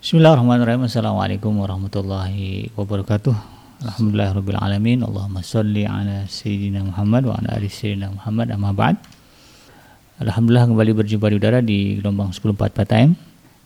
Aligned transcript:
Bismillahirrahmanirrahim. 0.00 0.88
Assalamualaikum 0.88 1.60
warahmatullahi 1.60 2.72
wabarakatuh. 2.72 3.36
Alhamdulillahirrahmanirrahim. 3.84 5.04
Allahumma 5.04 5.44
salli 5.44 5.84
ala 5.84 6.24
Sayyidina 6.24 6.88
Muhammad 6.88 7.28
wa 7.28 7.36
ala 7.36 7.60
ali 7.60 7.68
Sayyidina 7.68 8.08
Muhammad 8.08 8.48
amma 8.48 8.72
ba'd. 8.72 8.96
Alhamdulillah 10.24 10.72
kembali 10.72 11.04
berjumpa 11.04 11.28
di 11.28 11.36
udara 11.36 11.60
di 11.60 12.00
gelombang 12.00 12.32
1044 12.32 12.88
time. 12.88 13.12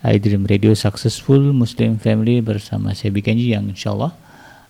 I 0.02 0.18
Dream 0.18 0.42
Radio 0.50 0.74
Successful 0.74 1.54
Muslim 1.54 2.02
Family 2.02 2.42
bersama 2.42 2.98
saya 2.98 3.14
Bikenji 3.14 3.54
yang 3.54 3.70
insya 3.70 3.94
Allah 3.94 4.10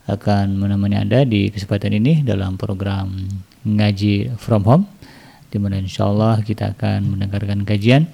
akan 0.05 0.61
menemani 0.61 1.01
Anda 1.01 1.25
di 1.25 1.49
kesempatan 1.49 1.97
ini 1.97 2.21
dalam 2.29 2.61
program 2.61 3.09
Ngaji 3.65 4.37
From 4.37 4.69
Home 4.69 4.85
di 5.49 5.57
mana 5.57 5.81
insya 5.81 6.13
Allah 6.13 6.45
kita 6.45 6.77
akan 6.77 7.17
mendengarkan 7.17 7.65
kajian 7.65 8.05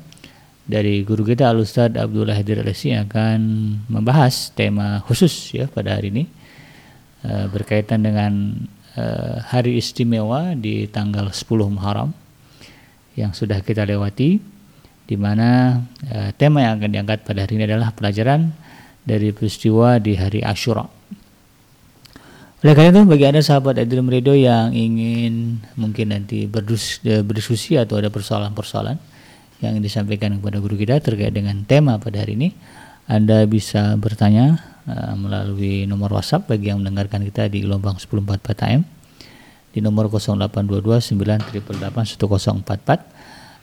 dari 0.71 1.03
guru 1.03 1.27
kita 1.27 1.51
Al 1.51 1.59
Ustadz 1.59 1.99
Abdullah 1.99 2.39
Hadir 2.39 2.63
yang 2.63 3.11
akan 3.11 3.41
membahas 3.91 4.55
tema 4.55 5.03
khusus 5.03 5.51
ya 5.51 5.67
pada 5.67 5.99
hari 5.99 6.15
ini 6.15 6.25
uh, 7.27 7.51
berkaitan 7.51 8.07
dengan 8.07 8.55
uh, 8.95 9.43
hari 9.51 9.83
istimewa 9.83 10.55
di 10.55 10.87
tanggal 10.87 11.35
10 11.35 11.75
Muharram 11.75 12.15
yang 13.19 13.35
sudah 13.35 13.59
kita 13.67 13.83
lewati 13.83 14.39
di 15.11 15.17
mana 15.19 15.83
uh, 16.07 16.31
tema 16.39 16.63
yang 16.63 16.79
akan 16.79 16.91
diangkat 16.95 17.27
pada 17.27 17.43
hari 17.43 17.59
ini 17.59 17.67
adalah 17.67 17.91
pelajaran 17.91 18.55
dari 19.03 19.35
peristiwa 19.35 19.99
di 19.99 20.15
hari 20.15 20.39
Ashura. 20.47 20.87
Oleh 22.63 22.77
karena 22.79 22.95
itu 22.95 23.11
bagi 23.11 23.27
Anda 23.27 23.43
sahabat 23.43 23.75
Adrim 23.81 24.07
Radio 24.07 24.39
yang 24.39 24.71
ingin 24.71 25.59
mungkin 25.75 26.15
nanti 26.15 26.47
berdiskusi 26.47 27.75
atau 27.75 27.99
ada 27.99 28.13
persoalan-persoalan 28.13 29.10
yang 29.61 29.77
disampaikan 29.81 30.37
kepada 30.41 30.61
guru 30.61 30.77
kita 30.77 31.01
terkait 31.01 31.33
dengan 31.33 31.65
tema 31.65 32.01
pada 32.01 32.25
hari 32.25 32.37
ini. 32.37 32.53
Anda 33.09 33.45
bisa 33.45 33.97
bertanya 34.01 34.61
uh, 34.89 35.15
melalui 35.17 35.85
nomor 35.85 36.13
WhatsApp 36.17 36.49
bagi 36.49 36.73
yang 36.73 36.81
mendengarkan 36.81 37.25
kita 37.27 37.49
di 37.49 37.65
gelombang 37.65 37.97
1044 38.01 38.67
AM 38.69 38.83
di 39.71 39.79
nomor 39.79 40.11
0822 40.11 41.07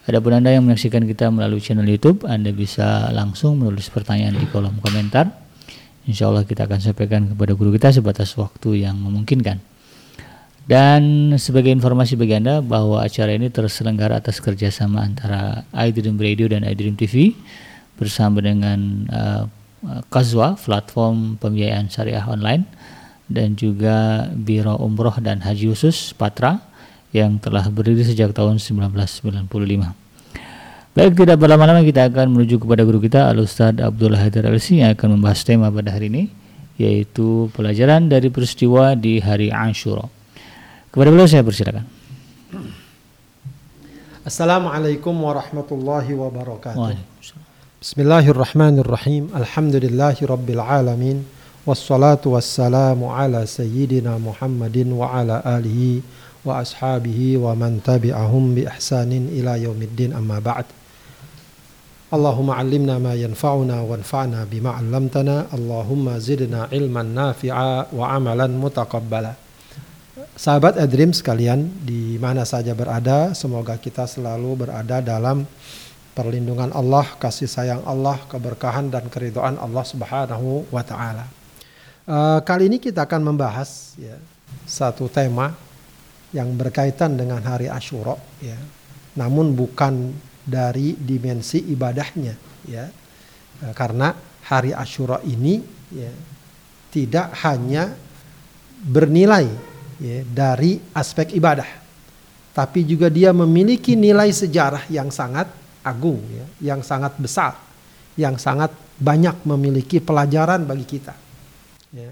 Adapun 0.08 0.32
Anda 0.40 0.56
yang 0.56 0.64
menyaksikan 0.64 1.04
kita 1.04 1.28
melalui 1.28 1.60
channel 1.60 1.84
YouTube, 1.84 2.24
Anda 2.24 2.56
bisa 2.56 3.12
langsung 3.12 3.60
menulis 3.60 3.92
pertanyaan 3.92 4.40
di 4.40 4.48
kolom 4.48 4.80
komentar. 4.80 5.28
Insya 6.08 6.32
Allah 6.32 6.48
kita 6.48 6.64
akan 6.64 6.80
sampaikan 6.80 7.28
kepada 7.28 7.52
guru 7.52 7.76
kita 7.76 7.92
sebatas 7.92 8.32
waktu 8.40 8.88
yang 8.88 8.96
memungkinkan. 8.96 9.60
Dan 10.68 11.32
sebagai 11.40 11.72
informasi 11.72 12.20
bagi 12.20 12.36
Anda 12.36 12.60
bahwa 12.60 13.00
acara 13.00 13.32
ini 13.32 13.48
terselenggara 13.48 14.20
atas 14.20 14.44
kerjasama 14.44 15.00
antara 15.00 15.64
iDream 15.72 16.20
Radio 16.20 16.52
dan 16.52 16.68
iDream 16.68 17.00
TV 17.00 17.32
bersama 17.96 18.44
dengan 18.44 19.08
uh, 19.08 19.48
Kazwa, 20.12 20.60
platform 20.60 21.40
pembiayaan 21.40 21.88
syariah 21.88 22.28
online 22.28 22.68
dan 23.32 23.56
juga 23.56 24.28
Biro 24.36 24.76
Umroh 24.76 25.16
dan 25.24 25.40
Haji 25.40 25.72
Khusus 25.72 26.12
Patra 26.12 26.60
yang 27.16 27.40
telah 27.40 27.72
berdiri 27.72 28.04
sejak 28.04 28.36
tahun 28.36 28.60
1995. 28.60 29.48
Baik, 30.98 31.14
tidak 31.16 31.38
berlama-lama 31.40 31.80
kita 31.86 32.12
akan 32.12 32.36
menuju 32.36 32.60
kepada 32.60 32.84
guru 32.84 33.00
kita 33.00 33.32
Al 33.32 33.40
Ustadz 33.40 33.80
Abdullah 33.80 34.20
Haidar 34.20 34.52
Alsi 34.52 34.84
yang 34.84 34.92
akan 34.98 35.16
membahas 35.16 35.48
tema 35.48 35.72
pada 35.72 35.96
hari 35.96 36.12
ini 36.12 36.28
yaitu 36.76 37.48
pelajaran 37.56 38.12
dari 38.12 38.28
peristiwa 38.28 39.00
di 39.00 39.24
hari 39.24 39.48
Ashura. 39.48 40.17
Kepada 40.88 41.12
beliau 41.12 41.28
saya 41.28 41.44
persilakan. 41.44 41.84
Assalamualaikum 44.24 45.12
warahmatullahi 45.12 46.12
wabarakatuh. 46.16 47.00
Bismillahirrahmanirrahim. 47.84 49.32
Alhamdulillahi 49.36 50.24
rabbil 50.24 50.64
alamin. 50.64 51.28
Wassalatu 51.68 52.40
wassalamu 52.40 53.12
ala 53.12 53.44
sayyidina 53.44 54.16
Muhammadin 54.16 54.88
wa 54.96 55.12
ala 55.12 55.44
alihi 55.44 56.00
wa 56.48 56.64
ashabihi 56.64 57.36
wa 57.36 57.52
man 57.52 57.84
tabi'ahum 57.84 58.56
bi 58.56 58.64
ihsanin 58.64 59.28
ila 59.36 59.60
yaumiddin 59.60 60.16
amma 60.16 60.40
ba'd. 60.40 60.68
Allimna 62.08 63.04
ma 63.04 63.12
yanfa'una 63.12 63.84
wanfa'na 63.84 64.48
bima 64.48 64.80
'allamtana. 64.80 65.52
Allahumma 65.52 66.24
zidna 66.24 66.72
ilman 66.72 67.12
nafi'a 67.12 67.92
wa 67.92 68.16
amalan 68.16 68.56
mutaqabbala. 68.56 69.47
Sahabat 70.18 70.82
Adrim 70.82 71.14
sekalian 71.14 71.70
di 71.86 72.18
mana 72.18 72.42
saja 72.42 72.74
berada, 72.74 73.38
semoga 73.38 73.78
kita 73.78 74.10
selalu 74.10 74.66
berada 74.66 74.98
dalam 74.98 75.46
perlindungan 76.18 76.74
Allah, 76.74 77.06
kasih 77.22 77.46
sayang 77.46 77.86
Allah, 77.86 78.18
keberkahan 78.26 78.90
dan 78.90 79.14
keridhaan 79.14 79.62
Allah 79.62 79.86
Subhanahu 79.86 80.74
wa 80.74 80.82
taala. 80.82 81.30
Uh, 82.10 82.42
kali 82.42 82.66
ini 82.66 82.82
kita 82.82 83.06
akan 83.06 83.30
membahas 83.30 83.94
ya, 84.02 84.18
satu 84.66 85.06
tema 85.06 85.54
yang 86.34 86.50
berkaitan 86.58 87.14
dengan 87.14 87.38
hari 87.46 87.70
Ashura 87.70 88.18
ya. 88.42 88.58
Namun 89.22 89.54
bukan 89.54 90.18
dari 90.42 90.98
dimensi 90.98 91.62
ibadahnya 91.62 92.34
ya. 92.66 92.90
Uh, 93.62 93.74
karena 93.78 94.18
hari 94.50 94.74
Ashura 94.74 95.22
ini 95.30 95.62
ya 95.94 96.10
tidak 96.90 97.38
hanya 97.46 97.94
bernilai 98.82 99.77
ya, 100.02 100.24
dari 100.26 100.82
aspek 100.94 101.34
ibadah. 101.38 101.86
Tapi 102.54 102.82
juga 102.90 103.06
dia 103.14 103.30
memiliki 103.30 103.94
nilai 103.94 104.34
sejarah 104.34 104.90
yang 104.90 105.14
sangat 105.14 105.46
agung, 105.86 106.18
ya, 106.34 106.74
yang 106.74 106.82
sangat 106.82 107.14
besar, 107.22 107.54
yang 108.18 108.42
sangat 108.42 108.74
banyak 108.98 109.46
memiliki 109.46 110.02
pelajaran 110.02 110.66
bagi 110.66 110.86
kita. 110.86 111.14
Ya. 111.94 112.10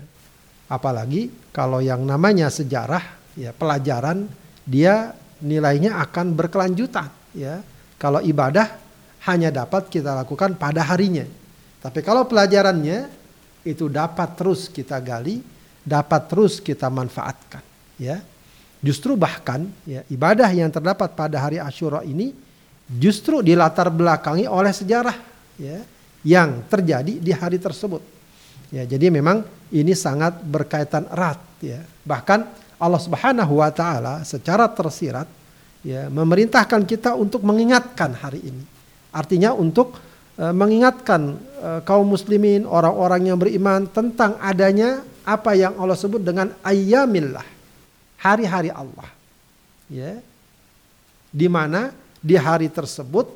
Apalagi 0.69 1.33
kalau 1.49 1.81
yang 1.81 2.05
namanya 2.05 2.53
sejarah, 2.53 3.01
ya 3.33 3.57
pelajaran 3.57 4.29
dia 4.69 5.17
nilainya 5.41 5.97
akan 6.05 6.37
berkelanjutan. 6.37 7.09
Ya. 7.33 7.65
Kalau 7.97 8.21
ibadah 8.21 8.69
hanya 9.25 9.49
dapat 9.49 9.89
kita 9.89 10.13
lakukan 10.13 10.53
pada 10.61 10.85
harinya. 10.85 11.25
Tapi 11.81 12.05
kalau 12.05 12.29
pelajarannya 12.29 13.09
itu 13.65 13.89
dapat 13.89 14.37
terus 14.37 14.69
kita 14.69 15.01
gali, 15.01 15.41
dapat 15.81 16.29
terus 16.29 16.61
kita 16.61 16.85
manfaatkan 16.93 17.74
ya. 17.99 18.21
Justru 18.85 19.17
bahkan 19.17 19.65
ya 19.87 20.05
ibadah 20.13 20.45
yang 20.53 20.69
terdapat 20.69 21.17
pada 21.17 21.41
hari 21.41 21.57
Ashura 21.57 22.05
ini 22.05 22.35
justru 22.85 23.41
dilatar 23.41 23.89
belakangi 23.89 24.45
oleh 24.45 24.69
sejarah 24.69 25.17
ya 25.57 25.81
yang 26.21 26.61
terjadi 26.69 27.17
di 27.17 27.31
hari 27.33 27.57
tersebut. 27.57 28.01
Ya 28.69 28.85
jadi 28.85 29.09
memang 29.09 29.41
ini 29.73 29.97
sangat 29.97 30.37
berkaitan 30.45 31.09
erat 31.09 31.41
ya. 31.65 31.81
Bahkan 32.05 32.39
Allah 32.77 33.01
Subhanahu 33.01 33.57
wa 33.57 33.71
taala 33.73 34.21
secara 34.21 34.69
tersirat 34.69 35.25
ya 35.81 36.05
memerintahkan 36.11 36.85
kita 36.85 37.17
untuk 37.17 37.41
mengingatkan 37.41 38.13
hari 38.13 38.45
ini. 38.45 38.63
Artinya 39.09 39.55
untuk 39.55 39.97
uh, 40.37 40.53
mengingatkan 40.53 41.41
uh, 41.63 41.79
kaum 41.81 42.05
muslimin 42.05 42.69
orang-orang 42.69 43.33
yang 43.33 43.37
beriman 43.41 43.89
tentang 43.89 44.37
adanya 44.43 45.01
apa 45.25 45.57
yang 45.57 45.73
Allah 45.81 45.97
sebut 45.97 46.21
dengan 46.21 46.53
ayyamillah 46.61 47.54
hari-hari 48.25 48.73
Allah. 48.73 49.05
Ya. 49.85 50.17
Di 51.29 51.45
mana 51.45 51.93
di 52.17 52.33
hari 52.33 52.73
tersebut 52.73 53.29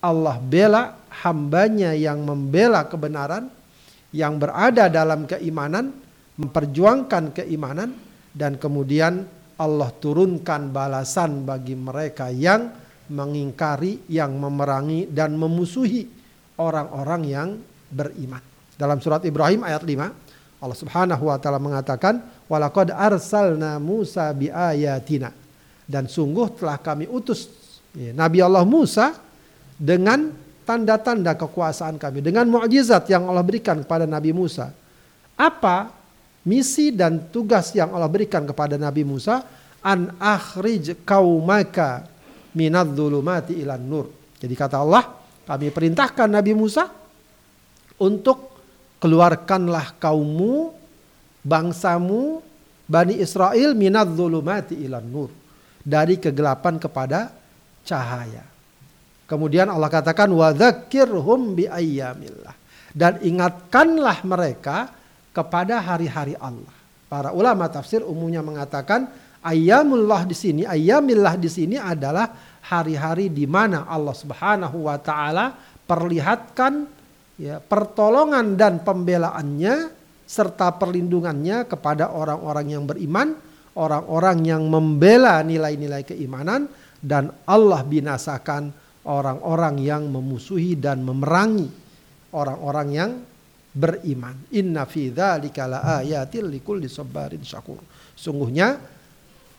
Allah 0.00 0.40
bela 0.40 0.96
hambanya 1.20 1.92
yang 1.92 2.24
membela 2.24 2.88
kebenaran, 2.88 3.52
yang 4.08 4.40
berada 4.40 4.88
dalam 4.88 5.28
keimanan, 5.28 5.92
memperjuangkan 6.40 7.36
keimanan, 7.36 7.92
dan 8.32 8.56
kemudian 8.56 9.28
Allah 9.60 9.92
turunkan 10.00 10.72
balasan 10.72 11.44
bagi 11.44 11.76
mereka 11.76 12.32
yang 12.32 12.72
mengingkari, 13.12 14.08
yang 14.08 14.32
memerangi 14.40 15.12
dan 15.12 15.36
memusuhi 15.36 16.08
orang-orang 16.56 17.22
yang 17.28 17.48
beriman. 17.92 18.40
Dalam 18.74 18.98
surat 19.04 19.20
Ibrahim 19.28 19.62
ayat 19.62 19.84
5, 19.84 20.64
Allah 20.64 20.78
Subhanahu 20.78 21.28
wa 21.28 21.36
taala 21.36 21.60
mengatakan, 21.60 22.22
Walaqad 22.52 22.92
arsalna 22.92 23.80
Musa 23.80 24.28
biayatina. 24.36 25.32
Dan 25.88 26.04
sungguh 26.04 26.52
telah 26.60 26.76
kami 26.76 27.08
utus 27.08 27.48
ya, 27.96 28.12
Nabi 28.12 28.44
Allah 28.44 28.68
Musa 28.68 29.16
dengan 29.80 30.28
tanda-tanda 30.68 31.32
kekuasaan 31.32 31.96
kami. 31.96 32.20
Dengan 32.20 32.44
mukjizat 32.52 33.08
yang 33.08 33.24
Allah 33.24 33.40
berikan 33.40 33.80
kepada 33.80 34.04
Nabi 34.04 34.36
Musa. 34.36 34.68
Apa 35.32 35.88
misi 36.44 36.92
dan 36.92 37.32
tugas 37.32 37.72
yang 37.72 37.88
Allah 37.96 38.12
berikan 38.12 38.44
kepada 38.44 38.76
Nabi 38.76 39.00
Musa? 39.00 39.48
An 39.80 40.12
akhrij 40.20 41.02
kaumaka 41.08 42.04
minadh-dhulumati 42.52 43.56
ilan 43.64 43.80
nur. 43.80 44.06
Jadi 44.36 44.54
kata 44.54 44.76
Allah, 44.78 45.08
kami 45.48 45.72
perintahkan 45.72 46.28
Nabi 46.28 46.52
Musa 46.52 46.84
untuk 47.96 48.52
keluarkanlah 49.00 49.98
kaummu 49.98 50.81
bangsamu 51.42 52.42
Bani 52.82 53.16
Israel 53.18 53.72
minat 53.78 54.10
zulumati 54.12 54.76
ilan 54.76 55.06
nur. 55.06 55.30
Dari 55.82 56.18
kegelapan 56.18 56.78
kepada 56.78 57.34
cahaya. 57.82 58.46
Kemudian 59.26 59.66
Allah 59.66 59.90
katakan 59.90 60.30
wadhakirhum 60.30 61.58
bi 61.58 61.66
ayyamillah. 61.66 62.54
dan 62.92 63.16
ingatkanlah 63.24 64.20
mereka 64.28 64.92
kepada 65.32 65.80
hari-hari 65.80 66.36
Allah. 66.36 66.68
Para 67.08 67.32
ulama 67.32 67.64
tafsir 67.68 68.04
umumnya 68.04 68.44
mengatakan 68.44 69.08
ayamullah 69.40 70.28
di 70.28 70.36
sini, 70.36 70.62
ayamillah 70.68 71.40
di 71.40 71.48
sini 71.48 71.76
adalah 71.80 72.36
hari-hari 72.60 73.32
di 73.32 73.48
mana 73.48 73.88
Allah 73.88 74.12
Subhanahu 74.12 74.92
wa 74.92 74.96
taala 75.00 75.56
perlihatkan 75.88 76.84
ya 77.40 77.58
pertolongan 77.58 78.60
dan 78.60 78.84
pembelaannya 78.84 80.01
serta 80.32 80.72
perlindungannya 80.80 81.68
kepada 81.68 82.08
orang-orang 82.08 82.72
yang 82.72 82.88
beriman, 82.88 83.36
orang-orang 83.76 84.40
yang 84.48 84.64
membela 84.64 85.44
nilai-nilai 85.44 86.08
keimanan 86.08 86.72
dan 87.04 87.28
Allah 87.44 87.84
binasakan 87.84 88.72
orang-orang 89.04 89.76
yang 89.84 90.08
memusuhi 90.08 90.80
dan 90.80 91.04
memerangi 91.04 91.68
orang-orang 92.32 92.88
yang 92.88 93.10
beriman. 93.76 94.48
Inna 94.56 94.88
fi 94.88 95.12
dzalika 95.12 95.68
laayatil 95.68 96.48
likulli 96.48 96.88
sabarin 96.88 97.44
syakur. 97.44 97.84
Sungguhnya 98.16 98.80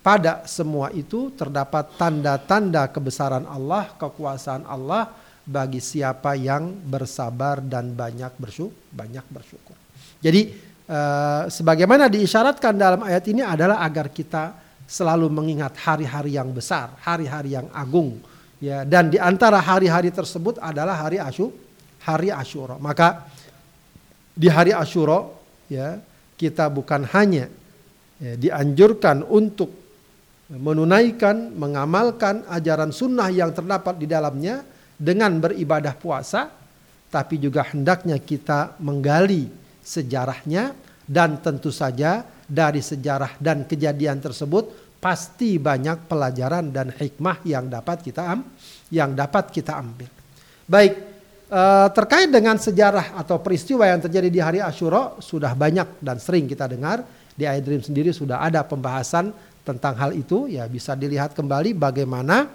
pada 0.02 0.42
semua 0.50 0.90
itu 0.90 1.30
terdapat 1.38 1.94
tanda-tanda 2.02 2.90
kebesaran 2.90 3.46
Allah, 3.46 3.94
kekuasaan 3.94 4.66
Allah 4.66 5.14
bagi 5.46 5.84
siapa 5.84 6.34
yang 6.34 6.72
bersabar 6.82 7.62
dan 7.62 7.94
banyak 7.94 8.34
bersyukur. 8.42 8.74
Banyak 8.90 9.26
bersyukur. 9.30 9.83
Jadi 10.24 10.56
eh, 10.88 11.44
sebagaimana 11.52 12.08
diisyaratkan 12.08 12.80
dalam 12.80 13.04
ayat 13.04 13.28
ini 13.28 13.44
adalah 13.44 13.84
agar 13.84 14.08
kita 14.08 14.56
selalu 14.88 15.28
mengingat 15.28 15.76
hari-hari 15.84 16.40
yang 16.40 16.48
besar, 16.56 16.96
hari-hari 17.04 17.60
yang 17.60 17.68
agung. 17.76 18.24
Ya, 18.64 18.88
dan 18.88 19.12
di 19.12 19.20
antara 19.20 19.60
hari-hari 19.60 20.08
tersebut 20.08 20.56
adalah 20.64 20.96
hari 20.96 21.20
Asyu, 21.20 21.52
hari 22.00 22.32
Asyura. 22.32 22.80
Maka 22.80 23.28
di 24.32 24.48
hari 24.48 24.72
Asyura 24.72 25.28
ya, 25.68 26.00
kita 26.40 26.72
bukan 26.72 27.04
hanya 27.12 27.52
ya, 28.24 28.34
dianjurkan 28.40 29.28
untuk 29.28 29.68
menunaikan, 30.48 31.52
mengamalkan 31.60 32.48
ajaran 32.48 32.96
sunnah 32.96 33.28
yang 33.28 33.52
terdapat 33.52 34.00
di 34.00 34.08
dalamnya 34.08 34.64
dengan 34.96 35.36
beribadah 35.42 35.98
puasa, 35.98 36.48
tapi 37.12 37.42
juga 37.42 37.68
hendaknya 37.68 38.16
kita 38.22 38.80
menggali 38.80 39.63
sejarahnya 39.84 40.72
dan 41.04 41.44
tentu 41.44 41.70
saja 41.70 42.24
dari 42.48 42.80
sejarah 42.80 43.36
dan 43.38 43.68
kejadian 43.68 44.24
tersebut 44.24 44.98
pasti 45.04 45.60
banyak 45.60 46.08
pelajaran 46.08 46.72
dan 46.72 46.96
hikmah 46.96 47.44
yang 47.44 47.68
dapat 47.68 48.00
kita 48.00 48.24
am, 48.24 48.48
yang 48.88 49.12
dapat 49.12 49.52
kita 49.52 49.76
ambil. 49.76 50.08
Baik, 50.64 50.94
eh, 51.52 51.88
terkait 51.92 52.32
dengan 52.32 52.56
sejarah 52.56 53.20
atau 53.20 53.44
peristiwa 53.44 53.84
yang 53.84 54.00
terjadi 54.00 54.30
di 54.32 54.40
hari 54.40 54.60
Ashura 54.64 55.20
sudah 55.20 55.52
banyak 55.52 56.00
dan 56.00 56.24
sering 56.24 56.48
kita 56.48 56.72
dengar 56.72 57.04
di 57.36 57.44
iDream 57.44 57.84
sendiri 57.84 58.16
sudah 58.16 58.40
ada 58.40 58.64
pembahasan 58.64 59.36
tentang 59.68 59.96
hal 60.00 60.12
itu 60.16 60.48
ya 60.48 60.64
bisa 60.72 60.96
dilihat 60.96 61.36
kembali 61.36 61.76
bagaimana 61.76 62.48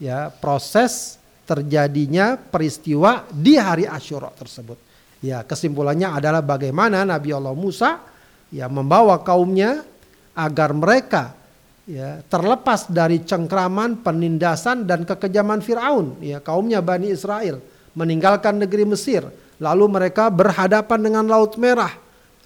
ya 0.00 0.32
proses 0.32 1.20
terjadinya 1.44 2.38
peristiwa 2.38 3.26
di 3.28 3.58
hari 3.60 3.84
Asyura 3.84 4.30
tersebut. 4.32 4.89
Ya, 5.20 5.44
kesimpulannya 5.44 6.16
adalah 6.16 6.40
bagaimana 6.40 7.04
Nabi 7.04 7.36
Allah 7.36 7.52
Musa 7.52 8.00
ya 8.48 8.72
membawa 8.72 9.20
kaumnya 9.20 9.84
agar 10.32 10.72
mereka 10.72 11.36
ya 11.84 12.24
terlepas 12.24 12.88
dari 12.88 13.20
cengkraman, 13.20 14.00
penindasan 14.00 14.88
dan 14.88 15.04
kekejaman 15.04 15.60
Firaun, 15.60 16.16
ya 16.24 16.40
kaumnya 16.40 16.80
Bani 16.80 17.12
Israel 17.12 17.60
meninggalkan 17.92 18.62
negeri 18.62 18.86
Mesir, 18.86 19.26
lalu 19.58 19.84
mereka 19.90 20.30
berhadapan 20.30 20.98
dengan 21.02 21.24
Laut 21.26 21.58
Merah. 21.58 21.92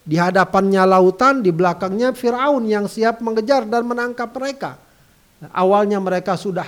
Di 0.04 0.20
hadapannya 0.20 0.84
lautan, 0.84 1.40
di 1.40 1.48
belakangnya 1.48 2.12
Firaun 2.12 2.68
yang 2.68 2.84
siap 2.84 3.24
mengejar 3.24 3.64
dan 3.64 3.88
menangkap 3.88 4.28
mereka. 4.36 4.76
awalnya 5.52 6.00
mereka 6.00 6.40
sudah 6.40 6.64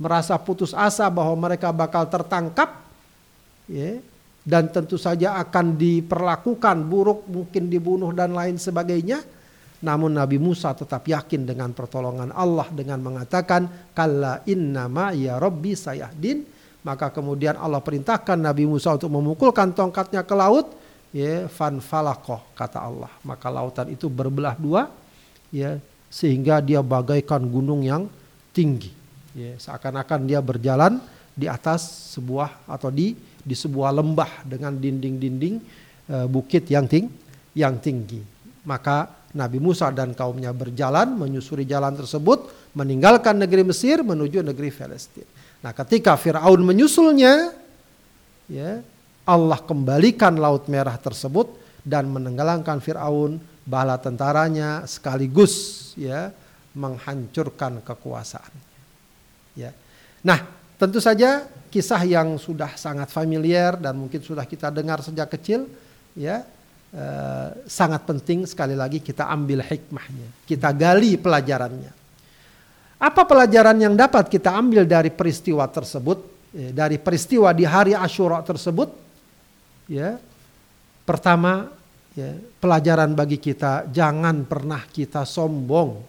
merasa 0.00 0.36
putus 0.40 0.72
asa 0.72 1.08
bahwa 1.12 1.36
mereka 1.36 1.68
bakal 1.72 2.08
tertangkap, 2.08 2.80
ya, 3.68 4.00
dan 4.46 4.70
tentu 4.70 4.94
saja 4.94 5.34
akan 5.42 5.74
diperlakukan 5.74 6.86
buruk, 6.86 7.26
mungkin 7.26 7.66
dibunuh 7.66 8.14
dan 8.14 8.30
lain 8.30 8.62
sebagainya. 8.62 9.26
Namun 9.82 10.14
Nabi 10.14 10.38
Musa 10.38 10.70
tetap 10.72 11.02
yakin 11.02 11.42
dengan 11.42 11.74
pertolongan 11.74 12.30
Allah 12.30 12.70
dengan 12.70 13.02
mengatakan, 13.02 13.90
Kalla 13.90 14.46
inna 14.46 14.86
ya 15.12 15.42
Rabbi 15.42 15.74
sayahdin. 15.74 16.46
Maka 16.86 17.10
kemudian 17.10 17.58
Allah 17.58 17.82
perintahkan 17.82 18.38
Nabi 18.38 18.62
Musa 18.70 18.94
untuk 18.94 19.10
memukulkan 19.10 19.74
tongkatnya 19.74 20.22
ke 20.22 20.38
laut 20.38 20.70
ya 21.16 21.48
fan 21.48 21.80
falakoh 21.80 22.52
kata 22.52 22.76
Allah 22.76 23.08
maka 23.24 23.48
lautan 23.48 23.88
itu 23.88 24.12
berbelah 24.12 24.52
dua 24.58 24.92
ya 25.48 25.80
sehingga 26.12 26.60
dia 26.60 26.84
bagaikan 26.84 27.40
gunung 27.48 27.80
yang 27.80 28.04
tinggi 28.52 28.92
ya 29.32 29.56
seakan-akan 29.56 30.28
dia 30.28 30.44
berjalan 30.44 31.00
di 31.32 31.48
atas 31.48 32.12
sebuah 32.16 32.68
atau 32.68 32.92
di 32.92 33.16
di 33.46 33.54
sebuah 33.54 33.94
lembah 33.94 34.42
dengan 34.42 34.74
dinding-dinding 34.74 35.54
e, 36.10 36.16
bukit 36.26 36.66
yang 36.66 36.90
ting 36.90 37.06
yang 37.54 37.78
tinggi 37.78 38.18
maka 38.66 39.06
Nabi 39.38 39.62
Musa 39.62 39.94
dan 39.94 40.10
kaumnya 40.18 40.50
berjalan 40.50 41.14
menyusuri 41.14 41.62
jalan 41.62 41.94
tersebut 41.94 42.50
meninggalkan 42.74 43.38
negeri 43.38 43.62
Mesir 43.62 44.02
menuju 44.02 44.42
negeri 44.42 44.74
Palestina 44.74 45.30
nah 45.62 45.70
ketika 45.70 46.18
Firaun 46.18 46.66
menyusulnya 46.66 47.54
ya 48.50 48.82
Allah 49.26 49.58
kembalikan 49.62 50.34
Laut 50.38 50.66
Merah 50.66 50.98
tersebut 50.98 51.54
dan 51.86 52.10
menenggelamkan 52.10 52.82
Firaun 52.82 53.38
bala 53.66 53.98
tentaranya 53.98 54.86
sekaligus 54.86 55.94
ya 55.98 56.30
menghancurkan 56.76 57.82
kekuasaannya. 57.82 58.66
Ya. 59.58 59.74
Nah, 60.22 60.44
tentu 60.76 61.00
saja 61.00 61.48
kisah 61.68 62.02
yang 62.06 62.38
sudah 62.40 62.74
sangat 62.74 63.10
familiar 63.12 63.76
dan 63.76 63.96
mungkin 63.96 64.22
sudah 64.22 64.46
kita 64.46 64.70
dengar 64.70 65.02
sejak 65.02 65.28
kecil 65.32 65.66
ya 66.16 66.42
eh, 66.94 67.48
sangat 67.66 68.06
penting 68.06 68.48
sekali 68.48 68.74
lagi 68.74 69.02
kita 69.02 69.28
ambil 69.28 69.62
hikmahnya, 69.62 70.28
kita 70.48 70.72
gali 70.72 71.18
pelajarannya. 71.20 71.92
Apa 72.96 73.28
pelajaran 73.28 73.76
yang 73.76 73.92
dapat 73.92 74.32
kita 74.32 74.56
ambil 74.56 74.88
dari 74.88 75.12
peristiwa 75.12 75.68
tersebut, 75.68 76.18
eh, 76.56 76.72
dari 76.72 76.96
peristiwa 76.96 77.52
di 77.52 77.68
hari 77.68 77.92
Ashura 77.92 78.40
tersebut? 78.40 79.06
ya 79.86 80.18
pertama 81.06 81.70
ya, 82.18 82.34
pelajaran 82.58 83.14
bagi 83.14 83.38
kita 83.38 83.86
jangan 83.90 84.42
pernah 84.42 84.82
kita 84.90 85.22
sombong 85.22 86.02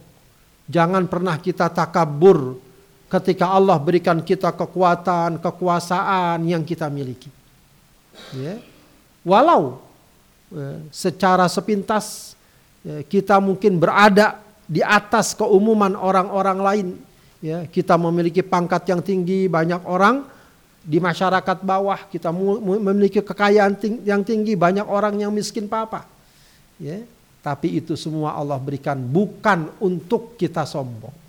jangan 0.65 1.05
pernah 1.05 1.37
kita 1.37 1.69
takabur 1.69 2.57
ketika 3.07 3.47
Allah 3.47 3.79
berikan 3.79 4.19
kita 4.19 4.51
kekuatan 4.51 5.39
kekuasaan 5.39 6.43
yang 6.43 6.63
kita 6.63 6.91
miliki. 6.91 7.31
Ya. 8.35 8.59
Walau 9.23 9.79
ya, 10.51 10.83
secara 10.91 11.47
sepintas 11.47 12.35
ya, 12.83 13.03
kita 13.03 13.39
mungkin 13.39 13.79
berada 13.79 14.39
di 14.67 14.83
atas 14.83 15.31
keumuman 15.35 15.95
orang-orang 15.95 16.59
lain. 16.59 16.87
Ya 17.37 17.69
kita 17.69 17.95
memiliki 18.01 18.41
pangkat 18.41 18.89
yang 18.89 18.99
tinggi 18.99 19.45
banyak 19.45 19.85
orang 19.85 20.25
di 20.81 20.97
masyarakat 20.97 21.61
bawah 21.61 22.09
kita 22.09 22.33
memiliki 22.33 23.21
kekayaan 23.21 23.77
yang 24.01 24.25
tinggi 24.25 24.57
banyak 24.57 24.87
orang 24.87 25.21
yang 25.21 25.31
miskin 25.31 25.69
papa. 25.69 26.03
Ya. 26.81 27.05
Tapi 27.45 27.79
itu 27.79 27.95
semua 27.95 28.35
Allah 28.35 28.59
berikan 28.59 28.99
bukan 28.99 29.71
untuk 29.79 30.35
kita 30.35 30.67
sombong 30.67 31.26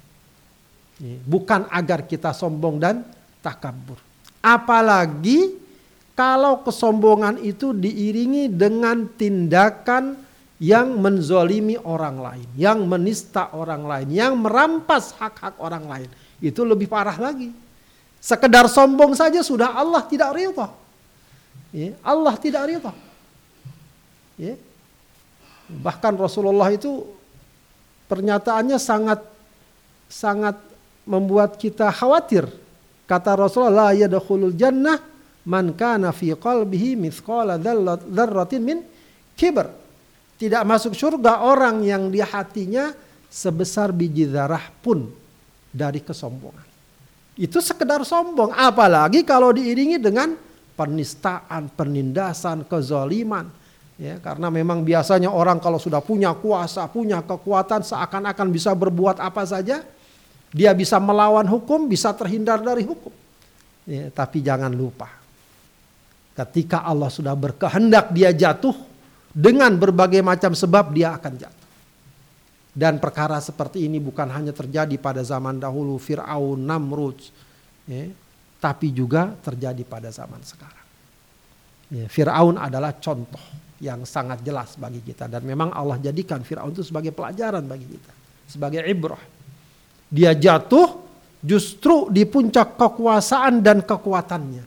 bukan 1.26 1.70
agar 1.70 2.06
kita 2.06 2.34
sombong 2.34 2.82
dan 2.82 3.06
takabur 3.38 3.98
apalagi 4.42 5.54
kalau 6.18 6.66
kesombongan 6.66 7.38
itu 7.46 7.70
diiringi 7.70 8.50
dengan 8.50 9.06
tindakan 9.06 10.18
yang 10.58 10.98
menzolimi 10.98 11.78
orang 11.78 12.18
lain, 12.18 12.48
yang 12.58 12.82
menista 12.90 13.54
orang 13.54 13.86
lain, 13.86 14.10
yang 14.10 14.34
merampas 14.34 15.14
hak-hak 15.14 15.54
orang 15.62 15.86
lain. 15.86 16.08
Itu 16.42 16.66
lebih 16.66 16.90
parah 16.90 17.14
lagi. 17.14 17.54
Sekedar 18.18 18.66
sombong 18.66 19.14
saja 19.14 19.38
sudah 19.46 19.78
Allah 19.78 20.02
tidak 20.10 20.34
ridha. 20.34 20.74
Ya, 21.70 21.94
Allah 22.02 22.34
tidak 22.34 22.66
ridha. 22.66 22.90
Ya. 24.34 24.58
Bahkan 25.70 26.18
Rasulullah 26.18 26.66
itu 26.74 27.06
pernyataannya 28.10 28.78
sangat 28.82 29.22
sangat 30.10 30.58
membuat 31.08 31.56
kita 31.56 31.88
khawatir. 31.88 32.44
Kata 33.08 33.32
Rasulullah, 33.32 33.96
"La 33.96 34.04
yadkhulul 34.04 34.52
jannah 34.52 35.00
man 35.48 35.72
kana 35.72 36.12
fi 36.12 36.36
qalbihi 36.36 37.00
mithqala 37.00 37.56
dzarratin 37.56 38.60
min 38.60 38.78
kibr." 39.32 39.72
Tidak 40.38 40.62
masuk 40.62 40.92
surga 40.92 41.48
orang 41.48 41.82
yang 41.82 42.12
di 42.12 42.20
hatinya 42.20 42.92
sebesar 43.26 43.90
biji 43.90 44.28
zarah 44.28 44.62
pun 44.84 45.08
dari 45.72 45.98
kesombongan. 45.98 46.68
Itu 47.34 47.58
sekedar 47.58 48.02
sombong. 48.06 48.54
Apalagi 48.54 49.22
kalau 49.22 49.50
diiringi 49.50 49.98
dengan 49.98 50.34
penistaan, 50.78 51.70
penindasan, 51.74 52.66
kezaliman. 52.66 53.50
Ya, 53.98 54.22
karena 54.22 54.46
memang 54.46 54.86
biasanya 54.86 55.26
orang 55.26 55.58
kalau 55.58 55.82
sudah 55.82 55.98
punya 55.98 56.30
kuasa, 56.38 56.86
punya 56.86 57.18
kekuatan 57.18 57.82
seakan-akan 57.82 58.46
bisa 58.54 58.70
berbuat 58.70 59.18
apa 59.18 59.42
saja, 59.42 59.82
dia 60.52 60.72
bisa 60.72 60.96
melawan 60.96 61.44
hukum, 61.44 61.88
bisa 61.88 62.12
terhindar 62.16 62.60
dari 62.64 62.84
hukum. 62.84 63.12
Ya, 63.88 64.12
tapi 64.12 64.44
jangan 64.44 64.72
lupa, 64.72 65.08
ketika 66.36 66.84
Allah 66.84 67.08
sudah 67.08 67.32
berkehendak 67.32 68.12
dia 68.12 68.32
jatuh, 68.32 68.76
dengan 69.32 69.70
berbagai 69.76 70.20
macam 70.24 70.52
sebab 70.56 70.92
dia 70.92 71.14
akan 71.14 71.32
jatuh. 71.38 71.68
Dan 72.78 73.02
perkara 73.02 73.42
seperti 73.42 73.90
ini 73.90 73.98
bukan 73.98 74.28
hanya 74.30 74.54
terjadi 74.54 74.94
pada 75.02 75.24
zaman 75.24 75.58
dahulu 75.58 75.98
Fir'aun, 75.98 76.62
Namrud, 76.62 77.18
ya, 77.88 78.06
tapi 78.58 78.94
juga 78.94 79.34
terjadi 79.40 79.82
pada 79.82 80.12
zaman 80.12 80.42
sekarang. 80.42 80.86
Ya, 81.88 82.06
Fir'aun 82.06 82.60
adalah 82.60 82.94
contoh 83.00 83.40
yang 83.78 84.02
sangat 84.02 84.42
jelas 84.42 84.74
bagi 84.74 84.98
kita 85.02 85.30
dan 85.30 85.46
memang 85.46 85.70
Allah 85.70 86.02
jadikan 86.02 86.42
Firaun 86.42 86.74
itu 86.74 86.82
sebagai 86.82 87.14
pelajaran 87.14 87.62
bagi 87.62 87.86
kita, 87.86 88.12
sebagai 88.50 88.82
ibrah. 88.82 89.37
Dia 90.08 90.32
jatuh 90.32 90.98
justru 91.44 92.08
di 92.08 92.24
puncak 92.24 92.80
kekuasaan 92.80 93.60
dan 93.60 93.84
kekuatannya. 93.84 94.64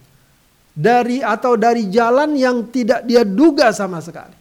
Dari 0.72 1.20
atau 1.20 1.60
dari 1.60 1.92
jalan 1.92 2.38
yang 2.38 2.72
tidak 2.72 3.04
dia 3.04 3.28
duga 3.28 3.76
sama 3.76 4.00
sekali. 4.00 4.34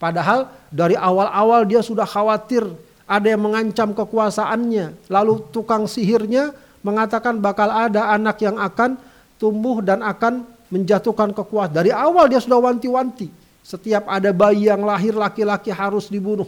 Padahal 0.00 0.48
dari 0.72 0.96
awal-awal 0.96 1.68
dia 1.68 1.84
sudah 1.84 2.08
khawatir 2.08 2.64
ada 3.04 3.26
yang 3.26 3.44
mengancam 3.44 3.92
kekuasaannya. 3.92 5.10
Lalu 5.12 5.46
tukang 5.52 5.84
sihirnya 5.84 6.56
mengatakan 6.80 7.42
bakal 7.42 7.68
ada 7.68 8.14
anak 8.14 8.40
yang 8.40 8.56
akan 8.56 8.96
tumbuh 9.36 9.84
dan 9.84 10.00
akan 10.00 10.48
menjatuhkan 10.72 11.36
kekuasaan. 11.36 11.76
Dari 11.76 11.92
awal 11.92 12.30
dia 12.32 12.40
sudah 12.40 12.60
wanti-wanti 12.60 13.28
setiap 13.66 14.06
ada 14.06 14.30
bayi 14.30 14.70
yang 14.70 14.86
lahir 14.86 15.10
laki-laki 15.10 15.74
harus 15.74 16.06
dibunuh. 16.06 16.46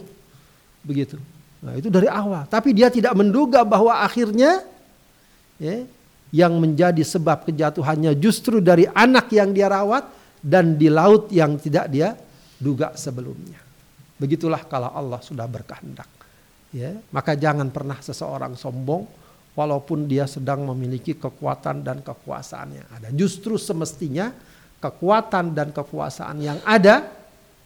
Begitu. 0.81 1.19
Nah, 1.59 1.75
itu 1.75 1.91
dari 1.91 2.07
awal. 2.07 2.47
Tapi 2.47 2.71
dia 2.71 2.87
tidak 2.87 3.11
menduga 3.15 3.67
bahwa 3.67 3.99
akhirnya 3.99 4.63
ya, 5.59 5.83
yang 6.31 6.55
menjadi 6.55 7.01
sebab 7.03 7.49
kejatuhannya 7.49 8.15
justru 8.15 8.63
dari 8.63 8.87
anak 8.89 9.27
yang 9.33 9.51
dia 9.51 9.67
rawat 9.67 10.07
dan 10.39 10.79
di 10.79 10.87
laut 10.87 11.27
yang 11.35 11.59
tidak 11.59 11.91
dia 11.91 12.15
duga 12.55 12.95
sebelumnya. 12.95 13.59
Begitulah 14.19 14.63
kalau 14.67 14.91
Allah 14.91 15.19
sudah 15.19 15.47
berkehendak. 15.47 16.07
Ya, 16.69 16.93
maka 17.09 17.33
jangan 17.33 17.73
pernah 17.73 17.97
seseorang 17.97 18.53
sombong 18.53 19.09
walaupun 19.57 20.05
dia 20.05 20.29
sedang 20.29 20.63
memiliki 20.69 21.17
kekuatan 21.17 21.81
dan 21.81 22.05
kekuasaannya 22.05 22.93
ada. 22.93 23.09
Justru 23.09 23.57
semestinya 23.57 24.29
kekuatan 24.77 25.57
dan 25.57 25.73
kekuasaan 25.73 26.37
yang 26.39 26.61
ada 26.61 27.09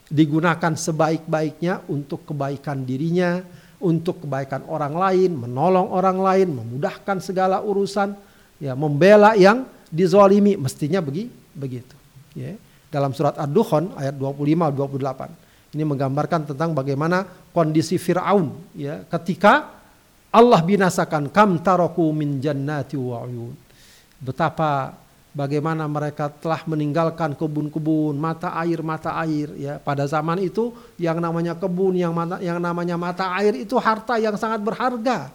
digunakan 0.08 0.74
sebaik-baiknya 0.74 1.84
untuk 1.92 2.24
kebaikan 2.24 2.88
dirinya, 2.88 3.44
untuk 3.84 4.24
kebaikan 4.24 4.64
orang 4.72 4.96
lain, 4.96 5.36
menolong 5.36 5.92
orang 5.92 6.18
lain, 6.24 6.48
memudahkan 6.56 7.20
segala 7.20 7.60
urusan, 7.60 8.16
ya 8.64 8.74
membela 8.74 9.36
yang 9.36 9.68
dizolimi 9.92 10.56
mestinya 10.56 11.04
begi, 11.04 11.28
begitu. 11.54 11.94
Ya. 12.34 12.56
Dalam 12.88 13.12
surat 13.12 13.36
Ad-Dukhan 13.36 13.94
ayat 14.00 14.16
25-28 14.16 15.44
ini 15.74 15.84
menggambarkan 15.84 16.54
tentang 16.54 16.78
bagaimana 16.78 17.26
kondisi 17.50 17.98
Fir'aun 17.98 18.54
ya 18.78 19.02
ketika 19.10 19.82
Allah 20.30 20.62
binasakan 20.62 21.34
kam 21.34 21.62
taraku 21.62 22.14
min 22.14 22.38
jannati 22.38 22.98
wa 22.98 23.26
Betapa 24.24 25.03
bagaimana 25.34 25.90
mereka 25.90 26.30
telah 26.30 26.62
meninggalkan 26.70 27.34
kebun-kebun, 27.34 28.16
mata 28.16 28.54
air, 28.62 28.80
mata 28.86 29.18
air 29.20 29.50
ya. 29.58 29.74
Pada 29.82 30.06
zaman 30.06 30.40
itu 30.40 30.72
yang 31.02 31.18
namanya 31.18 31.58
kebun, 31.58 31.98
yang 31.98 32.14
mata, 32.14 32.38
yang 32.40 32.62
namanya 32.62 32.96
mata 32.96 33.34
air 33.42 33.58
itu 33.58 33.76
harta 33.82 34.22
yang 34.22 34.38
sangat 34.38 34.62
berharga. 34.62 35.34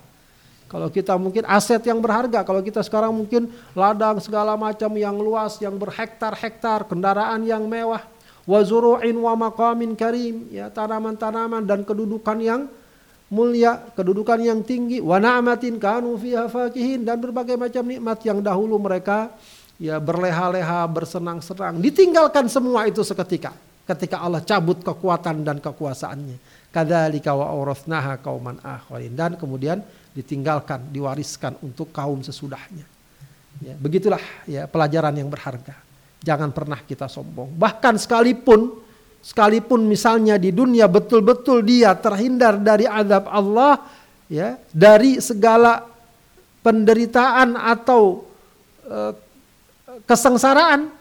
Kalau 0.68 0.88
kita 0.92 1.16
mungkin 1.16 1.48
aset 1.48 1.80
yang 1.84 1.98
berharga, 1.98 2.44
kalau 2.44 2.60
kita 2.60 2.84
sekarang 2.84 3.10
mungkin 3.10 3.48
ladang 3.72 4.20
segala 4.20 4.52
macam 4.54 4.92
yang 4.94 5.16
luas, 5.16 5.56
yang 5.64 5.74
berhektar-hektar, 5.80 6.84
kendaraan 6.84 7.40
yang 7.48 7.64
mewah, 7.64 8.04
wazuru'in 8.44 9.16
wa 9.16 9.32
maqamin 9.32 9.96
karim, 9.96 10.44
ya 10.52 10.68
tanaman-tanaman 10.68 11.64
dan 11.64 11.88
kedudukan 11.88 12.36
yang 12.36 12.60
mulia, 13.32 13.80
kedudukan 13.96 14.44
yang 14.44 14.60
tinggi, 14.60 15.00
wa 15.00 15.16
na'matin 15.16 15.80
kanu 15.80 16.20
fiha 16.20 16.52
fakihin 16.52 17.00
dan 17.00 17.16
berbagai 17.16 17.56
macam 17.56 17.88
nikmat 17.88 18.20
yang 18.28 18.44
dahulu 18.44 18.76
mereka 18.76 19.32
ya 19.78 19.96
berleha-leha, 20.02 20.84
bersenang-senang, 20.90 21.78
ditinggalkan 21.78 22.50
semua 22.50 22.84
itu 22.90 23.00
seketika. 23.06 23.54
Ketika 23.88 24.20
Allah 24.20 24.44
cabut 24.44 24.84
kekuatan 24.84 25.46
dan 25.46 25.64
kekuasaannya. 25.64 26.36
Kadzalika 26.68 27.32
wa 27.32 27.48
awrathnaha 27.48 28.20
kauman 28.20 28.60
akharin 28.60 29.16
dan 29.16 29.40
kemudian 29.40 29.80
ditinggalkan, 30.12 30.92
diwariskan 30.92 31.56
untuk 31.64 31.88
kaum 31.88 32.20
sesudahnya. 32.20 32.84
Ya, 33.64 33.74
begitulah 33.80 34.20
ya 34.44 34.68
pelajaran 34.68 35.16
yang 35.16 35.32
berharga. 35.32 35.72
Jangan 36.20 36.52
pernah 36.52 36.84
kita 36.84 37.08
sombong. 37.08 37.56
Bahkan 37.56 37.96
sekalipun 37.96 38.84
sekalipun 39.24 39.88
misalnya 39.88 40.36
di 40.36 40.54
dunia 40.54 40.86
betul-betul 40.86 41.64
dia 41.64 41.96
terhindar 41.96 42.60
dari 42.60 42.84
azab 42.84 43.26
Allah 43.32 43.82
ya, 44.28 44.60
dari 44.70 45.18
segala 45.24 45.88
penderitaan 46.62 47.56
atau 47.56 48.28
uh, 48.86 49.16
kesengsaraan, 50.04 50.92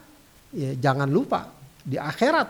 ya, 0.54 0.72
jangan 0.80 1.10
lupa 1.10 1.51
di 1.84 2.00
akhirat 2.00 2.50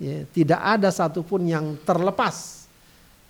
ya, 0.00 0.24
tidak 0.32 0.60
ada 0.60 0.88
satupun 0.92 1.44
yang 1.48 1.76
terlepas 1.84 2.68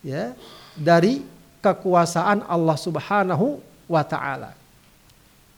ya 0.02 0.34
dari 0.74 1.22
kekuasaan 1.62 2.46
Allah 2.46 2.76
Subhanahu 2.78 3.58
wa 3.90 4.02
taala. 4.06 4.54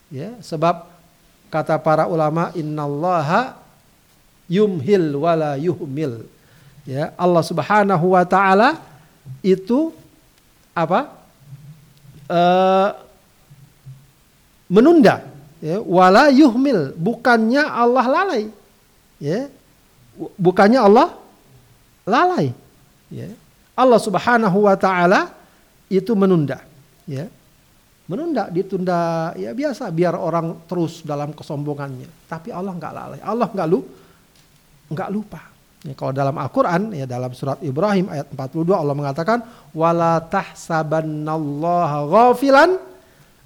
Ya, 0.09 0.41
sebab 0.41 0.89
kata 1.53 1.77
para 1.77 2.09
ulama 2.09 2.49
innallaha 2.57 3.61
yumhil 4.49 5.13
wala 5.21 5.61
yuhmil. 5.61 6.25
Ya, 6.89 7.13
Allah 7.21 7.45
Subhanahu 7.45 8.17
wa 8.17 8.25
taala 8.25 8.81
itu 9.45 9.93
apa? 10.73 11.13
Uh, 12.29 12.93
menunda 14.69 15.25
ya, 15.63 15.79
wala 15.83 16.31
yuhmil 16.31 16.95
bukannya 16.95 17.63
Allah 17.63 18.05
lalai. 18.07 18.45
Ya 19.19 19.51
bukannya 20.39 20.81
Allah 20.83 21.15
lalai. 22.07 22.55
Ya 23.11 23.31
Allah 23.79 24.01
Subhanahu 24.03 24.67
wa 24.67 24.75
taala 24.75 25.31
itu 25.91 26.13
menunda. 26.19 26.63
Ya 27.09 27.31
menunda 28.09 28.49
ditunda 28.49 29.33
ya 29.37 29.53
biasa 29.53 29.93
biar 29.93 30.17
orang 30.17 30.59
terus 30.67 31.03
dalam 31.03 31.35
kesombongannya. 31.35 32.09
Tapi 32.27 32.51
Allah 32.51 32.73
nggak 32.75 32.93
lalai. 32.95 33.21
Allah 33.23 33.47
nggak 33.51 33.69
lu 33.69 33.81
nggak 34.89 35.11
lupa. 35.13 35.43
Ya, 35.87 35.95
kalau 35.95 36.11
dalam 36.11 36.35
Al-Quran 36.35 36.91
ya 36.91 37.07
dalam 37.07 37.31
surat 37.39 37.63
Ibrahim 37.63 38.11
ayat 38.11 38.27
42 38.35 38.67
Allah 38.75 38.99
mengatakan 38.99 39.47
wala 39.71 40.19
tahsabannallaha 40.27 41.99
ghafilan 42.11 42.83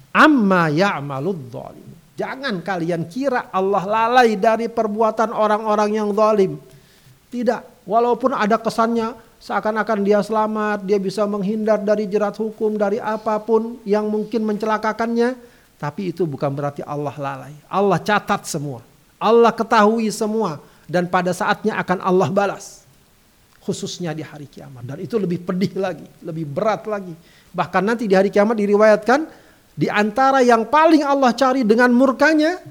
amma 0.09 0.73
ya'malud 0.73 1.53
dhalim 1.53 2.02
Jangan 2.13 2.61
kalian 2.61 3.09
kira 3.09 3.49
Allah 3.49 3.83
lalai 3.89 4.37
dari 4.37 4.69
perbuatan 4.69 5.33
orang-orang 5.33 5.89
yang 5.97 6.09
zalim. 6.13 6.61
Tidak, 7.33 7.89
walaupun 7.89 8.37
ada 8.37 8.61
kesannya 8.61 9.17
seakan-akan 9.41 9.99
dia 10.05 10.21
selamat, 10.21 10.85
dia 10.85 11.01
bisa 11.01 11.25
menghindar 11.25 11.81
dari 11.81 12.05
jerat 12.05 12.37
hukum, 12.37 12.77
dari 12.77 13.01
apa 13.01 13.41
pun 13.41 13.81
yang 13.81 14.05
mungkin 14.13 14.45
mencelakakannya, 14.45 15.33
tapi 15.81 16.13
itu 16.13 16.29
bukan 16.29 16.53
berarti 16.53 16.85
Allah 16.85 17.17
lalai. 17.17 17.53
Allah 17.65 17.97
catat 17.97 18.45
semua. 18.45 18.85
Allah 19.17 19.49
ketahui 19.49 20.07
semua 20.13 20.61
dan 20.85 21.09
pada 21.09 21.33
saatnya 21.33 21.75
akan 21.81 21.97
Allah 21.99 22.29
balas. 22.29 22.85
Khususnya 23.63 24.11
di 24.11 24.21
hari 24.21 24.45
kiamat 24.51 24.83
dan 24.83 24.99
itu 24.99 25.15
lebih 25.15 25.39
pedih 25.39 25.71
lagi, 25.79 26.03
lebih 26.19 26.43
berat 26.45 26.83
lagi. 26.83 27.15
Bahkan 27.55 27.83
nanti 27.83 28.05
di 28.05 28.13
hari 28.13 28.27
kiamat 28.27 28.59
diriwayatkan 28.59 29.42
di 29.73 29.89
antara 29.89 30.45
yang 30.45 30.69
paling 30.69 31.01
Allah 31.01 31.33
cari 31.33 31.65
dengan 31.65 31.89
murkanya, 31.89 32.61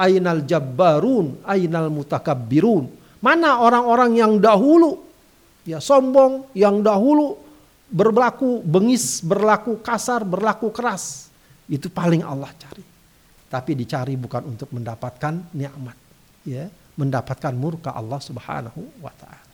ainal 0.00 0.40
jabbarun, 0.48 1.44
ainal 1.44 1.92
mutakabbirun. 1.92 2.88
Mana 3.20 3.60
orang-orang 3.60 4.16
yang 4.16 4.32
dahulu 4.40 5.04
ya 5.68 5.84
sombong, 5.84 6.48
yang 6.56 6.80
dahulu 6.80 7.36
berlaku 7.92 8.64
bengis, 8.64 9.20
berlaku 9.20 9.84
kasar, 9.84 10.24
berlaku 10.24 10.72
keras. 10.72 11.28
Itu 11.68 11.92
paling 11.92 12.24
Allah 12.24 12.48
cari. 12.56 12.84
Tapi 13.46 13.70
dicari 13.76 14.16
bukan 14.16 14.56
untuk 14.56 14.72
mendapatkan 14.72 15.52
nikmat, 15.52 15.96
ya, 16.48 16.72
mendapatkan 16.96 17.52
murka 17.52 17.92
Allah 17.92 18.18
Subhanahu 18.18 18.80
wa 19.04 19.12
taala. 19.12 19.44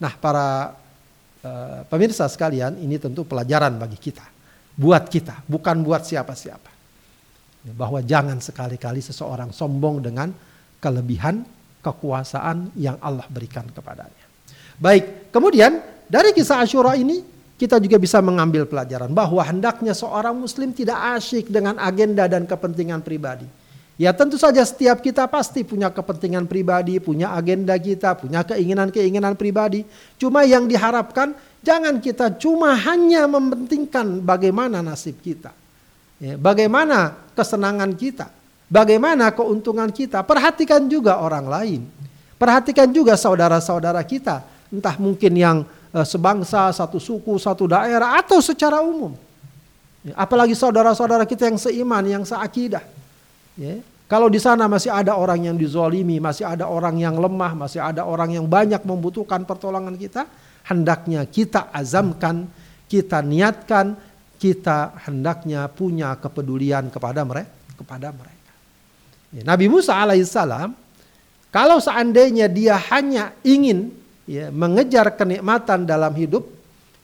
Nah, 0.00 0.12
para 0.16 0.74
uh, 1.44 1.80
pemirsa 1.92 2.24
sekalian, 2.26 2.80
ini 2.80 2.96
tentu 2.96 3.22
pelajaran 3.28 3.76
bagi 3.76 4.00
kita 4.00 4.37
buat 4.78 5.10
kita, 5.10 5.42
bukan 5.50 5.82
buat 5.82 6.06
siapa-siapa. 6.06 6.70
Bahwa 7.74 7.98
jangan 8.00 8.38
sekali-kali 8.38 9.02
seseorang 9.02 9.50
sombong 9.50 9.98
dengan 9.98 10.30
kelebihan 10.78 11.42
kekuasaan 11.82 12.78
yang 12.78 12.94
Allah 13.02 13.26
berikan 13.26 13.66
kepadanya. 13.66 14.24
Baik, 14.78 15.34
kemudian 15.34 15.82
dari 16.06 16.30
kisah 16.30 16.62
Ashura 16.62 16.94
ini 16.94 17.18
kita 17.58 17.82
juga 17.82 17.98
bisa 17.98 18.22
mengambil 18.22 18.70
pelajaran 18.70 19.10
bahwa 19.10 19.42
hendaknya 19.42 19.90
seorang 19.90 20.38
muslim 20.38 20.70
tidak 20.70 21.18
asyik 21.18 21.50
dengan 21.50 21.74
agenda 21.82 22.30
dan 22.30 22.46
kepentingan 22.46 23.02
pribadi. 23.02 23.44
Ya 23.98 24.14
tentu 24.14 24.38
saja 24.38 24.62
setiap 24.62 25.02
kita 25.02 25.26
pasti 25.26 25.66
punya 25.66 25.90
kepentingan 25.90 26.46
pribadi, 26.46 27.02
punya 27.02 27.34
agenda 27.34 27.74
kita, 27.74 28.14
punya 28.14 28.46
keinginan-keinginan 28.46 29.34
pribadi. 29.34 29.82
Cuma 30.14 30.46
yang 30.46 30.70
diharapkan 30.70 31.34
jangan 31.66 31.98
kita 31.98 32.38
cuma 32.38 32.78
hanya 32.78 33.26
mementingkan 33.26 34.22
bagaimana 34.22 34.86
nasib 34.86 35.18
kita. 35.18 35.50
Ya, 36.22 36.38
bagaimana 36.38 37.18
kesenangan 37.34 37.90
kita. 37.98 38.30
Bagaimana 38.70 39.34
keuntungan 39.34 39.90
kita. 39.90 40.22
Perhatikan 40.22 40.86
juga 40.86 41.18
orang 41.18 41.50
lain. 41.50 41.80
Perhatikan 42.38 42.86
juga 42.94 43.18
saudara-saudara 43.18 43.98
kita. 44.06 44.46
Entah 44.70 44.94
mungkin 44.94 45.34
yang 45.34 45.66
eh, 45.90 46.06
sebangsa, 46.06 46.70
satu 46.70 47.02
suku, 47.02 47.34
satu 47.34 47.66
daerah 47.66 48.14
atau 48.14 48.38
secara 48.38 48.78
umum. 48.78 49.10
Ya, 50.06 50.14
apalagi 50.22 50.54
saudara-saudara 50.54 51.26
kita 51.26 51.50
yang 51.50 51.58
seiman, 51.58 52.06
yang 52.06 52.22
seakidah 52.22 52.97
Ya. 53.58 53.82
Kalau 54.08 54.32
di 54.32 54.40
sana 54.40 54.64
masih 54.70 54.88
ada 54.88 55.18
orang 55.18 55.52
yang 55.52 55.56
dizolimi, 55.58 56.16
masih 56.16 56.48
ada 56.48 56.64
orang 56.64 56.96
yang 56.96 57.20
lemah, 57.20 57.52
masih 57.52 57.82
ada 57.84 58.08
orang 58.08 58.32
yang 58.32 58.48
banyak 58.48 58.80
membutuhkan 58.86 59.44
pertolongan 59.44 60.00
kita, 60.00 60.24
hendaknya 60.64 61.28
kita 61.28 61.68
azamkan, 61.74 62.48
kita 62.88 63.20
niatkan, 63.20 63.98
kita 64.40 64.96
hendaknya 65.04 65.68
punya 65.68 66.16
kepedulian 66.16 66.88
kepada 66.88 67.20
mereka. 67.26 67.52
Kepada 67.76 68.08
mereka. 68.14 68.52
Ya, 69.34 69.42
Nabi 69.44 69.68
Musa 69.68 69.92
alaihissalam, 69.92 70.72
kalau 71.52 71.76
seandainya 71.82 72.48
dia 72.48 72.80
hanya 72.88 73.36
ingin 73.44 73.92
ya, 74.24 74.48
mengejar 74.48 75.12
kenikmatan 75.20 75.84
dalam 75.84 76.16
hidup, 76.16 76.48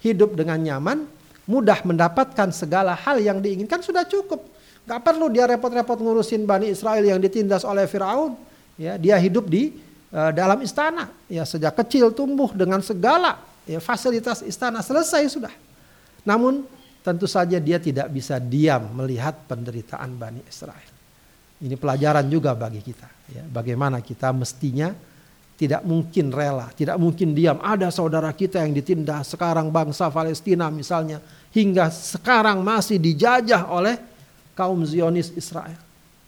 hidup 0.01 0.33
dengan 0.39 0.57
nyaman, 0.57 1.05
mudah 1.45 1.85
mendapatkan 1.85 2.49
segala 2.49 2.97
hal 2.97 3.21
yang 3.21 3.45
diinginkan 3.45 3.85
sudah 3.85 4.09
cukup. 4.09 4.54
Gak 4.85 5.00
perlu 5.00 5.33
dia 5.33 5.49
repot-repot 5.49 5.97
ngurusin 5.97 6.45
Bani 6.45 6.69
Israel 6.69 7.00
yang 7.00 7.17
ditindas 7.17 7.64
oleh 7.64 7.88
Firaun. 7.88 8.37
Ya, 8.76 9.00
dia 9.00 9.17
hidup 9.17 9.49
di 9.49 9.73
uh, 10.12 10.29
dalam 10.35 10.61
istana. 10.61 11.09
Ya, 11.25 11.49
sejak 11.49 11.73
kecil 11.81 12.12
tumbuh 12.12 12.53
dengan 12.53 12.85
segala 12.85 13.41
ya, 13.64 13.81
fasilitas 13.81 14.45
istana 14.45 14.85
selesai 14.85 15.25
sudah. 15.33 15.55
Namun 16.29 16.69
tentu 17.00 17.25
saja 17.25 17.57
dia 17.57 17.81
tidak 17.81 18.12
bisa 18.12 18.37
diam 18.37 18.93
melihat 18.93 19.33
penderitaan 19.49 20.21
Bani 20.21 20.45
Israel. 20.45 20.93
Ini 21.64 21.81
pelajaran 21.81 22.29
juga 22.29 22.53
bagi 22.53 22.85
kita. 22.85 23.09
Ya, 23.33 23.43
bagaimana 23.49 24.05
kita 24.05 24.37
mestinya 24.37 24.93
tidak 25.55 25.81
mungkin 25.87 26.29
rela, 26.29 26.69
tidak 26.76 27.00
mungkin 27.00 27.33
diam. 27.33 27.57
Ada 27.62 27.88
saudara 27.88 28.29
kita 28.37 28.61
yang 28.61 28.76
ditindas 28.76 29.33
sekarang 29.33 29.73
bangsa 29.73 30.12
Palestina 30.12 30.69
misalnya 30.69 31.25
hingga 31.55 31.88
sekarang 31.88 32.61
masih 32.61 33.00
dijajah 33.00 33.71
oleh 33.71 33.97
kaum 34.55 34.81
Zionis 34.87 35.35
Israel. 35.35 35.79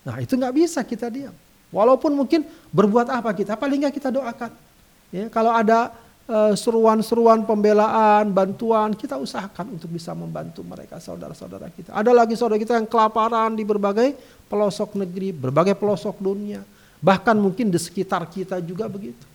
Nah 0.06 0.22
itu 0.22 0.38
nggak 0.38 0.54
bisa 0.54 0.82
kita 0.86 1.10
diam. 1.10 1.34
Walaupun 1.74 2.14
mungkin 2.14 2.46
berbuat 2.70 3.10
apa 3.10 3.34
kita, 3.34 3.58
paling 3.58 3.82
nggak 3.82 3.94
kita 3.98 4.14
doakan. 4.14 4.54
Ya, 5.10 5.26
kalau 5.30 5.50
ada 5.50 5.90
eh, 6.30 6.54
seruan-seruan 6.54 7.42
pembelaan, 7.42 8.30
bantuan, 8.30 8.94
kita 8.94 9.18
usahakan 9.18 9.74
untuk 9.74 9.90
bisa 9.90 10.14
membantu 10.14 10.62
mereka 10.62 11.02
saudara-saudara 11.02 11.70
kita. 11.74 11.90
Ada 11.90 12.14
lagi 12.14 12.38
saudara 12.38 12.58
kita 12.58 12.78
yang 12.78 12.86
kelaparan 12.86 13.54
di 13.58 13.66
berbagai 13.66 14.14
pelosok 14.46 14.94
negeri, 14.94 15.34
berbagai 15.34 15.74
pelosok 15.74 16.22
dunia. 16.22 16.62
Bahkan 17.02 17.36
mungkin 17.38 17.70
di 17.70 17.78
sekitar 17.78 18.30
kita 18.30 18.62
juga 18.62 18.86
begitu. 18.86 19.26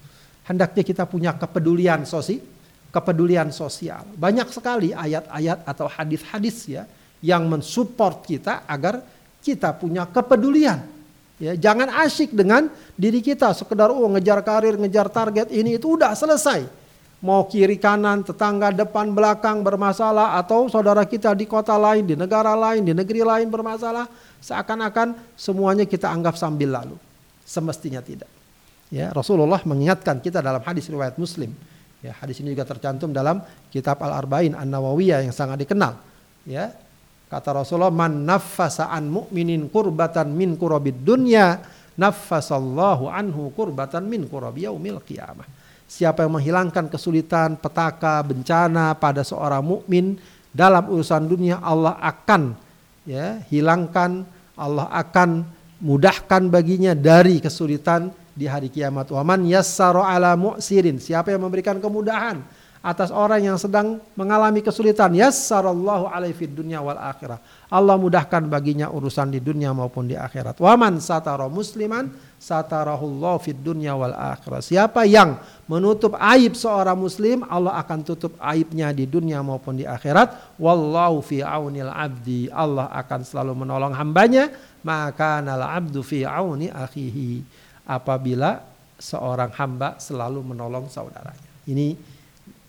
Hendaknya 0.47 0.83
kita 0.83 1.03
punya 1.05 1.31
kepedulian 1.35 2.03
sosial, 2.07 2.43
kepedulian 2.91 3.51
sosial. 3.53 4.03
Banyak 4.17 4.49
sekali 4.51 4.91
ayat-ayat 4.95 5.63
atau 5.67 5.87
hadis-hadis 5.87 6.57
ya 6.67 6.83
yang 7.21 7.47
mensupport 7.47 8.25
kita 8.25 8.65
agar 8.65 9.01
kita 9.41 9.73
punya 9.77 10.09
kepedulian. 10.09 10.81
Ya, 11.41 11.57
jangan 11.57 11.89
asyik 12.05 12.37
dengan 12.37 12.69
diri 12.93 13.17
kita 13.17 13.49
sekedar 13.57 13.89
oh 13.89 14.05
ngejar 14.13 14.45
karir, 14.45 14.77
ngejar 14.77 15.09
target 15.09 15.49
ini 15.49 15.81
itu 15.81 15.97
udah 15.97 16.13
selesai. 16.13 16.69
Mau 17.21 17.45
kiri 17.45 17.77
kanan, 17.77 18.25
tetangga 18.25 18.73
depan 18.73 19.13
belakang 19.13 19.61
bermasalah 19.61 20.37
atau 20.41 20.69
saudara 20.69 21.05
kita 21.05 21.33
di 21.37 21.45
kota 21.45 21.77
lain, 21.77 22.05
di 22.05 22.17
negara 22.17 22.53
lain, 22.57 22.81
di 22.81 22.93
negeri 22.97 23.21
lain 23.21 23.49
bermasalah, 23.49 24.09
seakan-akan 24.41 25.17
semuanya 25.37 25.85
kita 25.85 26.09
anggap 26.09 26.37
sambil 26.37 26.73
lalu. 26.73 26.97
Semestinya 27.45 28.01
tidak. 28.01 28.29
Ya, 28.89 29.13
Rasulullah 29.13 29.61
mengingatkan 29.65 30.17
kita 30.17 30.41
dalam 30.41 30.61
hadis 30.65 30.89
riwayat 30.89 31.17
Muslim. 31.21 31.53
Ya, 32.01 32.17
hadis 32.17 32.41
ini 32.41 32.57
juga 32.57 32.65
tercantum 32.65 33.13
dalam 33.13 33.45
kitab 33.69 34.01
Al-Arba'in 34.01 34.57
An-Nawawiyah 34.57 35.21
yang 35.21 35.33
sangat 35.33 35.61
dikenal. 35.61 36.01
Ya, 36.45 36.73
Kata 37.31 37.55
Rasulullah, 37.55 37.95
"Man 37.95 38.27
naffasa 38.27 38.91
an 38.91 39.07
mu'minin 39.07 39.71
kurbatan 39.71 40.35
min 40.35 40.59
kurabid 40.59 40.99
dunya, 40.99 41.63
naffasallahu 41.95 43.07
anhu 43.07 43.55
kurbatan 43.55 44.03
min 44.03 44.27
kurabi 44.27 44.67
yaumil 44.67 44.99
qiyamah." 44.99 45.47
Siapa 45.87 46.27
yang 46.27 46.35
menghilangkan 46.35 46.91
kesulitan, 46.91 47.55
petaka, 47.55 48.19
bencana 48.19 48.99
pada 48.99 49.23
seorang 49.23 49.63
mukmin 49.63 50.19
dalam 50.51 50.91
urusan 50.91 51.23
dunia, 51.23 51.63
Allah 51.63 51.95
akan 52.03 52.51
ya, 53.07 53.39
hilangkan, 53.47 54.27
Allah 54.59 54.91
akan 54.91 55.47
mudahkan 55.79 56.51
baginya 56.51 56.91
dari 56.91 57.39
kesulitan 57.39 58.11
di 58.35 58.43
hari 58.43 58.67
kiamat. 58.67 59.07
Waman 59.07 59.47
yassara 59.47 60.03
ala 60.03 60.35
mu'sirin. 60.35 60.99
Siapa 60.99 61.31
yang 61.31 61.47
memberikan 61.47 61.79
kemudahan 61.79 62.43
atas 62.81 63.13
orang 63.13 63.45
yang 63.45 63.57
sedang 63.61 64.01
mengalami 64.17 64.65
kesulitan. 64.65 65.13
Yassarallahu 65.13 66.09
alaihi 66.09 66.33
fid 66.33 66.49
dunya 66.49 66.81
wal 66.81 66.97
akhirah. 66.97 67.37
Allah 67.69 67.95
mudahkan 67.95 68.41
baginya 68.49 68.89
urusan 68.89 69.31
di 69.31 69.37
dunia 69.37 69.69
maupun 69.71 70.09
di 70.09 70.17
akhirat. 70.17 70.57
Waman 70.57 70.97
satara 70.97 71.45
musliman 71.45 72.09
satarahullahu 72.41 73.37
fid 73.37 73.61
dunya 73.61 73.93
wal 73.93 74.17
akhirah. 74.17 74.65
Siapa 74.65 75.05
yang 75.05 75.37
menutup 75.69 76.17
aib 76.17 76.57
seorang 76.57 76.97
muslim, 76.97 77.45
Allah 77.45 77.77
akan 77.79 78.01
tutup 78.01 78.33
aibnya 78.41 78.89
di 78.89 79.05
dunia 79.05 79.45
maupun 79.45 79.77
di 79.77 79.85
akhirat. 79.85 80.57
Wallahu 80.57 81.21
fi 81.21 81.45
aunil 81.45 81.87
abdi. 81.87 82.49
Allah 82.49 82.89
akan 82.89 83.21
selalu 83.21 83.61
menolong 83.61 83.93
hambanya. 83.93 84.49
Maka 84.81 85.37
nal 85.45 85.61
abdu 85.61 86.01
fi 86.01 86.25
auni 86.25 86.73
akhihi. 86.73 87.45
Apabila 87.85 88.57
seorang 88.97 89.53
hamba 89.53 90.01
selalu 90.01 90.41
menolong 90.41 90.89
saudaranya. 90.89 91.49
Ini 91.65 92.19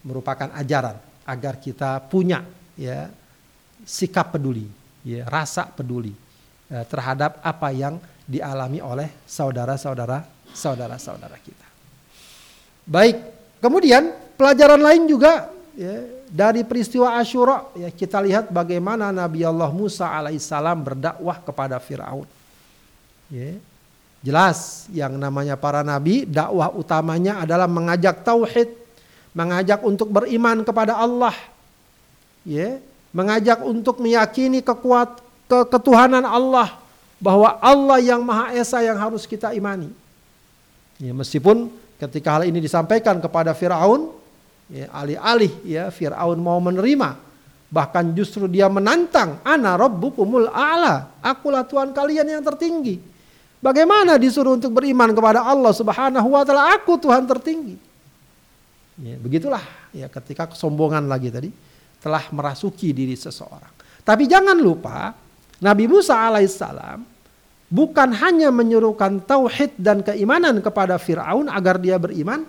merupakan 0.03 0.51
ajaran 0.55 0.99
agar 1.23 1.59
kita 1.63 2.03
punya 2.07 2.43
ya 2.75 3.11
sikap 3.87 4.35
peduli, 4.35 4.67
ya 5.07 5.27
rasa 5.27 5.67
peduli 5.67 6.15
ya, 6.67 6.83
terhadap 6.87 7.39
apa 7.43 7.69
yang 7.71 7.99
dialami 8.27 8.79
oleh 8.83 9.09
saudara-saudara 9.27 10.23
saudara-saudara 10.53 11.37
kita. 11.39 11.67
Baik, 12.83 13.17
kemudian 13.63 14.11
pelajaran 14.35 14.83
lain 14.83 15.07
juga 15.07 15.51
ya, 15.79 16.03
dari 16.27 16.67
peristiwa 16.67 17.15
Asyura 17.19 17.71
ya 17.79 17.89
kita 17.95 18.19
lihat 18.19 18.51
bagaimana 18.51 19.15
Nabi 19.15 19.47
Allah 19.47 19.71
Musa 19.71 20.11
alaihissalam 20.11 20.79
berdakwah 20.83 21.39
kepada 21.41 21.79
Firaun. 21.79 22.27
Ya, 23.33 23.57
jelas 24.21 24.87
yang 24.93 25.17
namanya 25.17 25.57
para 25.57 25.81
nabi 25.81 26.29
dakwah 26.29 26.69
utamanya 26.69 27.41
adalah 27.43 27.65
mengajak 27.65 28.21
tauhid 28.21 28.82
mengajak 29.33 29.81
untuk 29.81 30.13
beriman 30.13 30.61
kepada 30.65 30.97
Allah, 30.97 31.33
ya, 32.45 32.79
mengajak 33.13 33.61
untuk 33.65 34.01
meyakini 34.01 34.61
kekuat 34.61 35.21
ke 35.49 35.59
ketuhanan 35.69 36.25
Allah 36.25 36.77
bahwa 37.21 37.57
Allah 37.61 37.99
yang 38.01 38.25
Maha 38.25 38.57
Esa 38.57 38.81
yang 38.81 38.97
harus 38.97 39.29
kita 39.29 39.53
imani. 39.53 39.93
Ya, 41.01 41.13
meskipun 41.17 41.73
ketika 42.01 42.39
hal 42.41 42.49
ini 42.49 42.61
disampaikan 42.61 43.21
kepada 43.21 43.55
Firaun, 43.55 44.13
ya, 44.69 44.89
alih-alih 44.91 45.53
ya 45.63 45.89
Firaun 45.89 46.41
mau 46.41 46.59
menerima, 46.61 47.17
bahkan 47.73 48.05
justru 48.13 48.49
dia 48.49 48.69
menantang, 48.69 49.41
"Ana 49.47 49.79
rabbukumul 49.79 50.51
a'la." 50.53 51.15
Akulah 51.25 51.65
Tuhan 51.65 51.95
kalian 51.95 52.27
yang 52.27 52.45
tertinggi. 52.45 52.99
Bagaimana 53.63 54.19
disuruh 54.19 54.59
untuk 54.59 54.75
beriman 54.75 55.15
kepada 55.15 55.47
Allah 55.47 55.71
Subhanahu 55.71 56.35
wa 56.35 56.43
taala, 56.43 56.75
aku 56.75 56.99
Tuhan 56.99 57.23
tertinggi. 57.31 57.92
Ya, 59.03 59.19
begitulah 59.19 59.63
ya 59.91 60.07
ketika 60.07 60.47
kesombongan 60.55 61.11
lagi 61.11 61.27
tadi 61.27 61.51
telah 61.99 62.23
merasuki 62.31 62.95
diri 62.95 63.19
seseorang. 63.19 63.75
Tapi 64.07 64.31
jangan 64.31 64.55
lupa 64.55 65.11
Nabi 65.59 65.91
Musa 65.91 66.23
alaihissalam 66.23 67.03
bukan 67.67 68.09
hanya 68.15 68.55
menyuruhkan 68.55 69.19
tauhid 69.27 69.75
dan 69.75 70.07
keimanan 70.07 70.63
kepada 70.63 71.03
Firaun 71.03 71.51
agar 71.51 71.83
dia 71.83 71.99
beriman, 71.99 72.47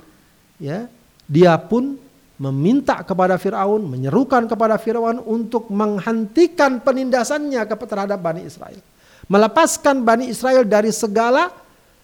ya, 0.62 0.86
dia 1.26 1.58
pun 1.58 1.98
meminta 2.38 3.02
kepada 3.02 3.40
Firaun, 3.42 3.90
menyerukan 3.90 4.46
kepada 4.46 4.78
Firaun 4.78 5.26
untuk 5.26 5.74
menghentikan 5.74 6.84
penindasannya 6.86 7.66
terhadap 7.66 8.20
Bani 8.22 8.46
Israel. 8.46 8.82
Melepaskan 9.26 10.06
Bani 10.06 10.30
Israel 10.30 10.68
dari 10.68 10.94
segala 10.94 11.50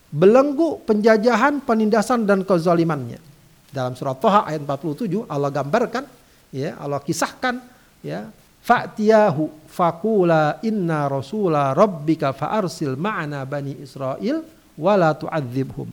belenggu 0.09 0.81
penjajahan, 0.89 1.61
penindasan 1.61 2.25
dan 2.25 2.41
kezalimannya. 2.41 3.28
Dalam 3.69 3.93
surat 3.93 4.17
Toha 4.17 4.49
ayat 4.49 4.65
47 4.65 5.29
Allah 5.29 5.49
gambarkan, 5.53 6.03
ya 6.49 6.77
Allah 6.81 6.99
kisahkan, 7.01 7.61
ya 8.01 8.29
Fa'tiyahu 8.59 9.71
fakula 9.71 10.59
inna 10.61 11.07
rasula 11.07 11.71
rabbika 11.71 12.35
fa'arsil 12.35 12.99
ma'ana 12.99 13.47
bani 13.47 13.79
Israel 13.79 14.43
wala 14.75 15.15
tu'adzibhum. 15.15 15.87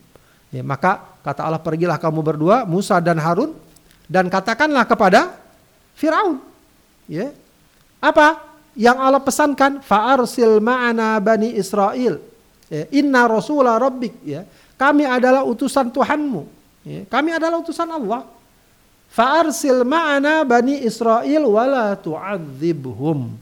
Ya, 0.50 0.62
maka 0.66 1.00
kata 1.22 1.46
Allah 1.46 1.62
pergilah 1.62 1.98
kamu 1.98 2.20
berdua 2.20 2.66
Musa 2.66 2.98
dan 2.98 3.16
Harun 3.22 3.54
dan 4.10 4.26
katakanlah 4.28 4.84
kepada 4.84 5.34
Firaun. 5.94 6.42
Ya. 7.06 7.32
Apa 8.02 8.44
yang 8.76 8.98
Allah 8.98 9.22
pesankan? 9.22 9.80
Fa'arsil 9.80 10.58
ma'ana 10.60 11.16
bani 11.22 11.54
Israel. 11.54 12.18
Ya, 12.66 12.84
inna 12.90 13.30
rasula 13.30 13.78
rabbik 13.78 14.20
ya. 14.26 14.42
Kami 14.76 15.06
adalah 15.06 15.46
utusan 15.46 15.88
Tuhanmu. 15.88 16.55
Ya, 16.86 17.02
kami 17.10 17.34
adalah 17.34 17.58
utusan 17.58 17.90
Allah. 17.90 18.22
Fa'arsil 19.10 19.82
ma'ana 19.82 20.46
bani 20.46 20.86
Israel 20.86 21.42
wala 21.50 21.98
tu'adzibhum. 21.98 23.34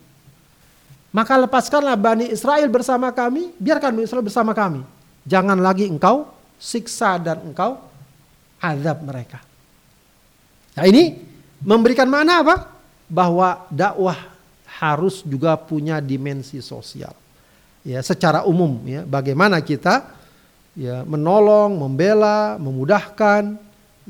Maka 1.14 1.38
lepaskanlah 1.38 1.94
Bani 1.94 2.26
Israel 2.26 2.66
bersama 2.66 3.14
kami, 3.14 3.54
biarkan 3.62 3.94
Bani 3.94 4.02
Israel 4.02 4.26
bersama 4.26 4.50
kami. 4.50 4.82
Jangan 5.22 5.62
lagi 5.62 5.86
engkau 5.86 6.26
siksa 6.58 7.22
dan 7.22 7.38
engkau 7.46 7.78
azab 8.58 8.98
mereka. 9.06 9.38
Nah 10.74 10.84
ini 10.90 11.22
memberikan 11.62 12.10
mana 12.10 12.42
apa? 12.42 12.66
Bahwa 13.06 13.62
dakwah 13.70 14.18
harus 14.66 15.22
juga 15.22 15.54
punya 15.54 16.02
dimensi 16.02 16.58
sosial 16.58 17.14
ya 17.84 18.00
secara 18.00 18.42
umum 18.48 18.80
ya 18.88 19.04
bagaimana 19.04 19.60
kita 19.60 20.02
ya 20.74 21.06
menolong, 21.06 21.78
membela, 21.78 22.58
memudahkan, 22.58 23.58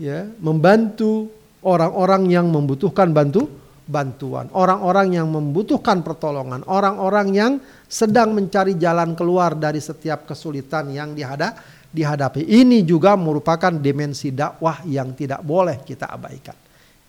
ya 0.00 0.29
membantu 0.40 1.31
orang-orang 1.64 2.29
yang 2.29 2.46
membutuhkan 2.48 3.12
bantu 3.12 3.48
bantuan, 3.85 4.48
orang-orang 4.57 5.20
yang 5.20 5.29
membutuhkan 5.29 6.00
pertolongan, 6.00 6.64
orang-orang 6.64 7.29
yang 7.37 7.53
sedang 7.85 8.33
mencari 8.33 8.81
jalan 8.81 9.12
keluar 9.12 9.53
dari 9.53 9.77
setiap 9.77 10.24
kesulitan 10.24 10.88
yang 10.88 11.12
dihadap, 11.12 11.61
dihadapi. 11.92 12.48
Ini 12.48 12.81
juga 12.83 13.12
merupakan 13.14 13.70
dimensi 13.70 14.33
dakwah 14.33 14.81
yang 14.88 15.12
tidak 15.12 15.44
boleh 15.44 15.85
kita 15.85 16.09
abaikan. 16.09 16.57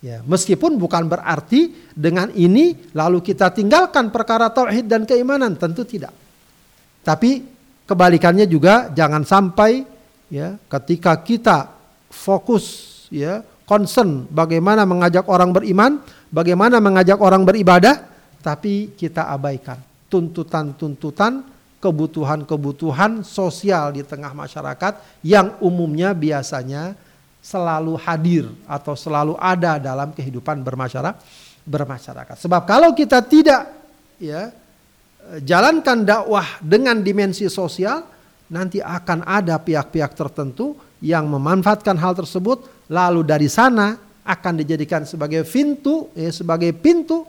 Ya, 0.04 0.20
meskipun 0.20 0.76
bukan 0.76 1.08
berarti 1.08 1.72
dengan 1.96 2.28
ini 2.36 2.92
lalu 2.92 3.24
kita 3.24 3.48
tinggalkan 3.56 4.12
perkara 4.12 4.52
tauhid 4.52 4.84
dan 4.84 5.08
keimanan, 5.08 5.56
tentu 5.56 5.88
tidak. 5.88 6.12
Tapi 7.00 7.55
kebalikannya 7.86 8.44
juga 8.50 8.90
jangan 8.92 9.22
sampai 9.22 9.86
ya 10.28 10.58
ketika 10.66 11.14
kita 11.22 11.70
fokus 12.10 12.64
ya 13.08 13.40
concern 13.66 14.30
bagaimana 14.30 14.86
mengajak 14.86 15.26
orang 15.26 15.50
beriman, 15.50 16.02
bagaimana 16.30 16.78
mengajak 16.78 17.18
orang 17.18 17.42
beribadah, 17.42 18.06
tapi 18.42 18.94
kita 18.94 19.26
abaikan 19.30 19.78
tuntutan-tuntutan 20.06 21.42
kebutuhan-kebutuhan 21.82 23.26
sosial 23.26 23.94
di 23.94 24.06
tengah 24.06 24.32
masyarakat 24.32 25.22
yang 25.26 25.58
umumnya 25.58 26.14
biasanya 26.14 26.94
selalu 27.42 27.94
hadir 28.02 28.50
atau 28.66 28.98
selalu 28.98 29.38
ada 29.38 29.78
dalam 29.78 30.10
kehidupan 30.10 30.62
bermasyarakat 30.62 31.14
bermasyarakat. 31.66 32.36
Sebab 32.38 32.62
kalau 32.62 32.94
kita 32.94 33.18
tidak 33.26 33.66
ya 34.22 34.54
jalankan 35.42 36.06
dakwah 36.06 36.62
dengan 36.62 37.02
dimensi 37.02 37.46
sosial, 37.50 38.04
nanti 38.50 38.78
akan 38.78 39.26
ada 39.26 39.58
pihak-pihak 39.58 40.14
tertentu 40.14 40.78
yang 41.02 41.26
memanfaatkan 41.26 41.98
hal 41.98 42.14
tersebut, 42.14 42.88
lalu 42.90 43.26
dari 43.26 43.50
sana 43.50 43.98
akan 44.26 44.54
dijadikan 44.62 45.06
sebagai 45.06 45.46
pintu, 45.46 46.10
ya, 46.14 46.30
sebagai 46.30 46.74
pintu 46.74 47.26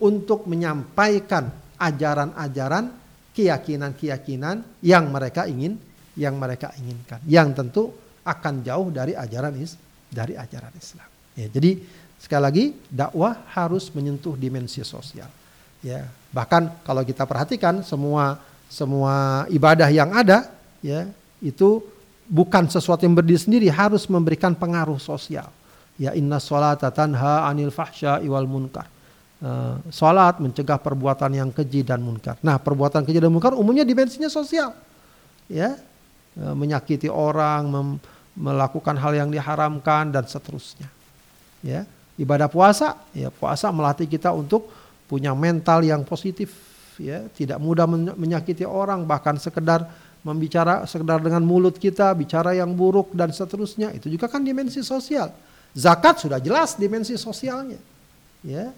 untuk 0.00 0.46
menyampaikan 0.46 1.50
ajaran-ajaran, 1.78 2.90
keyakinan-keyakinan 3.30 4.82
yang 4.82 5.04
mereka 5.08 5.46
ingin, 5.46 5.78
yang 6.18 6.34
mereka 6.36 6.74
inginkan, 6.76 7.22
yang 7.30 7.54
tentu 7.54 7.94
akan 8.26 8.66
jauh 8.66 8.90
dari 8.90 9.14
ajaran 9.14 9.54
is, 9.56 9.78
dari 10.10 10.34
ajaran 10.34 10.74
Islam. 10.74 11.08
Ya, 11.38 11.46
jadi 11.46 11.78
sekali 12.18 12.42
lagi 12.42 12.64
dakwah 12.90 13.46
harus 13.54 13.88
menyentuh 13.94 14.34
dimensi 14.34 14.82
sosial. 14.82 15.39
Ya, 15.80 16.08
bahkan 16.28 16.68
kalau 16.84 17.00
kita 17.00 17.24
perhatikan 17.24 17.80
semua 17.80 18.36
semua 18.70 19.44
ibadah 19.50 19.88
yang 19.90 20.12
ada 20.12 20.52
ya 20.84 21.08
itu 21.42 21.82
bukan 22.30 22.70
sesuatu 22.70 23.02
yang 23.02 23.18
berdiri 23.18 23.40
sendiri 23.40 23.66
harus 23.66 24.06
memberikan 24.06 24.54
pengaruh 24.54 25.00
sosial. 25.02 25.50
Ya 25.98 26.14
inna 26.16 26.38
sholata 26.38 26.88
tanha 26.94 27.44
anil 27.44 27.74
fahsya 27.74 28.22
iwal 28.24 28.46
munkar. 28.46 28.86
Uh, 29.40 29.80
salat 29.88 30.36
mencegah 30.36 30.76
perbuatan 30.76 31.32
yang 31.32 31.48
keji 31.48 31.80
dan 31.80 32.04
munkar. 32.04 32.36
Nah, 32.44 32.60
perbuatan 32.60 33.08
keji 33.08 33.24
dan 33.24 33.32
munkar 33.32 33.56
umumnya 33.56 33.88
dimensinya 33.88 34.28
sosial. 34.28 34.76
Ya. 35.48 35.80
Uh, 36.36 36.52
menyakiti 36.52 37.08
orang, 37.08 37.68
melakukan 38.36 39.00
hal 39.00 39.16
yang 39.16 39.32
diharamkan 39.32 40.12
dan 40.12 40.28
seterusnya. 40.28 40.92
Ya. 41.64 41.88
Ibadah 42.20 42.52
puasa, 42.52 43.00
ya 43.16 43.32
puasa 43.32 43.72
melatih 43.72 44.04
kita 44.04 44.28
untuk 44.28 44.68
punya 45.10 45.34
mental 45.34 45.82
yang 45.82 46.06
positif 46.06 46.54
ya. 46.94 47.26
Tidak 47.26 47.58
mudah 47.58 47.90
menyakiti 48.14 48.62
orang 48.62 49.02
bahkan 49.02 49.34
sekedar 49.42 49.90
membicara 50.22 50.86
sekedar 50.86 51.18
dengan 51.18 51.42
mulut 51.42 51.80
kita 51.80 52.14
bicara 52.14 52.54
yang 52.54 52.70
buruk 52.70 53.10
dan 53.18 53.34
seterusnya. 53.34 53.90
Itu 53.90 54.06
juga 54.06 54.30
kan 54.30 54.46
dimensi 54.46 54.86
sosial. 54.86 55.34
Zakat 55.74 56.22
sudah 56.22 56.38
jelas 56.38 56.78
dimensi 56.78 57.18
sosialnya 57.18 57.82
ya. 58.46 58.70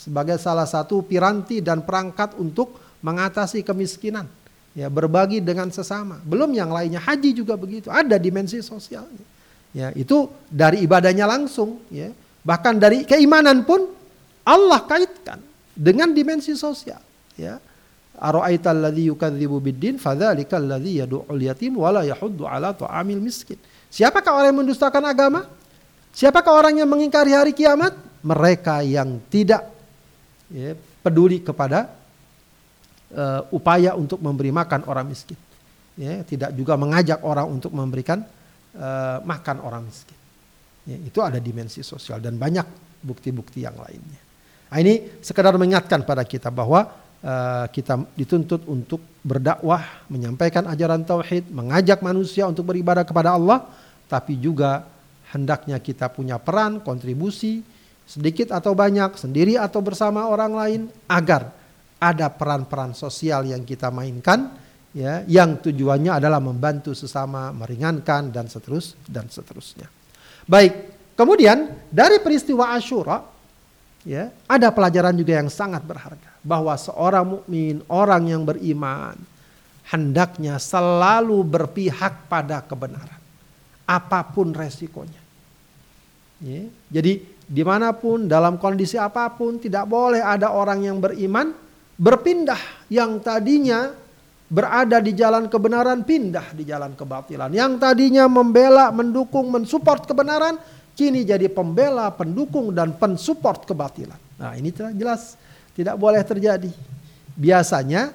Sebagai 0.00 0.40
salah 0.40 0.68
satu 0.68 1.04
piranti 1.04 1.60
dan 1.60 1.84
perangkat 1.84 2.36
untuk 2.40 2.80
mengatasi 3.02 3.66
kemiskinan 3.66 4.30
ya 4.72 4.88
berbagi 4.88 5.44
dengan 5.44 5.68
sesama. 5.68 6.22
Belum 6.24 6.48
yang 6.56 6.72
lainnya 6.72 7.02
haji 7.02 7.36
juga 7.36 7.60
begitu. 7.60 7.92
Ada 7.92 8.16
dimensi 8.16 8.60
sosialnya 8.64 9.24
ya. 9.76 9.90
Itu 9.92 10.30
dari 10.48 10.84
ibadahnya 10.84 11.28
langsung 11.28 11.82
ya. 11.92 12.08
Bahkan 12.42 12.74
dari 12.78 13.02
keimanan 13.06 13.66
pun 13.66 14.01
Allah 14.42 14.82
kaitkan 14.84 15.38
dengan 15.72 16.10
dimensi 16.10 16.52
sosial 16.58 17.00
ya 17.38 17.56
Ara'aital 18.22 18.78
ladzi 18.78 19.10
yukadzibu 19.10 19.58
biddin 19.58 19.98
fadzalika 19.98 20.54
alladzi 20.54 21.02
yad'ul 21.02 21.42
miskin. 23.18 23.58
Siapakah 23.90 24.30
orang 24.30 24.48
yang 24.54 24.58
mendustakan 24.62 25.02
agama? 25.02 25.42
Siapakah 26.14 26.54
orang 26.54 26.78
yang 26.78 26.86
mengingkari 26.86 27.34
hari 27.34 27.50
kiamat? 27.50 27.98
Mereka 28.22 28.86
yang 28.86 29.18
tidak 29.26 29.66
ya, 30.54 30.78
peduli 31.02 31.42
kepada 31.42 31.90
uh, 33.10 33.42
upaya 33.50 33.98
untuk 33.98 34.22
memberi 34.22 34.54
makan 34.54 34.86
orang 34.86 35.10
miskin. 35.10 35.34
Ya, 35.98 36.22
tidak 36.22 36.54
juga 36.54 36.78
mengajak 36.78 37.26
orang 37.26 37.50
untuk 37.50 37.74
memberikan 37.74 38.22
uh, 38.78 39.18
makan 39.26 39.66
orang 39.66 39.82
miskin. 39.82 40.14
Ya, 40.86 40.94
itu 41.02 41.18
ada 41.18 41.42
dimensi 41.42 41.82
sosial 41.82 42.22
dan 42.22 42.38
banyak 42.38 42.64
bukti-bukti 43.02 43.66
yang 43.66 43.74
lainnya. 43.74 44.21
Nah, 44.72 44.80
ini 44.80 45.20
sekedar 45.20 45.52
mengingatkan 45.60 46.00
pada 46.00 46.24
kita 46.24 46.48
bahwa 46.48 46.88
uh, 47.20 47.68
kita 47.68 48.08
dituntut 48.16 48.64
untuk 48.64 49.04
berdakwah, 49.20 50.08
menyampaikan 50.08 50.64
ajaran 50.64 51.04
tauhid, 51.04 51.52
mengajak 51.52 52.00
manusia 52.00 52.48
untuk 52.48 52.72
beribadah 52.72 53.04
kepada 53.04 53.36
Allah, 53.36 53.68
tapi 54.08 54.40
juga 54.40 54.88
hendaknya 55.36 55.76
kita 55.76 56.08
punya 56.08 56.40
peran, 56.40 56.80
kontribusi 56.80 57.60
sedikit 58.08 58.52
atau 58.56 58.72
banyak, 58.72 59.12
sendiri 59.20 59.60
atau 59.60 59.84
bersama 59.84 60.24
orang 60.24 60.52
lain 60.56 60.80
agar 61.04 61.52
ada 62.00 62.32
peran-peran 62.32 62.96
sosial 62.96 63.44
yang 63.44 63.68
kita 63.68 63.92
mainkan 63.92 64.52
ya 64.92 65.24
yang 65.24 65.60
tujuannya 65.60 66.16
adalah 66.16 66.40
membantu 66.40 66.96
sesama, 66.96 67.52
meringankan 67.52 68.28
dan 68.32 68.48
seterus 68.48 68.96
dan 69.04 69.28
seterusnya. 69.28 69.88
Baik, 70.48 71.12
kemudian 71.12 71.88
dari 71.88 72.20
peristiwa 72.24 72.72
Asyura 72.72 73.31
ya 74.02 74.30
ada 74.46 74.68
pelajaran 74.70 75.14
juga 75.14 75.38
yang 75.38 75.50
sangat 75.50 75.82
berharga 75.86 76.30
bahwa 76.42 76.74
seorang 76.74 77.26
mukmin 77.38 77.82
orang 77.86 78.22
yang 78.26 78.42
beriman 78.42 79.14
hendaknya 79.90 80.58
selalu 80.58 81.42
berpihak 81.46 82.26
pada 82.26 82.62
kebenaran 82.62 83.20
apa 83.86 84.20
pun 84.24 84.54
resikonya. 84.54 85.20
Ya, 86.42 86.66
jadi 86.90 87.22
di 87.46 87.62
mana 87.62 87.94
pun 87.94 88.26
dalam 88.26 88.58
kondisi 88.58 88.98
apa 88.98 89.30
pun 89.30 89.60
tidak 89.62 89.86
boleh 89.86 90.24
ada 90.24 90.50
orang 90.50 90.82
yang 90.82 90.98
beriman 90.98 91.54
berpindah 92.00 92.88
yang 92.90 93.20
tadinya 93.22 93.94
berada 94.52 95.00
di 95.00 95.16
jalan 95.16 95.48
kebenaran 95.48 96.04
pindah 96.04 96.52
di 96.52 96.66
jalan 96.66 96.92
kebatilan. 96.92 97.52
Yang 97.52 97.72
tadinya 97.78 98.28
membela 98.28 98.92
mendukung 98.92 99.48
mensupport 99.48 100.04
kebenaran 100.04 100.60
kini 100.92 101.24
jadi 101.24 101.48
pembela, 101.48 102.12
pendukung 102.12 102.72
dan 102.72 102.92
pensupport 102.96 103.64
kebatilan. 103.64 104.20
Nah, 104.36 104.56
ini 104.58 104.72
jelas 104.72 105.40
tidak 105.72 105.96
boleh 105.96 106.20
terjadi. 106.20 106.68
Biasanya 107.32 108.12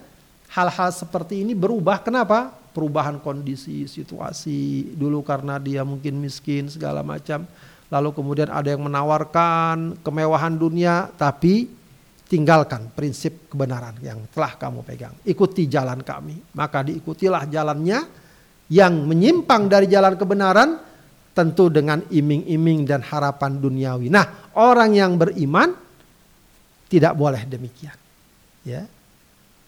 hal-hal 0.53 0.89
seperti 0.93 1.41
ini 1.41 1.57
berubah 1.57 2.01
kenapa? 2.01 2.57
perubahan 2.77 3.17
kondisi 3.17 3.89
situasi 3.89 4.93
dulu 4.93 5.25
karena 5.25 5.57
dia 5.57 5.81
mungkin 5.81 6.21
miskin 6.21 6.69
segala 6.69 7.01
macam 7.01 7.49
lalu 7.89 8.13
kemudian 8.13 8.53
ada 8.53 8.69
yang 8.69 8.85
menawarkan 8.85 9.97
kemewahan 10.05 10.53
dunia 10.53 11.09
tapi 11.17 11.73
tinggalkan 12.29 12.93
prinsip 12.93 13.49
kebenaran 13.49 13.97
yang 14.05 14.21
telah 14.29 14.53
kamu 14.61 14.85
pegang 14.85 15.17
ikuti 15.25 15.65
jalan 15.65 16.05
kami 16.05 16.37
maka 16.53 16.85
diikutilah 16.85 17.49
jalannya 17.49 18.05
yang 18.69 18.93
menyimpang 19.09 19.65
dari 19.65 19.89
jalan 19.89 20.13
kebenaran 20.13 20.77
tentu 21.37 21.69
dengan 21.69 22.01
iming-iming 22.09 22.89
dan 22.89 23.05
harapan 23.05 23.61
duniawi 23.61 24.09
nah 24.09 24.49
orang 24.57 24.97
yang 24.97 25.13
beriman 25.13 25.77
tidak 26.89 27.13
boleh 27.13 27.45
demikian 27.45 27.93
ya 28.65 28.89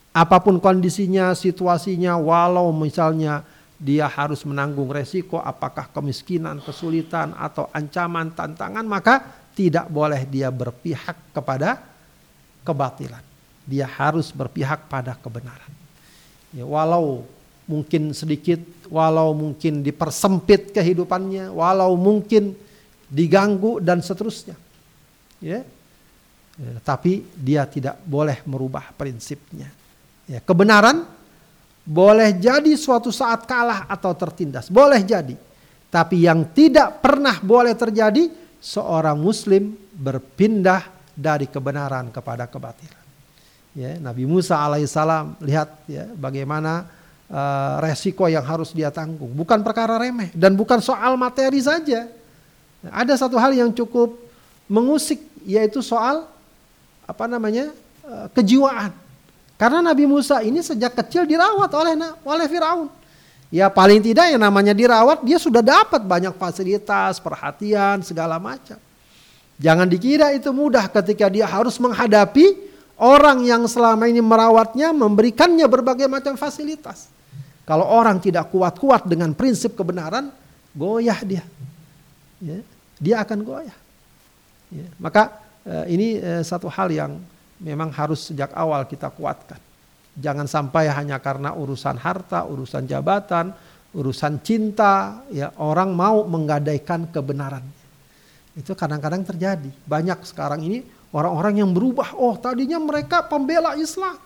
apa 0.09 0.41
pun 0.41 0.57
kondisinya, 0.57 1.37
situasinya, 1.37 2.17
walau 2.17 2.73
misalnya 2.73 3.45
dia 3.79 4.09
harus 4.09 4.41
menanggung 4.43 4.89
resiko 4.89 5.37
apakah 5.37 5.87
kemiskinan, 5.93 6.59
kesulitan 6.59 7.37
atau 7.37 7.69
ancaman, 7.71 8.33
tantangan, 8.33 8.83
maka 8.83 9.21
tidak 9.53 9.85
boleh 9.87 10.25
dia 10.25 10.49
berpihak 10.49 11.31
kepada 11.31 11.79
kebatilan. 12.65 13.21
Dia 13.69 13.85
harus 13.85 14.33
berpihak 14.33 14.89
pada 14.89 15.13
kebenaran. 15.13 15.71
Ya, 16.51 16.65
walau 16.65 17.23
mungkin 17.69 18.09
sedikit, 18.17 18.59
walau 18.89 19.31
mungkin 19.37 19.85
dipersempit 19.85 20.73
kehidupannya, 20.73 21.53
walau 21.53 21.93
mungkin 21.95 22.57
diganggu 23.09 23.81
dan 23.81 24.01
seterusnya. 24.01 24.57
Ya. 25.39 25.63
ya 26.57 26.73
tapi 26.83 27.23
dia 27.37 27.63
tidak 27.69 28.01
boleh 28.03 28.43
merubah 28.45 28.91
prinsipnya. 28.93 29.71
Ya, 30.29 30.43
kebenaran 30.43 31.09
boleh 31.81 32.37
jadi 32.37 32.69
suatu 32.77 33.09
saat 33.09 33.49
kalah 33.49 33.89
atau 33.89 34.13
tertindas, 34.13 34.69
boleh 34.69 35.01
jadi. 35.01 35.33
Tapi 35.89 36.29
yang 36.29 36.45
tidak 36.53 37.01
pernah 37.01 37.41
boleh 37.41 37.73
terjadi 37.73 38.29
seorang 38.61 39.17
muslim 39.17 39.73
berpindah 39.97 40.85
dari 41.17 41.49
kebenaran 41.49 42.13
kepada 42.13 42.45
kebatilan. 42.45 43.05
Ya, 43.73 43.97
Nabi 43.97 44.29
Musa 44.29 44.61
alaihissalam 44.61 45.41
lihat 45.41 45.89
ya 45.89 46.05
bagaimana 46.13 46.98
uh, 47.29 47.79
resiko 47.79 48.25
yang 48.25 48.43
harus 48.43 48.73
dia 48.73 48.89
tanggung, 48.89 49.31
bukan 49.31 49.61
perkara 49.61 50.01
remeh 50.01 50.33
dan 50.33 50.57
bukan 50.57 50.81
soal 50.81 51.15
materi 51.15 51.61
saja. 51.61 52.09
Ada 52.89 53.15
satu 53.25 53.35
hal 53.37 53.53
yang 53.53 53.71
cukup 53.71 54.17
mengusik 54.69 55.19
yaitu 55.45 55.79
soal 55.79 56.27
apa 57.05 57.25
namanya 57.25 57.71
uh, 58.05 58.27
kejiwaan. 58.33 58.91
Karena 59.59 59.83
Nabi 59.83 60.07
Musa 60.07 60.39
ini 60.39 60.63
sejak 60.63 60.95
kecil 61.03 61.27
dirawat 61.27 61.67
oleh 61.75 61.93
oleh 62.23 62.47
Firaun. 62.47 62.87
Ya 63.49 63.65
paling 63.65 63.99
tidak 63.99 64.29
yang 64.29 64.39
namanya 64.45 64.77
dirawat 64.77 65.25
dia 65.25 65.41
sudah 65.41 65.65
dapat 65.65 66.05
banyak 66.05 66.37
fasilitas, 66.37 67.17
perhatian, 67.17 68.05
segala 68.05 68.37
macam. 68.37 68.77
Jangan 69.59 69.89
dikira 69.89 70.31
itu 70.31 70.53
mudah 70.55 70.87
ketika 70.87 71.27
dia 71.27 71.43
harus 71.43 71.75
menghadapi 71.81 72.55
orang 72.95 73.43
yang 73.43 73.67
selama 73.67 74.07
ini 74.07 74.23
merawatnya, 74.23 74.95
memberikannya 74.95 75.67
berbagai 75.67 76.07
macam 76.07 76.39
fasilitas. 76.39 77.18
Kalau 77.69 77.85
orang 77.85 78.17
tidak 78.17 78.49
kuat-kuat 78.49 79.05
dengan 79.05 79.29
prinsip 79.37 79.77
kebenaran, 79.77 80.33
goyah 80.73 81.21
dia. 81.21 81.45
Ya, 82.41 82.65
dia 82.97 83.15
akan 83.21 83.45
goyah. 83.45 83.77
Ya, 84.73 84.89
maka 84.97 85.37
eh, 85.69 85.85
ini 85.93 86.17
eh, 86.17 86.41
satu 86.41 86.65
hal 86.65 86.89
yang 86.89 87.21
memang 87.61 87.93
harus 87.93 88.33
sejak 88.33 88.49
awal 88.57 88.89
kita 88.89 89.13
kuatkan. 89.13 89.61
Jangan 90.17 90.49
sampai 90.49 90.89
hanya 90.89 91.21
karena 91.21 91.53
urusan 91.53 91.93
harta, 92.01 92.41
urusan 92.49 92.89
jabatan, 92.89 93.53
urusan 93.93 94.41
cinta, 94.41 95.21
ya 95.29 95.53
orang 95.61 95.93
mau 95.93 96.25
menggadaikan 96.25 97.13
kebenaran. 97.13 97.61
Itu 98.57 98.73
kadang-kadang 98.73 99.21
terjadi. 99.29 99.69
Banyak 99.85 100.25
sekarang 100.25 100.65
ini 100.65 100.81
orang-orang 101.13 101.61
yang 101.61 101.69
berubah. 101.69 102.17
Oh 102.17 102.33
tadinya 102.33 102.81
mereka 102.81 103.21
pembela 103.29 103.77
Islam. 103.77 104.17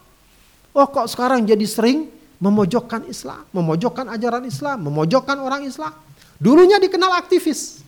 Oh 0.72 0.88
kok 0.88 1.12
sekarang 1.12 1.44
jadi 1.44 1.68
sering 1.68 2.23
memojokkan 2.44 3.08
Islam, 3.08 3.48
memojokkan 3.56 4.12
ajaran 4.12 4.44
Islam, 4.44 4.92
memojokkan 4.92 5.40
orang 5.40 5.64
Islam. 5.64 5.96
Dulunya 6.36 6.76
dikenal 6.76 7.16
aktivis. 7.16 7.80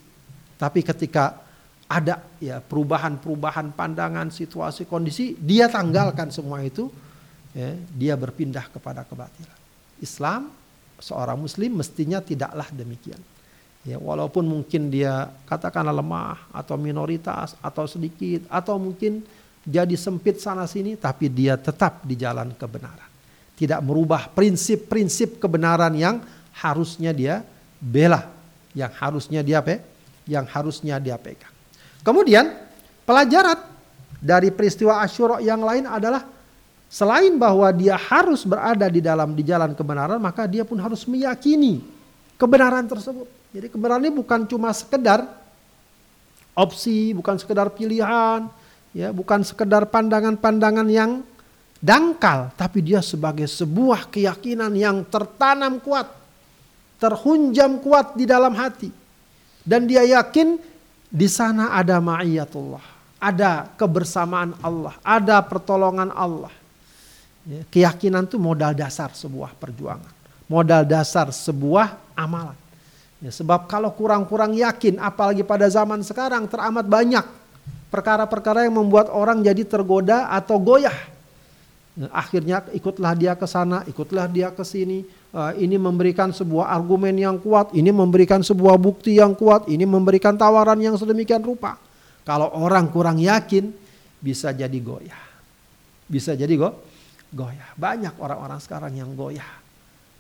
Tapi 0.56 0.80
ketika 0.80 1.44
ada 1.92 2.24
ya 2.40 2.64
perubahan-perubahan 2.64 3.76
pandangan, 3.76 4.32
situasi, 4.32 4.88
kondisi, 4.88 5.36
dia 5.36 5.68
tanggalkan 5.68 6.32
semua 6.32 6.64
itu, 6.64 6.88
ya, 7.52 7.76
dia 7.92 8.16
berpindah 8.16 8.72
kepada 8.72 9.04
kebatilan. 9.04 9.60
Islam 10.00 10.48
seorang 11.04 11.36
muslim 11.36 11.76
mestinya 11.76 12.24
tidaklah 12.24 12.72
demikian. 12.72 13.20
Ya, 13.84 14.00
walaupun 14.00 14.48
mungkin 14.48 14.88
dia 14.88 15.30
katakanlah 15.46 15.94
lemah 15.94 16.48
atau 16.56 16.80
minoritas 16.80 17.54
atau 17.60 17.86
sedikit 17.86 18.48
atau 18.50 18.80
mungkin 18.82 19.22
jadi 19.62 19.94
sempit 20.00 20.42
sana 20.42 20.66
sini 20.66 20.98
tapi 20.98 21.30
dia 21.30 21.60
tetap 21.60 22.02
di 22.08 22.16
jalan 22.18 22.56
kebenaran. 22.56 23.15
Tidak 23.56 23.80
merubah 23.80 24.28
prinsip-prinsip 24.32 25.40
kebenaran 25.40 25.96
yang 25.96 26.20
harusnya 26.56 27.16
dia 27.16 27.40
bela, 27.80 28.28
yang 28.76 28.92
harusnya 28.92 29.40
dia 29.40 29.64
pe, 29.64 29.80
yang 30.28 30.44
harusnya 30.44 31.00
dia 31.00 31.16
pegang. 31.16 31.52
Kemudian 32.04 32.52
pelajaran 33.08 33.60
dari 34.20 34.52
peristiwa 34.52 35.00
Asyura 35.00 35.40
yang 35.40 35.64
lain 35.64 35.88
adalah 35.88 36.28
selain 36.92 37.36
bahwa 37.40 37.72
dia 37.72 37.96
harus 37.96 38.44
berada 38.44 38.88
di 38.92 39.00
dalam 39.00 39.32
di 39.36 39.44
jalan 39.44 39.72
kebenaran, 39.72 40.20
maka 40.20 40.48
dia 40.48 40.68
pun 40.68 40.80
harus 40.80 41.08
meyakini 41.08 41.84
kebenaran 42.36 42.86
tersebut. 42.88 43.28
Jadi 43.56 43.68
kebenaran 43.72 44.04
ini 44.04 44.12
bukan 44.12 44.44
cuma 44.48 44.76
sekedar 44.76 45.24
opsi, 46.56 47.12
bukan 47.16 47.36
sekedar 47.40 47.72
pilihan, 47.72 48.48
ya, 48.96 49.12
bukan 49.12 49.44
sekedar 49.44 49.88
pandangan-pandangan 49.88 50.88
yang 50.88 51.24
dangkal, 51.86 52.50
tapi 52.58 52.82
dia 52.82 53.06
sebagai 53.06 53.46
sebuah 53.46 54.10
keyakinan 54.10 54.74
yang 54.74 55.06
tertanam 55.06 55.78
kuat, 55.78 56.10
terhunjam 56.98 57.78
kuat 57.78 58.18
di 58.18 58.26
dalam 58.26 58.58
hati. 58.58 58.90
Dan 59.62 59.86
dia 59.86 60.02
yakin 60.02 60.58
di 61.06 61.30
sana 61.30 61.78
ada 61.78 62.02
ma'iyatullah, 62.02 62.86
ada 63.22 63.70
kebersamaan 63.78 64.58
Allah, 64.66 64.98
ada 65.06 65.38
pertolongan 65.46 66.10
Allah. 66.10 66.54
Ya, 67.46 67.62
keyakinan 67.70 68.26
itu 68.26 68.42
modal 68.42 68.74
dasar 68.74 69.14
sebuah 69.14 69.54
perjuangan, 69.54 70.10
modal 70.50 70.82
dasar 70.82 71.30
sebuah 71.30 72.18
amalan. 72.18 72.58
Ya, 73.22 73.30
sebab 73.30 73.70
kalau 73.70 73.94
kurang-kurang 73.94 74.58
yakin, 74.58 74.98
apalagi 74.98 75.46
pada 75.46 75.70
zaman 75.70 76.02
sekarang 76.02 76.50
teramat 76.50 76.86
banyak 76.90 77.26
perkara-perkara 77.94 78.66
yang 78.66 78.82
membuat 78.82 79.14
orang 79.14 79.46
jadi 79.46 79.62
tergoda 79.62 80.30
atau 80.34 80.58
goyah. 80.58 81.15
Ya, 81.96 82.12
akhirnya 82.12 82.60
ikutlah 82.76 83.16
dia 83.16 83.40
ke 83.40 83.48
sana, 83.48 83.88
ikutlah 83.88 84.28
dia 84.28 84.52
ke 84.52 84.68
sini, 84.68 85.08
uh, 85.32 85.56
ini 85.56 85.80
memberikan 85.80 86.28
sebuah 86.36 86.68
argumen 86.68 87.16
yang 87.16 87.40
kuat, 87.40 87.72
ini 87.72 87.88
memberikan 87.88 88.44
sebuah 88.44 88.76
bukti 88.76 89.16
yang 89.16 89.32
kuat, 89.32 89.72
ini 89.72 89.88
memberikan 89.88 90.36
tawaran 90.36 90.76
yang 90.84 91.00
sedemikian 91.00 91.40
rupa. 91.40 91.80
Kalau 92.28 92.52
orang 92.52 92.92
kurang 92.92 93.16
yakin, 93.16 93.72
bisa 94.20 94.52
jadi 94.52 94.76
goyah. 94.84 95.24
Bisa 96.04 96.36
jadi 96.36 96.52
go, 96.60 96.84
goyah. 97.32 97.72
Banyak 97.80 98.20
orang-orang 98.20 98.60
sekarang 98.60 98.92
yang 98.92 99.16
goyah. 99.16 99.64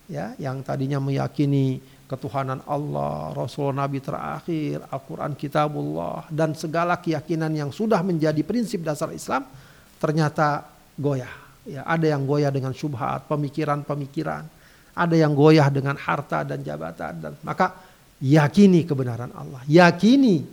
Ya, 0.08 0.38
yang 0.40 0.64
tadinya 0.64 1.02
meyakini 1.04 1.84
ketuhanan 2.08 2.64
Allah, 2.70 3.34
Rasul 3.36 3.74
Nabi 3.76 4.00
terakhir, 4.00 4.86
Al-Quran 4.88 5.34
Kitabullah, 5.36 6.30
dan 6.32 6.56
segala 6.56 7.02
keyakinan 7.02 7.52
yang 7.52 7.74
sudah 7.74 8.00
menjadi 8.00 8.40
prinsip 8.46 8.86
dasar 8.86 9.12
Islam, 9.12 9.44
ternyata 10.00 10.70
goyah. 10.96 11.45
Ya, 11.66 11.82
ada 11.82 12.06
yang 12.06 12.30
goyah 12.30 12.54
dengan 12.54 12.78
syubhat, 12.78 13.26
pemikiran-pemikiran 13.26 14.46
ada 14.96 15.16
yang 15.16 15.36
goyah 15.36 15.68
dengan 15.68 16.00
harta 16.00 16.48
dan 16.48 16.64
jabatan 16.64 17.14
dan 17.20 17.34
maka 17.44 17.76
yakini 18.24 18.88
kebenaran 18.88 19.30
Allah, 19.36 19.60
yakini 19.68 20.48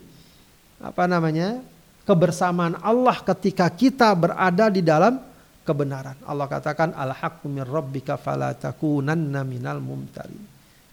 apa 0.82 1.06
namanya? 1.06 1.62
kebersamaan 2.02 2.82
Allah 2.82 3.14
ketika 3.22 3.70
kita 3.70 4.10
berada 4.18 4.66
di 4.66 4.82
dalam 4.82 5.22
kebenaran. 5.62 6.18
Allah 6.26 6.50
katakan 6.50 6.90
al-haqqu 6.90 7.46
min 7.46 7.62
rabbika 7.62 8.18
fala 8.18 8.58
takunanna 8.58 9.46
minal. 9.46 9.78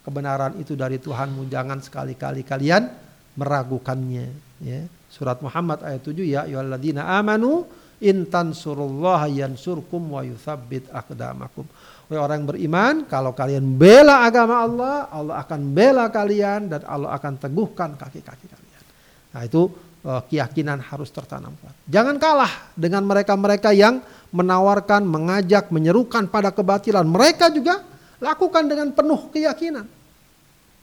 Kebenaran 0.06 0.62
itu 0.62 0.78
dari 0.78 1.02
Tuhanmu 1.02 1.50
jangan 1.50 1.82
sekali-kali 1.82 2.46
kalian 2.46 2.94
meragukannya 3.34 4.30
ya. 4.62 4.86
Surat 5.10 5.42
Muhammad 5.42 5.82
ayat 5.82 6.06
7 6.06 6.22
ya 6.22 6.46
ayyuhalladzina 6.46 7.02
amanu 7.18 7.66
in 8.00 8.28
tansurullaha 8.28 9.28
yansurkum 9.28 10.16
wa 10.16 10.22
yuthabbit 10.24 10.88
aqdamakum. 10.92 11.68
Wahai 12.10 12.20
orang 12.20 12.42
beriman, 12.48 12.96
kalau 13.06 13.38
kalian 13.38 13.78
bela 13.78 14.26
agama 14.26 14.66
Allah, 14.66 14.96
Allah 15.14 15.36
akan 15.46 15.62
bela 15.76 16.10
kalian 16.10 16.66
dan 16.66 16.82
Allah 16.90 17.14
akan 17.14 17.38
teguhkan 17.38 17.94
kaki-kaki 17.94 18.50
kalian. 18.50 18.84
Nah 19.30 19.42
itu 19.46 19.70
uh, 20.02 20.22
keyakinan 20.26 20.82
harus 20.82 21.14
tertanam 21.14 21.54
kuat. 21.62 21.76
Jangan 21.86 22.18
kalah 22.18 22.74
dengan 22.74 23.06
mereka-mereka 23.06 23.78
yang 23.78 24.02
menawarkan, 24.34 25.06
mengajak, 25.06 25.70
menyerukan 25.70 26.26
pada 26.34 26.50
kebatilan. 26.50 27.06
Mereka 27.06 27.54
juga 27.54 27.86
lakukan 28.18 28.66
dengan 28.66 28.90
penuh 28.90 29.30
keyakinan. 29.30 29.86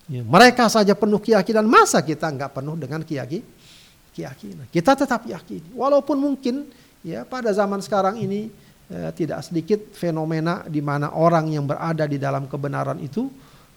Ya, 0.06 0.22
mereka 0.22 0.70
saja 0.70 0.94
penuh 0.94 1.18
keyakinan, 1.18 1.66
masa 1.66 1.98
kita 1.98 2.30
nggak 2.30 2.54
penuh 2.54 2.78
dengan 2.78 3.02
keyakinan? 3.02 4.70
Kita 4.70 4.94
tetap 4.94 5.26
yakin, 5.26 5.74
walaupun 5.74 6.14
mungkin 6.14 6.70
ya 7.02 7.26
pada 7.26 7.52
zaman 7.52 7.82
sekarang 7.82 8.20
ini 8.20 8.48
ya, 8.88 9.10
tidak 9.12 9.44
sedikit 9.44 9.80
fenomena 9.92 10.64
di 10.68 10.80
mana 10.80 11.12
orang 11.12 11.50
yang 11.52 11.64
berada 11.66 12.04
di 12.08 12.16
dalam 12.16 12.46
kebenaran 12.46 13.00
itu 13.02 13.28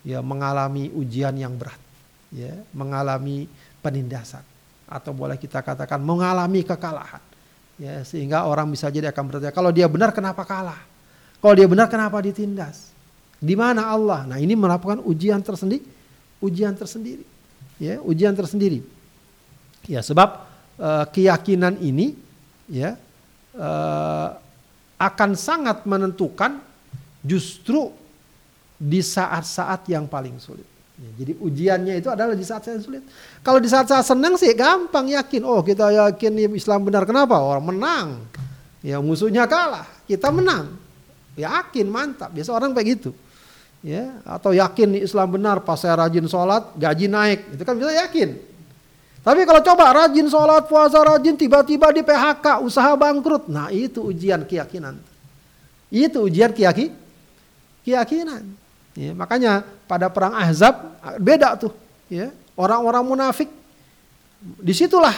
ya 0.05 0.23
mengalami 0.23 0.91
ujian 0.93 1.35
yang 1.35 1.55
berat, 1.59 1.79
ya 2.31 2.53
mengalami 2.71 3.49
penindasan 3.83 4.43
atau 4.89 5.11
boleh 5.11 5.35
kita 5.35 5.59
katakan 5.59 5.99
mengalami 5.99 6.63
kekalahan, 6.63 7.21
ya 7.75 8.01
sehingga 8.07 8.47
orang 8.47 8.71
bisa 8.71 8.87
jadi 8.87 9.11
akan 9.11 9.23
bertanya 9.27 9.53
kalau 9.53 9.71
dia 9.73 9.91
benar 9.91 10.15
kenapa 10.15 10.47
kalah, 10.47 10.79
kalau 11.43 11.53
dia 11.55 11.67
benar 11.67 11.91
kenapa 11.91 12.23
ditindas, 12.23 12.89
di 13.37 13.53
mana 13.59 13.91
Allah? 13.91 14.23
Nah 14.23 14.37
ini 14.39 14.55
melakukan 14.55 15.03
ujian 15.03 15.43
tersendiri 15.43 15.99
ujian 16.43 16.73
tersendiri. 16.75 17.23
Ya, 17.79 17.99
ujian 18.03 18.35
tersendiri. 18.35 18.83
Ya, 19.87 20.03
sebab 20.03 20.43
uh, 20.75 21.05
keyakinan 21.07 21.79
ini 21.79 22.15
ya 22.67 22.99
uh, 23.59 24.39
akan 24.99 25.35
sangat 25.35 25.83
menentukan 25.83 26.63
justru 27.19 27.91
di 28.79 29.03
saat-saat 29.03 29.83
yang 29.91 30.07
paling 30.07 30.39
sulit. 30.39 30.65
Ya, 30.99 31.11
jadi 31.23 31.31
ujiannya 31.39 31.93
itu 31.99 32.07
adalah 32.11 32.35
di 32.35 32.43
saat-saat 32.43 32.83
sulit. 32.83 33.03
Kalau 33.43 33.59
di 33.59 33.67
saat-saat 33.67 34.03
senang 34.07 34.35
sih 34.39 34.51
gampang 34.55 35.11
yakin. 35.11 35.43
Oh 35.43 35.59
kita 35.59 35.91
yakin 35.91 36.55
Islam 36.55 36.87
benar. 36.87 37.03
Kenapa? 37.03 37.39
Orang 37.39 37.75
menang. 37.75 38.23
Ya 38.79 38.99
musuhnya 38.99 39.47
kalah. 39.47 39.87
Kita 40.07 40.31
menang. 40.31 40.75
Yakin 41.39 41.87
mantap. 41.87 42.31
Biasa 42.31 42.51
orang 42.51 42.71
kayak 42.75 42.87
gitu 42.99 43.11
ya 43.79 44.19
atau 44.27 44.51
yakin 44.51 44.99
Islam 44.99 45.39
benar 45.39 45.63
pas 45.63 45.79
saya 45.79 45.95
rajin 45.95 46.27
sholat 46.27 46.75
gaji 46.75 47.07
naik 47.07 47.55
itu 47.55 47.63
kan 47.63 47.79
bisa 47.79 47.91
yakin 47.95 48.35
tapi 49.19 49.43
kalau 49.43 49.61
coba 49.61 49.85
rajin 50.05 50.27
sholat 50.27 50.65
puasa 50.65 50.99
rajin 51.03 51.35
tiba-tiba 51.35 51.91
di 51.91 52.01
PHK 52.01 52.63
usaha 52.63 52.91
bangkrut 52.95 53.47
nah 53.51 53.67
itu 53.69 54.03
ujian 54.03 54.43
keyakinan 54.47 54.97
itu 55.89 56.21
ujian 56.21 56.53
keyaki, 56.53 56.93
keyakinan 57.81 58.45
ya, 58.93 59.11
makanya 59.17 59.65
pada 59.89 60.05
perang 60.07 60.37
Ahzab 60.37 61.01
beda 61.17 61.57
tuh 61.57 61.73
ya 62.07 62.29
orang-orang 62.53 63.03
munafik 63.03 63.49
di 64.39 64.71
situlah 64.71 65.15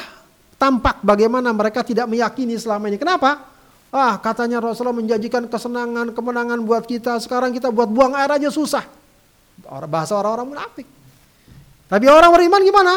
tampak 0.56 1.04
bagaimana 1.04 1.52
mereka 1.52 1.84
tidak 1.84 2.08
meyakini 2.08 2.56
selama 2.56 2.88
ini 2.88 2.96
kenapa 2.96 3.52
Ah 3.92 4.16
katanya 4.24 4.64
Rasulullah 4.64 4.96
menjanjikan 4.96 5.52
kesenangan, 5.52 6.16
kemenangan 6.16 6.64
buat 6.64 6.88
kita. 6.88 7.20
Sekarang 7.20 7.52
kita 7.52 7.76
buat 7.76 7.92
buang 7.92 8.16
air 8.16 8.32
aja 8.32 8.48
susah. 8.48 8.88
Bahasa 9.68 10.16
orang-orang 10.16 10.56
munafik. 10.56 10.88
Tapi 11.92 12.08
orang 12.08 12.32
beriman 12.32 12.64
gimana? 12.64 12.94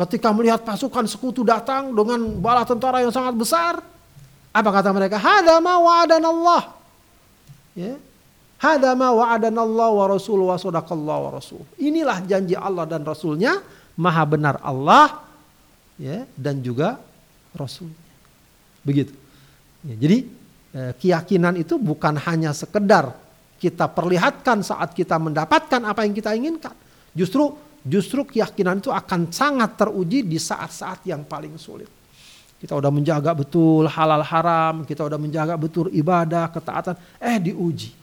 Ketika 0.00 0.32
melihat 0.32 0.64
pasukan 0.64 1.04
sekutu 1.04 1.44
datang 1.44 1.92
dengan 1.92 2.40
bala 2.40 2.64
tentara 2.64 3.04
yang 3.04 3.12
sangat 3.12 3.36
besar. 3.36 3.84
Apa 4.50 4.70
kata 4.72 4.96
mereka? 4.96 5.20
Hada 5.20 5.60
ma 5.60 5.76
wa'adan 5.76 6.24
Allah. 6.24 6.62
Ya. 7.76 8.00
Hada 8.56 8.96
ma 8.96 9.12
wa'adan 9.12 9.52
Allah 9.52 9.88
wa 9.92 10.04
rasul 10.08 10.40
wa 10.40 10.56
sadaqallah 10.56 11.16
wa 11.20 11.30
rasul. 11.36 11.60
Inilah 11.76 12.24
janji 12.24 12.56
Allah 12.56 12.88
dan 12.88 13.04
Rasulnya. 13.04 13.60
Maha 14.00 14.24
benar 14.24 14.56
Allah 14.64 15.20
ya, 16.00 16.24
dan 16.32 16.64
juga 16.64 16.96
Rasulnya. 17.52 18.08
Begitu. 18.80 19.12
Ya, 19.84 19.94
jadi 20.00 20.18
eh, 20.72 20.92
keyakinan 20.96 21.60
itu 21.60 21.76
bukan 21.76 22.16
hanya 22.24 22.56
sekedar 22.56 23.12
kita 23.60 23.84
perlihatkan 23.92 24.64
saat 24.64 24.96
kita 24.96 25.20
mendapatkan 25.20 25.84
apa 25.84 26.08
yang 26.08 26.16
kita 26.16 26.32
inginkan. 26.32 26.72
Justru 27.12 27.52
justru 27.84 28.24
keyakinan 28.28 28.78
itu 28.78 28.92
akan 28.92 29.32
sangat 29.32 29.76
teruji 29.76 30.24
di 30.24 30.36
saat-saat 30.36 31.04
yang 31.08 31.24
paling 31.24 31.56
sulit. 31.56 31.88
Kita 32.60 32.76
udah 32.76 32.92
menjaga 32.92 33.32
betul 33.32 33.88
halal 33.88 34.20
haram, 34.20 34.84
kita 34.84 35.08
udah 35.08 35.16
menjaga 35.16 35.56
betul 35.56 35.88
ibadah, 35.88 36.52
ketaatan, 36.52 36.92
eh 37.16 37.40
diuji. 37.40 37.96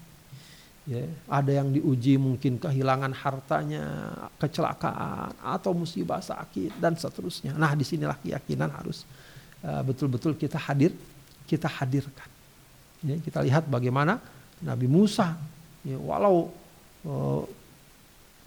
Ya, 0.88 1.04
ada 1.28 1.52
yang 1.52 1.68
diuji 1.70 2.16
mungkin 2.16 2.56
kehilangan 2.58 3.12
hartanya, 3.12 3.86
kecelakaan 4.40 5.36
atau 5.44 5.76
musibah 5.76 6.24
sakit 6.24 6.80
dan 6.80 6.96
seterusnya. 6.96 7.54
Nah, 7.60 7.76
di 7.76 7.84
sinilah 7.84 8.16
keyakinan 8.24 8.72
harus 8.72 9.04
uh, 9.68 9.84
betul-betul 9.84 10.34
kita 10.40 10.56
hadir 10.56 10.96
kita 11.44 11.68
hadirkan. 11.68 12.30
Ya, 13.04 13.20
kita 13.20 13.44
lihat 13.44 13.68
bagaimana 13.68 14.18
Nabi 14.64 14.88
Musa, 14.90 15.38
ya, 15.86 16.00
walau 16.02 16.50
uh, 17.06 17.44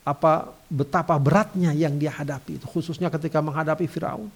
apa 0.03 0.53
betapa 0.67 1.15
beratnya 1.21 1.77
yang 1.77 1.95
dia 2.01 2.11
hadapi 2.11 2.57
itu 2.57 2.67
khususnya 2.67 3.13
ketika 3.13 3.39
menghadapi 3.45 3.85
Firaun, 3.87 4.29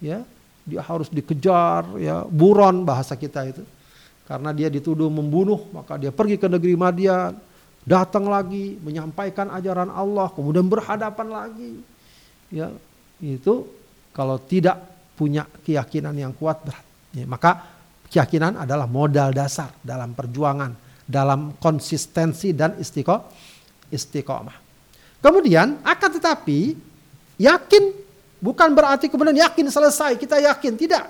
ya. 0.00 0.22
Dia 0.66 0.82
harus 0.82 1.06
dikejar, 1.06 1.86
ya 2.02 2.26
buron 2.26 2.82
bahasa 2.82 3.14
kita 3.14 3.46
itu, 3.46 3.62
karena 4.26 4.50
dia 4.50 4.66
dituduh 4.66 5.06
membunuh 5.06 5.62
maka 5.70 5.94
dia 5.94 6.10
pergi 6.10 6.42
ke 6.42 6.50
negeri 6.50 6.74
Madian, 6.74 7.38
datang 7.86 8.26
lagi 8.26 8.74
menyampaikan 8.82 9.46
ajaran 9.54 9.94
Allah, 9.94 10.26
kemudian 10.34 10.66
berhadapan 10.66 11.28
lagi, 11.30 11.72
ya. 12.50 12.74
Itu 13.22 13.70
kalau 14.10 14.42
tidak 14.42 14.82
punya 15.14 15.46
keyakinan 15.62 16.18
yang 16.18 16.34
kuat 16.34 16.66
berat, 16.66 16.86
ya, 17.14 17.24
maka 17.30 17.76
Keyakinan 18.06 18.54
adalah 18.62 18.86
modal 18.86 19.34
dasar 19.34 19.74
dalam 19.82 20.14
perjuangan, 20.14 20.70
dalam 21.02 21.58
konsistensi 21.58 22.54
dan 22.54 22.78
istiqomah. 23.90 24.65
Kemudian 25.20 25.80
akan 25.82 26.10
tetapi 26.20 26.76
yakin 27.40 27.84
bukan 28.40 28.68
berarti 28.72 29.10
kemudian 29.10 29.36
yakin 29.42 29.66
selesai 29.68 30.14
kita 30.16 30.40
yakin 30.40 30.74
tidak. 30.76 31.04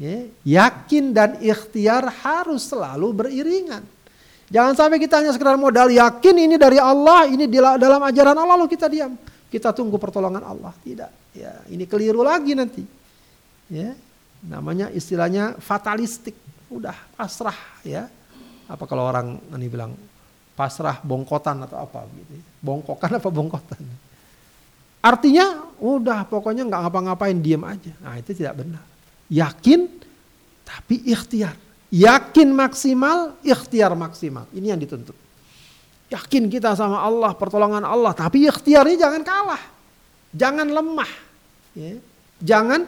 Ya, 0.00 0.24
yakin 0.64 1.12
dan 1.12 1.36
ikhtiar 1.44 2.08
harus 2.24 2.64
selalu 2.64 3.12
beriringan. 3.12 3.84
Jangan 4.48 4.72
sampai 4.72 4.96
kita 4.96 5.20
hanya 5.20 5.30
sekedar 5.36 5.60
modal 5.60 5.92
yakin 5.92 6.36
ini 6.40 6.56
dari 6.56 6.80
Allah, 6.80 7.28
ini 7.28 7.44
dalam 7.52 8.00
ajaran 8.02 8.34
Allah 8.34 8.56
lalu 8.56 8.72
kita 8.72 8.88
diam. 8.88 9.14
Kita 9.52 9.76
tunggu 9.76 10.00
pertolongan 10.00 10.40
Allah. 10.40 10.72
Tidak. 10.80 11.36
Ya, 11.36 11.52
ini 11.68 11.84
keliru 11.84 12.24
lagi 12.24 12.56
nanti. 12.56 12.82
Ya, 13.68 13.92
namanya 14.40 14.88
istilahnya 14.88 15.60
fatalistik 15.60 16.32
udah 16.70 16.94
pasrah 17.18 17.56
ya 17.82 18.06
apa 18.70 18.84
kalau 18.86 19.10
orang 19.10 19.42
ini 19.58 19.66
bilang 19.66 19.92
pasrah 20.58 21.00
bongkotan 21.00 21.64
atau 21.64 21.80
apa 21.80 22.04
gitu. 22.12 22.40
Bongkokan 22.60 23.16
apa 23.16 23.28
bongkotan? 23.28 23.82
Artinya 25.00 25.72
udah 25.80 26.28
pokoknya 26.28 26.68
nggak 26.68 26.80
ngapa-ngapain 26.88 27.36
diem 27.40 27.64
aja. 27.64 27.92
Nah 28.04 28.20
itu 28.20 28.36
tidak 28.36 28.60
benar. 28.60 28.84
Yakin 29.32 29.88
tapi 30.64 31.00
ikhtiar. 31.08 31.56
Yakin 31.90 32.52
maksimal 32.52 33.34
ikhtiar 33.40 33.96
maksimal. 33.96 34.44
Ini 34.52 34.76
yang 34.76 34.80
dituntut. 34.80 35.16
Yakin 36.10 36.50
kita 36.50 36.74
sama 36.76 37.00
Allah 37.00 37.32
pertolongan 37.32 37.86
Allah 37.86 38.12
tapi 38.12 38.44
ikhtiarnya 38.44 39.08
jangan 39.08 39.22
kalah. 39.24 39.62
Jangan 40.36 40.68
lemah. 40.68 41.12
Ya. 41.70 42.02
jangan 42.42 42.82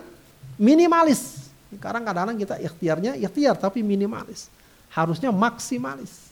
minimalis. 0.59 1.49
Sekarang 1.71 2.03
kadang-kadang 2.03 2.37
kita 2.37 2.59
ikhtiarnya 2.61 3.13
ikhtiar 3.17 3.57
tapi 3.57 3.81
minimalis. 3.81 4.53
Harusnya 4.93 5.33
maksimalis. 5.33 6.32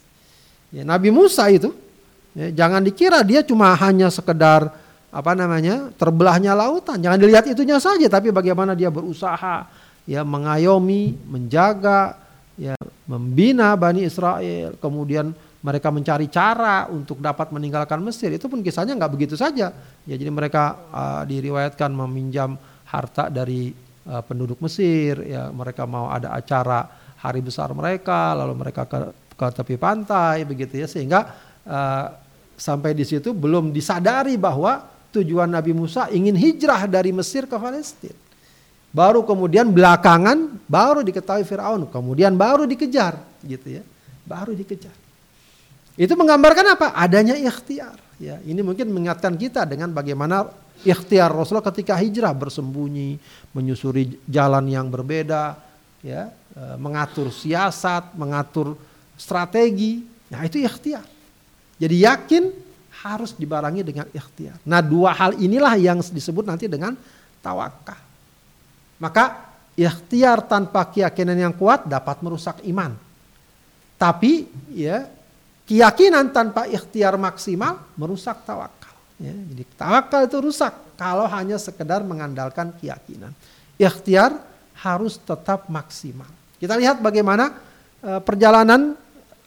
Ya, 0.70 0.86
Nabi 0.86 1.10
Musa 1.10 1.50
itu 1.50 1.74
ya, 2.34 2.64
jangan 2.64 2.82
dikira 2.82 3.26
dia 3.26 3.42
cuma 3.42 3.74
hanya 3.74 4.06
sekedar 4.08 4.70
apa 5.10 5.32
namanya 5.34 5.90
terbelahnya 5.98 6.54
lautan. 6.54 7.02
Jangan 7.02 7.18
dilihat 7.18 7.44
itunya 7.50 7.82
saja 7.82 8.06
tapi 8.06 8.30
bagaimana 8.30 8.78
dia 8.78 8.88
berusaha 8.88 9.66
ya 10.06 10.22
mengayomi, 10.22 11.18
menjaga, 11.26 12.14
ya 12.54 12.78
membina 13.10 13.74
Bani 13.74 14.06
Israel, 14.06 14.78
kemudian 14.78 15.34
mereka 15.60 15.92
mencari 15.92 16.30
cara 16.30 16.88
untuk 16.88 17.20
dapat 17.20 17.52
meninggalkan 17.52 18.00
Mesir. 18.00 18.32
Itu 18.32 18.48
pun 18.48 18.64
kisahnya 18.64 18.96
nggak 18.96 19.12
begitu 19.12 19.34
saja. 19.36 19.74
Ya 20.08 20.14
jadi 20.14 20.30
mereka 20.32 20.78
uh, 20.88 21.22
diriwayatkan 21.26 21.90
meminjam 21.92 22.56
harta 22.88 23.28
dari 23.28 23.74
uh, 24.06 24.22
penduduk 24.24 24.58
Mesir 24.64 25.20
ya 25.26 25.50
mereka 25.52 25.84
mau 25.84 26.08
ada 26.08 26.34
acara 26.34 26.86
hari 27.20 27.44
besar 27.44 27.70
mereka 27.76 28.32
lalu 28.32 28.54
mereka 28.56 28.88
ke 28.88 29.00
ke 29.40 29.46
tepi 29.56 29.80
pantai 29.80 30.44
begitu 30.44 30.84
ya 30.84 30.84
sehingga 30.84 31.32
uh, 31.64 32.06
sampai 32.60 32.92
di 32.92 33.08
situ 33.08 33.32
belum 33.32 33.72
disadari 33.72 34.36
bahwa 34.36 34.84
tujuan 35.16 35.48
Nabi 35.48 35.72
Musa 35.72 36.12
ingin 36.12 36.36
hijrah 36.36 36.84
dari 36.84 37.08
Mesir 37.08 37.48
ke 37.48 37.56
Palestina. 37.56 38.12
Baru 38.90 39.22
kemudian 39.22 39.70
belakangan 39.70 40.60
baru 40.66 41.00
diketahui 41.00 41.46
Firaun, 41.46 41.88
kemudian 41.88 42.36
baru 42.36 42.66
dikejar 42.68 43.16
gitu 43.40 43.80
ya. 43.80 43.82
Baru 44.26 44.52
dikejar. 44.52 44.92
Itu 45.94 46.18
menggambarkan 46.18 46.74
apa? 46.74 46.86
Adanya 46.98 47.38
ikhtiar. 47.38 47.96
Ya, 48.20 48.36
ini 48.44 48.60
mungkin 48.60 48.92
mengingatkan 48.92 49.38
kita 49.38 49.64
dengan 49.64 49.94
bagaimana 49.94 50.50
ikhtiar 50.84 51.32
Rasulullah 51.32 51.70
ketika 51.72 51.96
hijrah 51.96 52.34
bersembunyi, 52.36 53.16
menyusuri 53.56 54.20
jalan 54.28 54.68
yang 54.68 54.92
berbeda, 54.92 55.56
ya, 56.04 56.28
e, 56.52 56.62
mengatur 56.76 57.32
siasat, 57.32 58.12
mengatur 58.18 58.76
strategi. 59.20 60.00
Nah, 60.32 60.48
itu 60.48 60.56
ikhtiar. 60.56 61.04
Jadi 61.76 61.96
yakin 62.00 62.44
harus 63.00 63.32
dibarengi 63.32 63.80
dengan 63.80 64.06
ikhtiar. 64.12 64.60
Nah 64.68 64.84
dua 64.84 65.16
hal 65.16 65.32
inilah 65.40 65.74
yang 65.80 66.04
disebut 66.04 66.44
nanti 66.44 66.68
dengan 66.68 66.92
tawakal. 67.40 67.96
Maka 69.00 69.48
ikhtiar 69.72 70.44
tanpa 70.44 70.84
keyakinan 70.92 71.36
yang 71.36 71.54
kuat 71.56 71.88
dapat 71.88 72.20
merusak 72.20 72.60
iman. 72.68 72.92
Tapi 73.96 74.44
ya 74.76 75.08
keyakinan 75.64 76.28
tanpa 76.28 76.68
ikhtiar 76.68 77.16
maksimal 77.16 77.80
merusak 77.96 78.44
tawakal. 78.44 78.92
Ya, 79.20 79.32
jadi 79.32 79.64
tawakal 79.76 80.28
itu 80.28 80.38
rusak 80.40 80.72
kalau 80.96 81.24
hanya 81.28 81.56
sekedar 81.56 82.04
mengandalkan 82.04 82.72
keyakinan. 82.76 83.32
Ikhtiar 83.80 84.36
harus 84.76 85.16
tetap 85.16 85.68
maksimal. 85.72 86.28
Kita 86.60 86.76
lihat 86.76 87.00
bagaimana 87.00 87.56
uh, 88.04 88.20
perjalanan 88.20 88.96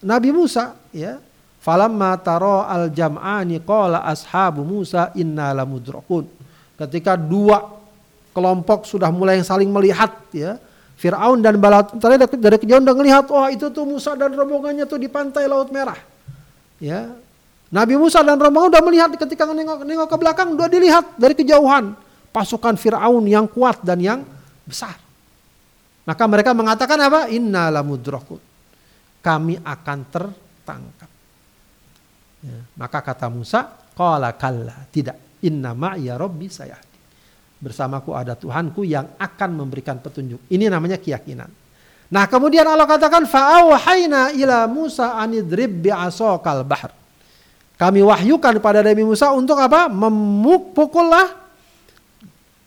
Nabi 0.04 0.30
Musa 0.36 0.76
ya. 0.92 1.18
Falamma 1.64 2.20
taro 2.20 2.60
al 2.68 2.92
jam'ani 2.92 3.64
qala 3.64 4.04
ashabu 4.04 4.68
Musa 4.68 5.16
inna 5.16 5.56
lamudrakun. 5.56 6.28
Ketika 6.76 7.16
dua 7.16 7.64
kelompok 8.36 8.84
sudah 8.84 9.08
mulai 9.08 9.40
saling 9.40 9.72
melihat 9.72 10.12
ya. 10.36 10.60
Fir'aun 10.94 11.40
dan 11.44 11.60
bala 11.60 11.84
tentara 11.84 12.16
dari 12.16 12.58
kejauhan 12.60 12.84
udah 12.86 12.96
ngelihat, 12.96 13.26
oh 13.34 13.48
itu 13.52 13.68
tuh 13.74 13.84
Musa 13.84 14.16
dan 14.16 14.32
rombongannya 14.32 14.88
tuh 14.88 14.96
di 15.02 15.12
pantai 15.12 15.52
Laut 15.52 15.68
Merah. 15.74 16.00
Ya. 16.80 17.12
Nabi 17.74 17.98
Musa 17.98 18.22
dan 18.22 18.38
rombongan 18.38 18.70
udah 18.72 18.84
melihat 18.86 19.10
ketika 19.18 19.50
nengok, 19.50 19.84
nengok 19.84 20.08
ke 20.08 20.18
belakang 20.22 20.54
udah 20.54 20.70
dilihat 20.70 21.18
dari 21.18 21.34
kejauhan 21.34 21.98
pasukan 22.32 22.78
Fir'aun 22.78 23.26
yang 23.26 23.50
kuat 23.50 23.82
dan 23.82 24.00
yang 24.00 24.20
besar. 24.64 24.96
Maka 26.04 26.24
mereka 26.28 26.52
mengatakan 26.52 27.00
apa? 27.00 27.28
Inna 27.32 27.72
lamudrakun. 27.72 28.53
Kami 29.24 29.56
akan 29.64 30.00
tertangkap. 30.12 31.12
Ya, 32.44 32.60
maka 32.76 33.00
kata 33.00 33.32
Musa, 33.32 33.72
qala 33.96 34.36
kalla, 34.36 34.84
tidak. 34.92 35.16
Inna 35.48 35.72
ma'ya 35.72 36.20
rabbi 36.20 36.52
sayahdi. 36.52 37.00
Bersamaku 37.64 38.12
ada 38.12 38.36
Tuhanku 38.36 38.84
yang 38.84 39.16
akan 39.16 39.50
memberikan 39.56 39.96
petunjuk. 40.04 40.44
Ini 40.52 40.68
namanya 40.68 41.00
keyakinan. 41.00 41.48
Nah 42.12 42.28
kemudian 42.28 42.68
Allah 42.68 42.84
katakan 42.84 43.24
fa'awhayna 43.24 44.36
ila 44.36 44.68
Musa 44.68 45.16
anidrib 45.16 45.80
bi'asokal 45.80 46.68
bahr. 46.68 46.92
Kami 47.80 48.04
wahyukan 48.04 48.60
pada 48.60 48.84
Nabi 48.84 49.08
Musa 49.08 49.32
untuk 49.32 49.56
apa? 49.58 49.88
Memukullah 49.88 51.44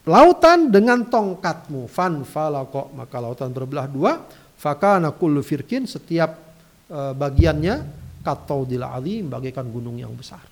lautan 0.07 0.71
dengan 0.71 1.03
tongkatmu 1.07 1.91
fan 1.91 2.23
falako 2.23 2.95
maka 2.95 3.19
lautan 3.19 3.51
berbelah 3.51 3.91
dua 3.91 4.23
fakana 4.55 5.11
kullu 5.11 5.43
firkin 5.43 5.83
setiap 5.83 6.46
bagiannya 6.91 7.83
kataudil 8.23 8.87
alim 8.87 9.31
bagaikan 9.31 9.67
gunung 9.67 9.99
yang 9.99 10.15
besar. 10.15 10.43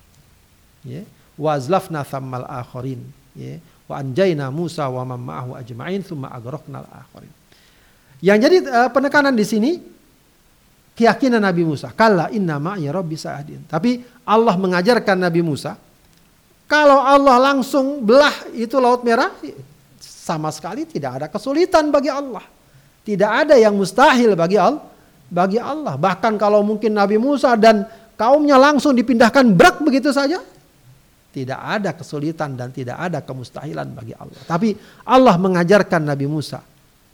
Ya. 0.83 1.03
Wazlafna 1.35 2.03
thammal 2.03 2.47
akharin. 2.47 3.03
Ya. 3.35 3.59
Wa 3.85 3.99
anjayna 4.01 4.49
Musa 4.49 4.87
wa 4.89 5.03
man 5.05 5.21
ma'ahu 5.21 5.51
ajma'in 5.59 6.01
thumma 6.01 6.33
agraqna 6.33 6.81
al-akharin 6.81 7.45
yang 8.23 8.39
jadi 8.39 8.57
uh, 8.65 8.89
penekanan 8.89 9.35
di 9.35 9.45
sini 9.45 9.71
keyakinan 10.95 11.43
Nabi 11.43 11.67
Musa. 11.67 11.91
Kalla 11.91 12.31
inna 12.31 12.57
ma'i 12.57 12.87
rabbi 12.87 13.19
sa'adin. 13.19 13.67
Tapi 13.67 14.01
Allah 14.25 14.55
mengajarkan 14.55 15.17
Nabi 15.19 15.43
Musa 15.43 15.75
kalau 16.65 16.97
Allah 17.03 17.53
langsung 17.53 18.01
belah 18.01 18.33
itu 18.55 18.81
laut 18.81 19.05
merah, 19.05 19.29
sama 20.01 20.49
sekali 20.49 20.89
tidak 20.89 21.21
ada 21.21 21.27
kesulitan 21.29 21.93
bagi 21.93 22.09
Allah. 22.09 22.41
Tidak 23.05 23.31
ada 23.45 23.53
yang 23.53 23.77
mustahil 23.77 24.33
bagi 24.33 24.57
Allah. 24.57 24.81
Bagi 25.25 25.57
Allah. 25.57 25.97
Bahkan 25.97 26.37
kalau 26.37 26.61
mungkin 26.61 26.93
Nabi 26.93 27.17
Musa 27.17 27.57
dan 27.57 27.85
kaumnya 28.15 28.55
langsung 28.55 28.95
dipindahkan 28.95 29.51
berak 29.53 29.81
begitu 29.81 30.13
saja, 30.13 30.39
tidak 31.35 31.59
ada 31.59 31.91
kesulitan 31.91 32.55
dan 32.55 32.71
tidak 32.71 32.95
ada 32.95 33.19
kemustahilan 33.19 33.91
bagi 33.91 34.15
Allah. 34.15 34.39
Tapi 34.47 34.71
Allah 35.03 35.35
mengajarkan 35.35 36.07
Nabi 36.07 36.31
Musa, 36.31 36.63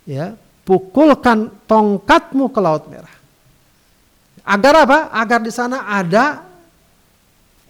ya, 0.06 0.38
pukulkan 0.62 1.50
tongkatmu 1.66 2.54
ke 2.54 2.60
laut 2.62 2.86
merah. 2.86 3.16
Agar 4.46 4.86
apa? 4.86 5.00
Agar 5.10 5.42
di 5.42 5.50
sana 5.50 5.90
ada 5.90 6.46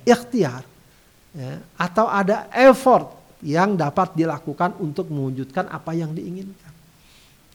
ikhtiar 0.03 0.63
ya, 1.31 1.63
atau 1.79 2.11
ada 2.11 2.51
effort 2.51 3.15
yang 3.39 3.79
dapat 3.79 4.13
dilakukan 4.13 4.75
untuk 4.83 5.07
mewujudkan 5.07 5.71
apa 5.71 5.95
yang 5.95 6.11
diinginkan. 6.11 6.73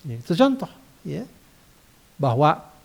Ya, 0.08 0.16
itu 0.24 0.32
contoh, 0.32 0.72
ya, 1.04 1.28
bahwa 2.16 2.75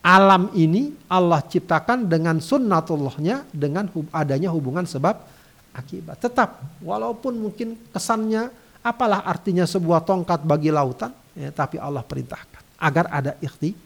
alam 0.00 0.48
ini 0.56 0.96
Allah 1.12 1.44
ciptakan 1.44 2.08
dengan 2.08 2.40
sunnatullahnya 2.40 3.44
dengan 3.52 3.84
hub, 3.92 4.08
adanya 4.10 4.48
hubungan 4.48 4.88
sebab 4.88 5.16
akibat. 5.76 6.16
Tetap, 6.24 6.80
walaupun 6.80 7.36
mungkin 7.36 7.76
kesannya 7.92 8.48
apalah 8.80 9.22
artinya 9.28 9.68
sebuah 9.68 10.02
tongkat 10.08 10.40
bagi 10.48 10.72
lautan, 10.72 11.12
ya, 11.36 11.52
tapi 11.52 11.76
Allah 11.76 12.00
perintahkan 12.00 12.80
agar 12.80 13.12
ada 13.12 13.36
ikhti, 13.44 13.76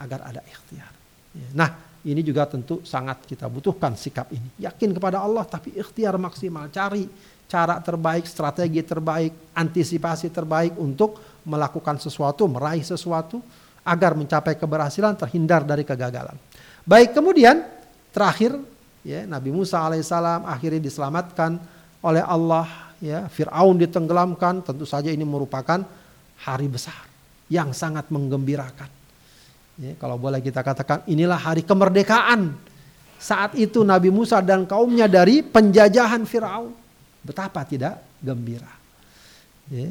agar 0.00 0.32
ada 0.32 0.40
ikhtiar. 0.40 0.92
Ya, 1.36 1.48
nah, 1.52 1.70
ini 2.08 2.24
juga 2.24 2.48
tentu 2.48 2.80
sangat 2.80 3.28
kita 3.28 3.44
butuhkan 3.52 3.92
sikap 4.00 4.32
ini. 4.32 4.48
Yakin 4.64 4.96
kepada 4.96 5.20
Allah 5.20 5.44
tapi 5.44 5.76
ikhtiar 5.76 6.16
maksimal. 6.16 6.72
Cari 6.72 7.04
cara 7.44 7.76
terbaik, 7.84 8.24
strategi 8.24 8.80
terbaik, 8.80 9.52
antisipasi 9.52 10.32
terbaik 10.32 10.80
untuk 10.80 11.20
melakukan 11.44 12.00
sesuatu, 12.00 12.48
meraih 12.48 12.80
sesuatu 12.80 13.44
agar 13.90 14.14
mencapai 14.14 14.54
keberhasilan 14.54 15.18
terhindar 15.18 15.66
dari 15.66 15.82
kegagalan. 15.82 16.38
Baik 16.86 17.18
kemudian 17.18 17.66
terakhir 18.14 18.54
ya 19.02 19.26
Nabi 19.26 19.50
Musa 19.50 19.82
alaihissalam 19.82 20.46
akhirnya 20.46 20.78
diselamatkan 20.78 21.58
oleh 22.06 22.22
Allah 22.22 22.94
ya 23.02 23.26
Fir'aun 23.26 23.74
ditenggelamkan 23.82 24.62
tentu 24.62 24.86
saja 24.86 25.10
ini 25.10 25.26
merupakan 25.26 25.82
hari 26.46 26.70
besar 26.70 27.10
yang 27.50 27.74
sangat 27.74 28.06
menggembirakan 28.14 29.00
Ya, 29.80 29.96
kalau 29.96 30.20
boleh 30.20 30.44
kita 30.44 30.60
katakan 30.60 31.00
inilah 31.08 31.40
hari 31.40 31.64
kemerdekaan. 31.64 32.52
Saat 33.16 33.56
itu 33.56 33.80
Nabi 33.80 34.12
Musa 34.12 34.44
dan 34.44 34.68
kaumnya 34.68 35.08
dari 35.08 35.40
penjajahan 35.40 36.28
Firaun. 36.28 36.76
Betapa 37.24 37.64
tidak 37.64 37.96
gembira. 38.20 38.68
Ya. 39.72 39.88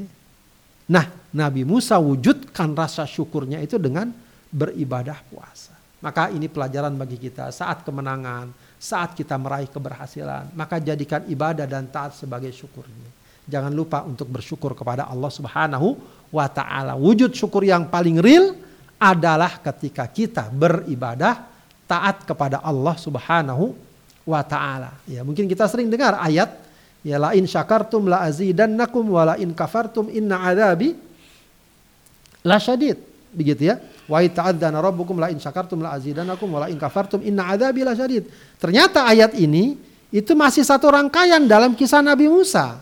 Nah, 0.90 1.06
Nabi 1.38 1.62
Musa 1.62 2.02
wujudkan 2.02 2.74
rasa 2.74 3.06
syukurnya 3.06 3.62
itu 3.62 3.78
dengan 3.78 4.10
beribadah 4.50 5.22
puasa. 5.30 5.78
Maka 6.02 6.34
ini 6.34 6.50
pelajaran 6.50 6.96
bagi 6.98 7.20
kita 7.22 7.54
saat 7.54 7.86
kemenangan, 7.86 8.50
saat 8.80 9.14
kita 9.14 9.36
meraih 9.36 9.70
keberhasilan, 9.70 10.56
maka 10.56 10.80
jadikan 10.80 11.28
ibadah 11.28 11.68
dan 11.68 11.92
taat 11.92 12.16
sebagai 12.18 12.50
syukurnya. 12.56 13.20
Jangan 13.46 13.74
lupa 13.74 14.02
untuk 14.08 14.32
bersyukur 14.32 14.74
kepada 14.74 15.06
Allah 15.06 15.30
Subhanahu 15.30 16.00
wa 16.34 16.48
taala. 16.48 16.96
Wujud 16.96 17.36
syukur 17.36 17.68
yang 17.68 17.90
paling 17.92 18.18
real 18.24 18.56
adalah 18.98 19.60
ketika 19.60 20.08
kita 20.08 20.48
beribadah 20.50 21.46
taat 21.90 22.24
kepada 22.24 22.62
Allah 22.64 22.96
Subhanahu 22.96 23.76
wa 24.24 24.42
taala. 24.46 24.96
Ya, 25.10 25.26
mungkin 25.26 25.50
kita 25.50 25.66
sering 25.66 25.92
dengar 25.92 26.16
ayat 26.22 26.69
ya 27.06 27.18
la 27.20 27.32
in 27.36 27.48
syakartum 27.48 28.08
la 28.08 28.24
azidannakum 28.28 29.04
wa 29.08 29.34
la 29.34 29.36
in 29.40 29.56
kafartum 29.56 30.12
inna 30.12 30.40
adzabi 30.44 30.96
la 32.44 32.58
syadid. 32.60 33.00
Begitu 33.30 33.70
ya. 33.70 33.78
Wa 34.10 34.26
ta'adzana 34.26 34.82
rabbukum 34.82 35.22
la 35.22 35.30
in 35.30 35.38
syakartum 35.38 35.86
la 35.86 35.94
azidannakum 35.94 36.50
wa 36.50 36.66
la 36.66 36.68
in 36.74 36.82
kafartum 36.82 37.22
inna 37.22 37.46
adzabi 37.54 37.86
la 37.86 37.94
syadid. 37.94 38.26
Ternyata 38.58 39.06
ayat 39.06 39.38
ini 39.38 39.78
itu 40.10 40.34
masih 40.34 40.66
satu 40.66 40.90
rangkaian 40.90 41.46
dalam 41.46 41.78
kisah 41.78 42.02
Nabi 42.02 42.26
Musa. 42.26 42.82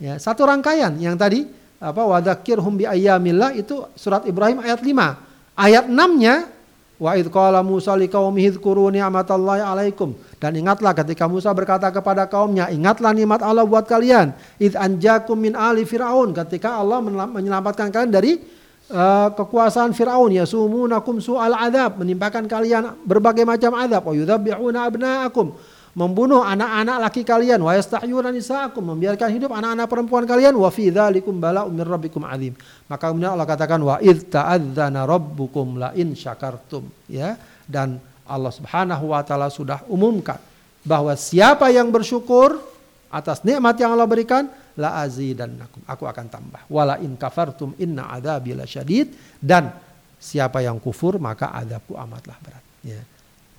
Ya, 0.00 0.16
satu 0.16 0.46
rangkaian 0.48 0.94
yang 0.96 1.18
tadi 1.18 1.44
apa 1.78 2.02
wadakirhum 2.02 2.74
bi 2.74 2.84
ayyamillah 2.86 3.54
itu 3.54 3.86
surat 3.94 4.26
Ibrahim 4.26 4.64
ayat 4.64 4.80
5. 4.82 5.58
Ayat 5.58 5.84
6-nya 5.90 6.57
wa 6.98 7.14
id 7.14 7.30
qala 7.30 7.62
Musa 7.62 7.94
liqaumihi 7.94 8.58
dzkuru 8.58 8.90
ni'matallahi 8.90 9.62
alaikum. 9.62 10.12
Dan 10.42 10.58
ingatlah 10.58 10.92
ketika 10.92 11.30
Musa 11.30 11.54
berkata 11.54 11.88
kepada 11.94 12.26
kaumnya 12.26 12.68
ingatlah 12.68 13.14
nikmat 13.14 13.40
Allah 13.40 13.62
buat 13.64 13.86
kalian. 13.86 14.34
Id 14.58 14.74
anjakum 14.74 15.38
min 15.38 15.54
ali 15.54 15.86
fir'aun. 15.86 16.34
Ketika 16.34 16.78
Allah 16.78 16.98
menyelamatkan 17.02 17.94
kalian 17.94 18.12
dari 18.12 18.42
uh, 18.90 19.30
kekuasaan 19.32 19.94
Firaun 19.94 20.34
ya 20.34 20.44
sumunakum 20.44 21.22
su'al 21.22 21.54
adab. 21.54 22.02
Menimpakan 22.02 22.50
kalian 22.50 22.98
berbagai 23.06 23.46
macam 23.46 23.78
adab. 23.78 24.02
Wa 24.10 24.14
yudzabbihuna 24.14 24.90
abna'akum 24.90 25.77
membunuh 25.98 26.46
anak-anak 26.46 27.10
laki 27.10 27.26
kalian. 27.26 27.58
Wa 27.58 27.74
yastahyuna 27.74 28.30
nisaakum 28.30 28.94
membiarkan 28.94 29.34
hidup 29.34 29.50
anak-anak 29.50 29.90
perempuan 29.90 30.22
kalian. 30.30 30.54
Wa 30.54 30.70
fi 30.70 30.94
dzalikum 30.94 31.42
bala'un 31.42 31.74
min 31.74 31.82
rabbikum 31.82 32.22
azim 32.22 32.54
maka 32.86 33.10
kemudian 33.10 33.34
Allah 33.34 33.48
katakan 33.50 33.82
wa 33.82 33.98
id 33.98 34.30
ta'adzana 34.30 35.02
rabbukum 35.02 35.82
la 35.82 35.90
in 35.98 36.14
syakartum. 36.14 36.86
Ya. 37.10 37.34
Dan 37.66 37.98
Allah 38.24 38.54
Subhanahu 38.54 39.10
wa 39.10 39.20
taala 39.26 39.50
sudah 39.50 39.82
umumkan 39.90 40.38
bahwa 40.86 41.12
siapa 41.18 41.68
yang 41.74 41.90
bersyukur 41.90 42.62
atas 43.10 43.42
nikmat 43.42 43.74
yang 43.82 43.98
Allah 43.98 44.06
berikan 44.06 44.46
la 44.78 45.02
azidannakum. 45.02 45.82
Aku 45.84 46.06
akan 46.06 46.26
tambah. 46.30 46.62
Wala 46.70 47.02
in 47.02 47.18
kafartum 47.18 47.74
inna 47.82 48.06
adzabi 48.08 48.54
lasyadid 48.54 49.12
dan 49.42 49.74
siapa 50.16 50.62
yang 50.62 50.78
kufur 50.78 51.18
maka 51.18 51.50
adabku 51.50 51.98
amatlah 51.98 52.38
berat. 52.38 52.64
Ya. 52.86 53.02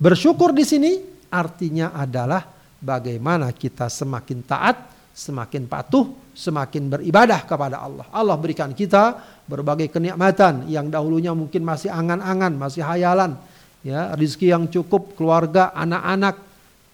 Bersyukur 0.00 0.56
di 0.56 0.64
sini 0.64 0.92
artinya 1.30 1.94
adalah 1.94 2.44
bagaimana 2.82 3.54
kita 3.54 3.86
semakin 3.86 4.42
taat, 4.44 4.76
semakin 5.14 5.70
patuh, 5.70 6.10
semakin 6.34 6.88
beribadah 6.90 7.46
kepada 7.46 7.80
Allah. 7.80 8.06
Allah 8.10 8.36
berikan 8.40 8.74
kita 8.74 9.20
berbagai 9.46 9.92
kenikmatan 9.92 10.66
yang 10.66 10.88
dahulunya 10.88 11.36
mungkin 11.36 11.62
masih 11.62 11.92
angan-angan, 11.92 12.52
masih 12.56 12.82
hayalan, 12.82 13.36
ya, 13.84 14.14
rizki 14.16 14.48
yang 14.48 14.66
cukup, 14.66 15.14
keluarga, 15.14 15.70
anak-anak, 15.76 16.40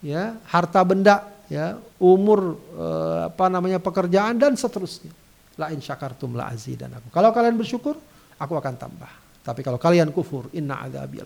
ya, 0.03 0.37
harta 0.51 0.81
benda, 0.83 1.25
ya, 1.47 1.79
umur 2.03 2.59
eh, 2.77 3.21
apa 3.31 3.47
namanya 3.49 3.79
pekerjaan 3.79 4.37
dan 4.37 4.59
seterusnya. 4.59 5.13
La 5.57 5.73
in 5.73 5.81
syakartum 5.81 6.37
la 6.37 6.53
aku. 6.53 7.09
Kalau 7.09 7.33
kalian 7.33 7.57
bersyukur, 7.57 7.97
aku 8.37 8.55
akan 8.61 8.75
tambah. 8.77 9.09
Tapi 9.41 9.65
kalau 9.65 9.81
kalian 9.81 10.13
kufur, 10.13 10.53
inna 10.53 10.85
adzabi. 10.85 11.23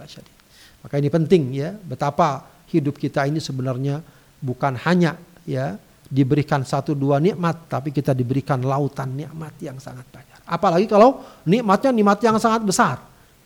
Maka 0.81 0.95
ini 1.01 1.11
penting 1.11 1.43
ya, 1.51 1.75
betapa 1.75 2.60
hidup 2.71 2.97
kita 2.97 3.27
ini 3.27 3.43
sebenarnya 3.43 4.01
bukan 4.41 4.79
hanya 4.87 5.19
ya 5.45 5.77
diberikan 6.11 6.67
satu 6.67 6.95
dua 6.95 7.23
nikmat, 7.23 7.71
tapi 7.71 7.95
kita 7.95 8.11
diberikan 8.11 8.59
lautan 8.67 9.15
nikmat 9.15 9.55
yang 9.63 9.79
sangat 9.79 10.07
banyak. 10.11 10.41
Apalagi 10.43 10.91
kalau 10.91 11.23
nikmatnya 11.47 11.95
nikmat 11.95 12.19
yang 12.27 12.37
sangat 12.43 12.67
besar. 12.67 12.97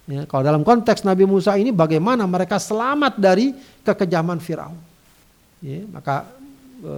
Ya, 0.05 0.25
kalau 0.29 0.45
dalam 0.45 0.61
konteks 0.65 1.05
Nabi 1.05 1.25
Musa 1.25 1.57
ini 1.57 1.73
bagaimana 1.73 2.25
mereka 2.29 2.61
selamat 2.61 3.21
dari 3.21 3.57
kekejaman 3.85 4.41
Firaun. 4.41 4.77
Ya, 5.65 5.85
maka 5.89 6.29
e, 6.81 6.93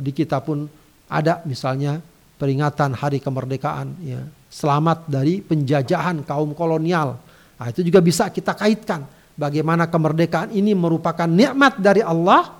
di 0.00 0.12
kita 0.12 0.40
pun 0.40 0.68
ada 1.04 1.44
misalnya 1.44 2.00
peringatan 2.40 2.96
hari 2.96 3.20
kemerdekaan 3.20 3.92
ya, 4.00 4.24
selamat 4.52 5.04
dari 5.08 5.44
penjajahan 5.44 6.24
kaum 6.24 6.56
kolonial. 6.56 7.20
Nah, 7.56 7.66
itu 7.72 7.84
juga 7.84 8.00
bisa 8.04 8.28
kita 8.28 8.52
kaitkan 8.52 9.04
bagaimana 9.36 9.86
kemerdekaan 9.86 10.50
ini 10.50 10.72
merupakan 10.72 11.28
nikmat 11.28 11.78
dari 11.78 12.00
Allah 12.00 12.56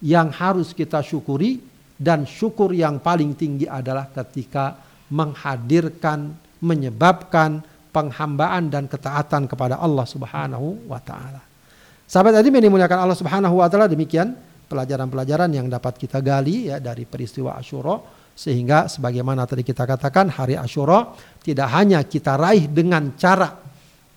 yang 0.00 0.30
harus 0.30 0.70
kita 0.72 1.02
syukuri 1.02 1.60
dan 1.98 2.24
syukur 2.24 2.70
yang 2.72 3.02
paling 3.02 3.34
tinggi 3.34 3.66
adalah 3.66 4.08
ketika 4.08 4.78
menghadirkan 5.10 6.34
menyebabkan 6.62 7.60
penghambaan 7.92 8.68
dan 8.68 8.88
ketaatan 8.88 9.48
kepada 9.48 9.80
Allah 9.80 10.04
Subhanahu 10.04 10.88
wa 10.88 11.00
taala. 11.00 11.40
Sahabat 12.06 12.38
tadi 12.38 12.52
yang 12.52 12.70
dimuliakan 12.70 12.98
Allah 13.08 13.18
Subhanahu 13.18 13.58
wa 13.58 13.66
taala 13.66 13.88
demikian 13.88 14.36
pelajaran-pelajaran 14.68 15.50
yang 15.50 15.66
dapat 15.66 15.96
kita 15.96 16.20
gali 16.20 16.70
ya 16.70 16.76
dari 16.78 17.08
peristiwa 17.08 17.56
Asyura 17.56 17.98
sehingga 18.36 18.84
sebagaimana 18.92 19.48
tadi 19.48 19.64
kita 19.64 19.88
katakan 19.88 20.28
hari 20.28 20.60
Asyura 20.60 21.16
tidak 21.40 21.72
hanya 21.72 22.04
kita 22.04 22.36
raih 22.36 22.68
dengan 22.68 23.16
cara 23.16 23.65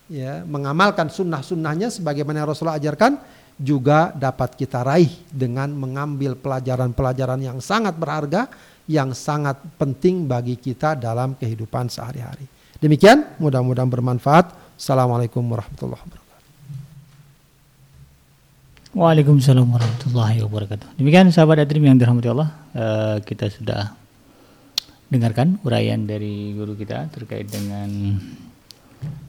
ya 0.10 0.42
mengamalkan 0.44 1.08
sunnah-sunnahnya 1.08 1.94
sebagaimana 1.94 2.44
Rasulullah 2.44 2.82
ajarkan 2.82 3.22
juga 3.60 4.10
dapat 4.16 4.58
kita 4.58 4.82
raih 4.82 5.12
dengan 5.30 5.70
mengambil 5.72 6.34
pelajaran-pelajaran 6.34 7.40
yang 7.40 7.60
sangat 7.62 7.94
berharga 7.96 8.50
yang 8.90 9.14
sangat 9.14 9.62
penting 9.78 10.26
bagi 10.26 10.58
kita 10.58 10.98
dalam 10.98 11.38
kehidupan 11.38 11.94
sehari-hari. 11.94 12.50
Demikian, 12.82 13.38
mudah-mudahan 13.38 13.86
bermanfaat. 13.86 14.50
Assalamualaikum 14.80 15.46
warahmatullahi 15.46 16.02
wabarakatuh. 16.02 16.28
Waalaikumsalam 18.98 19.68
warahmatullahi 19.70 20.42
wabarakatuh. 20.42 20.88
Demikian 20.98 21.30
sahabat 21.30 21.62
Adrim 21.62 21.86
yang 21.86 22.02
dirahmati 22.02 22.34
Allah, 22.34 22.50
uh, 22.74 23.18
kita 23.22 23.54
sudah 23.54 23.94
dengarkan 25.12 25.62
uraian 25.62 26.02
dari 26.10 26.58
guru 26.58 26.74
kita 26.74 27.14
terkait 27.14 27.46
dengan 27.46 28.18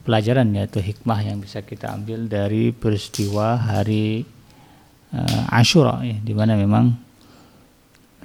pelajaran 0.01 0.49
yaitu 0.57 0.81
hikmah 0.81 1.19
yang 1.21 1.37
bisa 1.39 1.61
kita 1.61 1.93
ambil 1.93 2.25
dari 2.25 2.73
peristiwa 2.73 3.57
hari 3.57 4.25
uh, 5.13 5.53
Ashura 5.53 6.01
ya, 6.01 6.17
di 6.17 6.33
mana 6.33 6.57
memang 6.57 6.97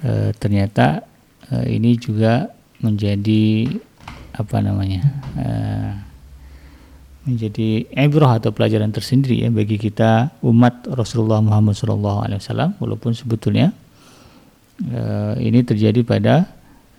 uh, 0.03 0.29
ternyata 0.35 1.05
uh, 1.53 1.65
ini 1.65 1.95
juga 1.95 2.49
menjadi 2.81 3.69
apa 4.37 4.57
namanya 4.61 5.01
uh, 5.37 5.91
menjadi 7.27 7.83
ibrah 7.91 8.39
atau 8.39 8.55
pelajaran 8.55 8.89
tersendiri 8.93 9.43
ya 9.43 9.49
bagi 9.51 9.75
kita 9.75 10.39
umat 10.47 10.87
Rasulullah 10.87 11.43
Muhammad 11.43 11.75
SAW 11.75 12.79
walaupun 12.79 13.11
sebetulnya 13.11 13.75
uh, 14.87 15.35
ini 15.35 15.59
terjadi 15.65 16.07
pada 16.07 16.47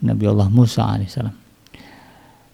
Nabi 0.04 0.24
Allah 0.28 0.46
Musa 0.52 0.84
alaihissalam. 0.86 1.47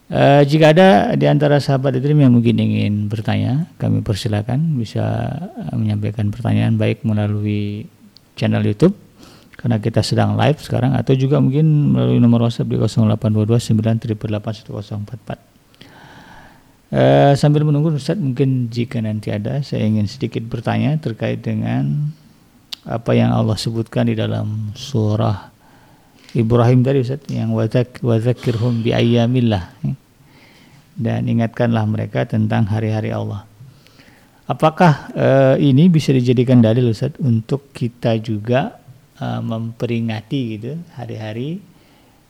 Uh, 0.05 0.45
jika 0.45 0.77
ada 0.77 1.17
di 1.17 1.25
antara 1.25 1.57
sahabat 1.57 1.97
Idrim 1.97 2.21
yang 2.21 2.37
mungkin 2.37 2.61
ingin 2.61 3.09
bertanya, 3.09 3.73
kami 3.81 4.05
persilakan. 4.05 4.77
Bisa 4.77 5.33
menyampaikan 5.73 6.29
pertanyaan 6.29 6.77
baik 6.77 7.03
melalui 7.09 7.89
channel 8.37 8.61
YouTube 8.67 8.95
karena 9.65 9.81
kita 9.81 10.05
sedang 10.05 10.37
live 10.37 10.61
sekarang 10.61 10.93
atau 10.93 11.17
juga 11.17 11.41
mungkin 11.41 11.97
melalui 11.97 12.21
nomor 12.21 12.45
WhatsApp 12.45 12.69
di 12.69 12.77
0822 12.77 13.57
Uh, 16.95 17.35
sambil 17.35 17.67
menunggu 17.67 17.91
Ustaz 17.91 18.15
mungkin 18.15 18.71
jika 18.71 19.03
nanti 19.03 19.35
ada 19.35 19.59
saya 19.67 19.83
ingin 19.83 20.07
sedikit 20.07 20.47
bertanya 20.47 20.95
terkait 21.03 21.43
dengan 21.43 22.15
apa 22.87 23.19
yang 23.19 23.35
Allah 23.35 23.59
sebutkan 23.59 24.07
di 24.07 24.15
dalam 24.15 24.71
surah 24.79 25.51
Ibrahim 26.35 26.83
tadi 26.83 26.99
Ustaz 26.99 27.23
yang 27.31 27.55
wazak 27.55 28.03
wazakirhum 28.03 28.83
bi 28.83 28.91
ayyamillah 28.91 29.71
dan 30.99 31.27
ingatkanlah 31.31 31.87
mereka 31.87 32.27
tentang 32.27 32.67
hari-hari 32.67 33.15
Allah. 33.15 33.47
Apakah 34.45 35.09
uh, 35.15 35.57
ini 35.57 35.89
bisa 35.89 36.13
dijadikan 36.13 36.61
dalil 36.61 36.91
Ustaz 36.91 37.17
untuk 37.23 37.71
kita 37.73 38.19
juga 38.21 38.77
uh, 39.23 39.41
memperingati 39.41 40.41
gitu 40.59 40.77
hari-hari 40.99 41.63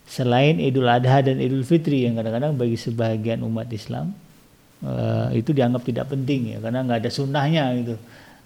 selain 0.05 0.61
Idul 0.61 0.87
Adha 0.87 1.25
dan 1.25 1.41
Idul 1.41 1.65
Fitri 1.65 2.05
yang 2.05 2.21
kadang-kadang 2.21 2.55
bagi 2.55 2.77
sebagian 2.77 3.41
umat 3.43 3.67
Islam 3.73 4.13
uh, 4.85 5.33
itu 5.33 5.51
dianggap 5.57 5.83
tidak 5.83 6.13
penting 6.13 6.55
ya 6.55 6.59
karena 6.61 6.85
nggak 6.85 6.99
ada 7.03 7.11
sunnahnya 7.11 7.73
gitu 7.81 7.97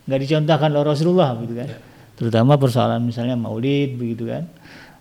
nggak 0.07 0.21
dicontohkan 0.23 0.71
oleh 0.73 0.87
Rasulullah 0.87 1.35
gitu 1.43 1.55
kan 1.59 1.69
ya. 1.69 1.79
terutama 2.15 2.57
persoalan 2.57 3.03
misalnya 3.05 3.35
Maulid 3.35 3.99
begitu 3.99 4.31
kan 4.31 4.47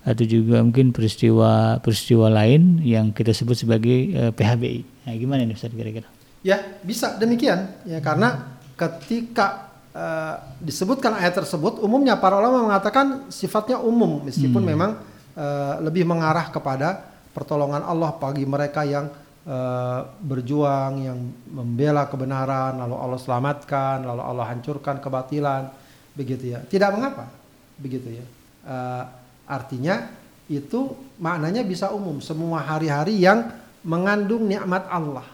atau 0.07 0.23
juga 0.23 0.63
mungkin 0.63 0.95
peristiwa 0.95 1.83
peristiwa 1.83 2.31
lain 2.31 2.79
yang 2.79 3.11
kita 3.11 3.35
sebut 3.35 3.59
sebagai 3.59 4.15
uh, 4.15 4.31
PHBI. 4.31 5.03
Nah, 5.03 5.13
gimana 5.19 5.43
nih 5.43 5.59
Ustaz 5.59 5.75
kira-kira? 5.75 6.07
Ya, 6.47 6.63
bisa 6.79 7.19
demikian 7.19 7.83
ya 7.83 7.99
karena 7.99 8.55
ketika 8.79 9.67
uh, 9.91 10.39
disebutkan 10.63 11.19
ayat 11.19 11.35
tersebut, 11.35 11.83
umumnya 11.83 12.15
para 12.15 12.39
ulama 12.39 12.71
mengatakan 12.71 13.27
sifatnya 13.27 13.83
umum 13.83 14.23
meskipun 14.23 14.63
hmm. 14.63 14.71
memang 14.71 14.91
uh, 15.35 15.83
lebih 15.83 16.07
mengarah 16.07 16.47
kepada 16.55 17.03
pertolongan 17.35 17.83
Allah 17.83 18.15
bagi 18.15 18.47
mereka 18.47 18.87
yang 18.87 19.11
uh, 19.43 20.07
berjuang, 20.23 21.03
yang 21.03 21.19
membela 21.51 22.07
kebenaran, 22.07 22.79
lalu 22.79 22.95
Allah 22.95 23.19
selamatkan, 23.19 24.07
lalu 24.07 24.23
Allah 24.23 24.45
hancurkan 24.55 25.03
kebatilan, 25.03 25.67
begitu 26.15 26.55
ya. 26.55 26.63
Tidak 26.63 26.89
mengapa, 26.95 27.27
begitu 27.75 28.23
ya. 28.23 28.25
Uh, 28.63 29.26
artinya 29.47 30.11
itu 30.47 30.95
maknanya 31.19 31.63
bisa 31.63 31.91
umum 31.91 32.23
semua 32.23 32.63
hari-hari 32.63 33.19
yang 33.19 33.51
mengandung 33.83 34.47
nikmat 34.47 34.87
Allah. 34.87 35.27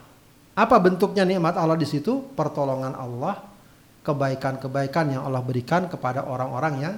Apa 0.53 0.77
bentuknya 0.77 1.25
nikmat 1.25 1.57
Allah 1.57 1.77
di 1.77 1.85
situ? 1.89 2.21
Pertolongan 2.37 2.93
Allah, 2.93 3.41
kebaikan-kebaikan 4.05 5.17
yang 5.17 5.21
Allah 5.25 5.41
berikan 5.41 5.89
kepada 5.89 6.25
orang-orang 6.29 6.73
yang 6.77 6.95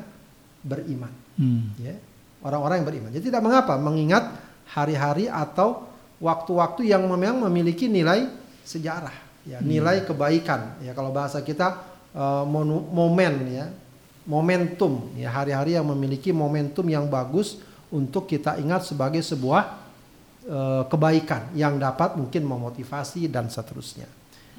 beriman. 0.60 1.12
Hmm. 1.40 1.72
Ya, 1.80 1.96
orang-orang 2.44 2.84
yang 2.84 2.88
beriman. 2.88 3.10
Jadi 3.16 3.32
tidak 3.32 3.44
mengapa 3.44 3.80
mengingat 3.80 4.36
hari-hari 4.72 5.32
atau 5.32 5.88
waktu-waktu 6.20 6.92
yang 6.92 7.08
memang 7.08 7.48
memiliki 7.48 7.88
nilai 7.88 8.28
sejarah, 8.68 9.16
ya, 9.48 9.64
hmm. 9.64 9.68
nilai 9.68 9.98
kebaikan. 10.04 10.84
Ya, 10.84 10.92
kalau 10.92 11.16
bahasa 11.16 11.40
kita 11.40 11.80
uh, 12.12 12.44
momen, 12.92 13.34
ya, 13.56 13.72
momentum. 14.26 15.14
Ya, 15.16 15.32
hari-hari 15.32 15.78
yang 15.78 15.88
memiliki 15.90 16.34
momentum 16.34 16.86
yang 16.90 17.06
bagus 17.10 17.62
untuk 17.94 18.26
kita 18.26 18.58
ingat 18.58 18.86
sebagai 18.86 19.22
sebuah 19.22 19.64
uh, 20.50 20.84
kebaikan 20.90 21.54
yang 21.54 21.78
dapat 21.78 22.18
mungkin 22.18 22.44
memotivasi 22.46 23.30
dan 23.30 23.48
seterusnya. 23.48 24.10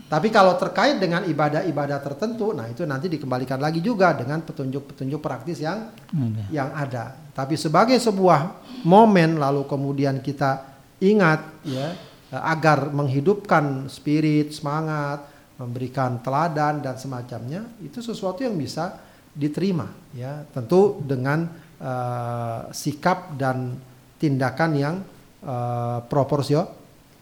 Tapi 0.06 0.30
kalau 0.30 0.54
terkait 0.54 1.02
dengan 1.02 1.26
ibadah-ibadah 1.26 1.98
tertentu, 1.98 2.54
nah 2.54 2.70
itu 2.70 2.86
nanti 2.86 3.10
dikembalikan 3.10 3.58
lagi 3.58 3.82
juga 3.82 4.14
dengan 4.14 4.38
petunjuk-petunjuk 4.38 5.18
praktis 5.18 5.58
yang 5.58 5.90
ada. 5.90 6.42
yang 6.54 6.70
ada. 6.70 7.04
Tapi 7.34 7.58
sebagai 7.58 7.98
sebuah 7.98 8.62
momen 8.86 9.42
lalu 9.42 9.66
kemudian 9.66 10.22
kita 10.22 10.62
ingat 11.02 11.42
ya 11.66 11.90
agar 12.30 12.94
menghidupkan 12.94 13.90
spirit, 13.90 14.54
semangat, 14.54 15.26
memberikan 15.58 16.22
teladan 16.22 16.84
dan 16.84 16.94
semacamnya, 17.00 17.66
itu 17.82 17.98
sesuatu 17.98 18.46
yang 18.46 18.54
bisa 18.54 19.05
diterima 19.37 19.93
ya, 20.16 20.49
tentu 20.49 21.05
dengan 21.05 21.45
uh, 21.76 22.72
sikap 22.72 23.37
dan 23.37 23.76
tindakan 24.16 24.70
yang 24.72 24.95
uh, 25.45 26.01
proporsio 26.09 26.64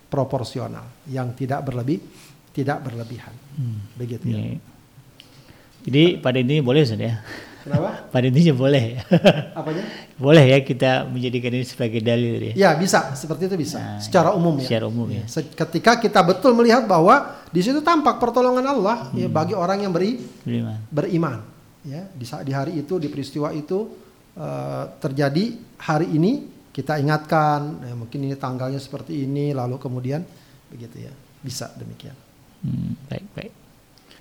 proporsional 0.06 0.86
yang 1.10 1.34
tidak 1.34 1.66
berlebih 1.66 1.98
tidak 2.54 2.86
berlebihan. 2.86 3.34
Hmm. 3.58 3.82
Begitu 3.98 4.30
ya. 4.30 4.62
Jadi 5.84 6.22
pada 6.22 6.38
intinya 6.38 6.62
boleh 6.62 6.80
Ustaz 6.86 7.02
ya. 7.02 7.18
Kenapa? 7.64 7.90
Pada 8.12 8.28
intinya 8.28 8.52
boleh. 8.52 9.00
Apanya? 9.56 9.84
boleh 10.24 10.44
ya 10.52 10.58
kita 10.60 11.08
menjadikan 11.08 11.50
ini 11.56 11.64
sebagai 11.64 12.00
dalil 12.04 12.52
ya. 12.52 12.52
Ya 12.52 12.70
bisa, 12.76 13.16
seperti 13.16 13.48
itu 13.48 13.56
bisa. 13.56 13.80
Nah, 13.80 14.00
secara 14.04 14.36
umum 14.36 14.60
ya. 14.60 14.68
Secara 14.68 14.84
umum 14.84 15.08
ya. 15.08 15.24
Ketika 15.32 15.96
kita 15.96 16.20
betul 16.20 16.52
melihat 16.52 16.84
bahwa 16.84 17.40
di 17.48 17.64
situ 17.64 17.80
tampak 17.80 18.20
pertolongan 18.20 18.68
Allah 18.68 19.08
ya 19.16 19.32
bagi 19.32 19.56
orang 19.56 19.80
yang 19.80 19.92
beri 19.96 20.20
Beriman. 20.44 20.76
beriman. 20.92 21.53
Ya 21.84 22.08
di 22.08 22.24
saat 22.24 22.48
di 22.48 22.52
hari 22.56 22.80
itu 22.80 22.96
di 22.96 23.12
peristiwa 23.12 23.52
itu 23.52 23.92
eh, 24.34 24.84
terjadi 24.98 25.44
hari 25.78 26.08
ini 26.10 26.32
kita 26.72 26.98
ingatkan 26.98 27.84
ya, 27.84 27.94
mungkin 27.94 28.18
ini 28.24 28.34
tanggalnya 28.34 28.80
seperti 28.80 29.22
ini 29.22 29.52
lalu 29.52 29.76
kemudian 29.78 30.24
begitu 30.72 31.06
ya 31.06 31.12
bisa 31.38 31.68
demikian. 31.76 32.16
Hmm, 32.64 32.96
baik 33.06 33.26
baik. 33.36 33.52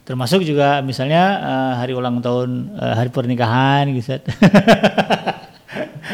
Termasuk 0.04 0.44
juga 0.44 0.84
misalnya 0.84 1.24
eh, 1.40 1.74
hari 1.80 1.96
ulang 1.96 2.20
tahun 2.20 2.50
eh, 2.76 2.94
hari 3.00 3.10
pernikahan 3.10 3.88
gitu. 3.96 4.20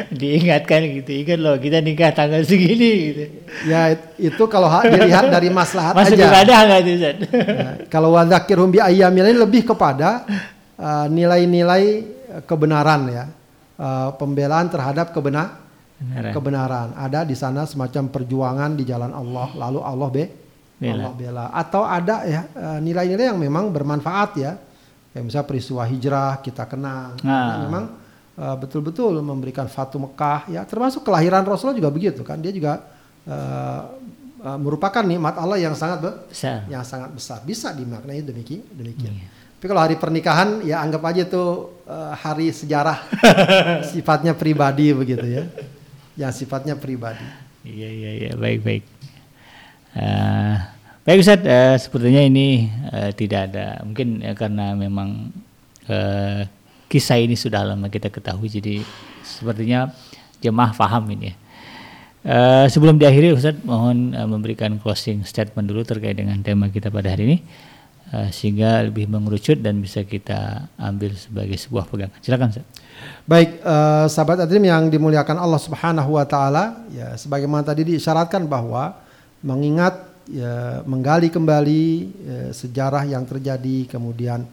Diingatkan 0.10 0.86
gitu, 0.86 1.12
ingat 1.12 1.40
loh 1.42 1.58
kita 1.58 1.82
nikah 1.82 2.14
tanggal 2.14 2.46
segini 2.46 2.92
gitu. 3.12 3.24
Ya 3.68 3.92
it- 3.92 4.32
itu 4.32 4.44
kalau 4.48 4.70
ha- 4.70 4.86
dilihat 4.86 5.28
dari 5.28 5.50
maslahat 5.50 5.92
Masuk 5.98 6.16
aja. 6.16 6.30
ibadah 6.30 6.58
nggak 6.70 6.82
itu? 6.86 6.96
Ya, 7.34 7.70
kalau 7.90 8.14
wadzakirhum 8.16 8.70
bi 8.70 8.80
ayyamil 8.80 9.26
ini 9.28 9.36
lebih 9.36 9.66
kepada 9.66 10.24
uh, 10.30 10.59
nilai-nilai 11.12 11.84
uh, 12.32 12.42
kebenaran 12.48 13.02
ya. 13.12 13.26
Uh, 13.80 14.12
pembelaan 14.20 14.68
terhadap 14.68 15.12
kebenar 15.12 15.56
Beneran. 15.96 16.32
kebenaran. 16.36 16.88
Ada 16.96 17.24
di 17.24 17.36
sana 17.36 17.64
semacam 17.64 18.08
perjuangan 18.08 18.76
di 18.76 18.84
jalan 18.84 19.12
Allah 19.12 19.52
lalu 19.56 19.80
Allah 19.80 20.10
be 20.10 20.26
Bela. 20.80 20.96
Allah 20.96 21.12
bela. 21.12 21.46
Atau 21.52 21.84
ada 21.84 22.24
ya 22.24 22.48
uh, 22.56 22.80
nilai-nilai 22.80 23.32
yang 23.32 23.40
memang 23.40 23.68
bermanfaat 23.68 24.32
ya. 24.36 24.56
Kayak 25.12 25.24
misalnya 25.26 25.48
peristiwa 25.48 25.84
hijrah 25.84 26.40
kita 26.40 26.64
kenang. 26.66 27.20
Nah. 27.22 27.68
Memang 27.68 27.86
betul-betul 28.40 29.20
memberikan 29.20 29.68
Fatu 29.68 30.00
Mekah 30.00 30.48
ya 30.48 30.64
termasuk 30.64 31.04
kelahiran 31.04 31.44
Rasulullah 31.44 31.76
juga 31.76 31.92
begitu 31.92 32.24
kan. 32.24 32.40
Dia 32.40 32.56
juga 32.56 32.80
merupakan 34.40 35.04
nikmat 35.04 35.36
Allah 35.36 35.60
yang 35.60 35.76
sangat 35.76 36.00
be- 36.00 36.18
Besar. 36.32 36.64
yang 36.72 36.84
sangat 36.88 37.12
besar 37.12 37.44
bisa 37.44 37.76
dimaknai 37.76 38.24
demikian 38.24 38.64
demikian 38.72 39.12
Iya. 39.12 39.28
Tapi 39.60 39.76
kalau 39.76 39.84
hari 39.84 40.00
pernikahan 40.00 40.64
ya 40.64 40.80
anggap 40.80 41.04
aja 41.04 41.28
itu 41.28 41.68
eh, 41.84 42.14
hari 42.16 42.48
sejarah. 42.48 43.04
Sifatnya 43.92 44.32
pribadi 44.32 44.96
begitu 44.96 45.28
ya. 45.28 45.44
Yang 46.16 46.48
sifatnya 46.48 46.80
pribadi. 46.80 47.28
Iya 47.68 47.90
iya 47.92 48.12
iya. 48.16 48.32
Baik 48.40 48.64
baik. 48.64 48.84
Eh, 50.00 50.56
baik 51.04 51.20
Ustaz, 51.20 51.44
eh, 51.44 51.76
sepertinya 51.76 52.24
ini 52.24 52.72
eh, 52.88 53.12
tidak 53.12 53.52
ada. 53.52 53.84
Mungkin 53.84 54.24
ya, 54.24 54.32
karena 54.32 54.80
memang 54.80 55.28
eh, 55.92 56.48
kisah 56.88 57.20
ini 57.20 57.36
sudah 57.36 57.68
lama 57.68 57.92
kita 57.92 58.08
ketahui 58.08 58.48
jadi 58.48 58.80
sepertinya 59.28 59.92
jemaah 60.40 60.72
paham 60.72 61.04
ini 61.20 61.36
ya. 61.36 61.36
Eh, 62.24 62.66
sebelum 62.72 62.96
diakhiri 62.96 63.36
Ustaz 63.36 63.60
mohon 63.68 64.16
eh, 64.16 64.24
memberikan 64.24 64.80
closing 64.80 65.28
statement 65.28 65.68
dulu 65.68 65.84
terkait 65.84 66.16
dengan 66.16 66.40
tema 66.40 66.72
kita 66.72 66.88
pada 66.88 67.12
hari 67.12 67.28
ini 67.28 67.38
sehingga 68.34 68.82
lebih 68.86 69.06
mengerucut 69.06 69.62
dan 69.62 69.78
bisa 69.80 70.02
kita 70.02 70.66
ambil 70.82 71.14
sebagai 71.14 71.58
sebuah 71.58 71.86
pegangan. 71.86 72.18
Silakan 72.26 72.50
Ustaz. 72.50 72.66
baik 73.24 73.64
eh, 73.64 74.06
sahabat 74.10 74.44
adrim 74.44 74.66
yang 74.66 74.90
dimuliakan 74.92 75.38
Allah 75.40 75.62
Subhanahu 75.62 76.18
wa 76.18 76.26
taala 76.26 76.84
ya 76.92 77.16
sebagaimana 77.16 77.64
tadi 77.64 77.88
diisyaratkan 77.94 78.44
bahwa 78.50 78.98
mengingat 79.40 80.10
ya, 80.28 80.84
menggali 80.84 81.32
kembali 81.32 81.86
eh, 82.28 82.50
sejarah 82.52 83.08
yang 83.08 83.24
terjadi 83.24 83.88
kemudian 83.88 84.44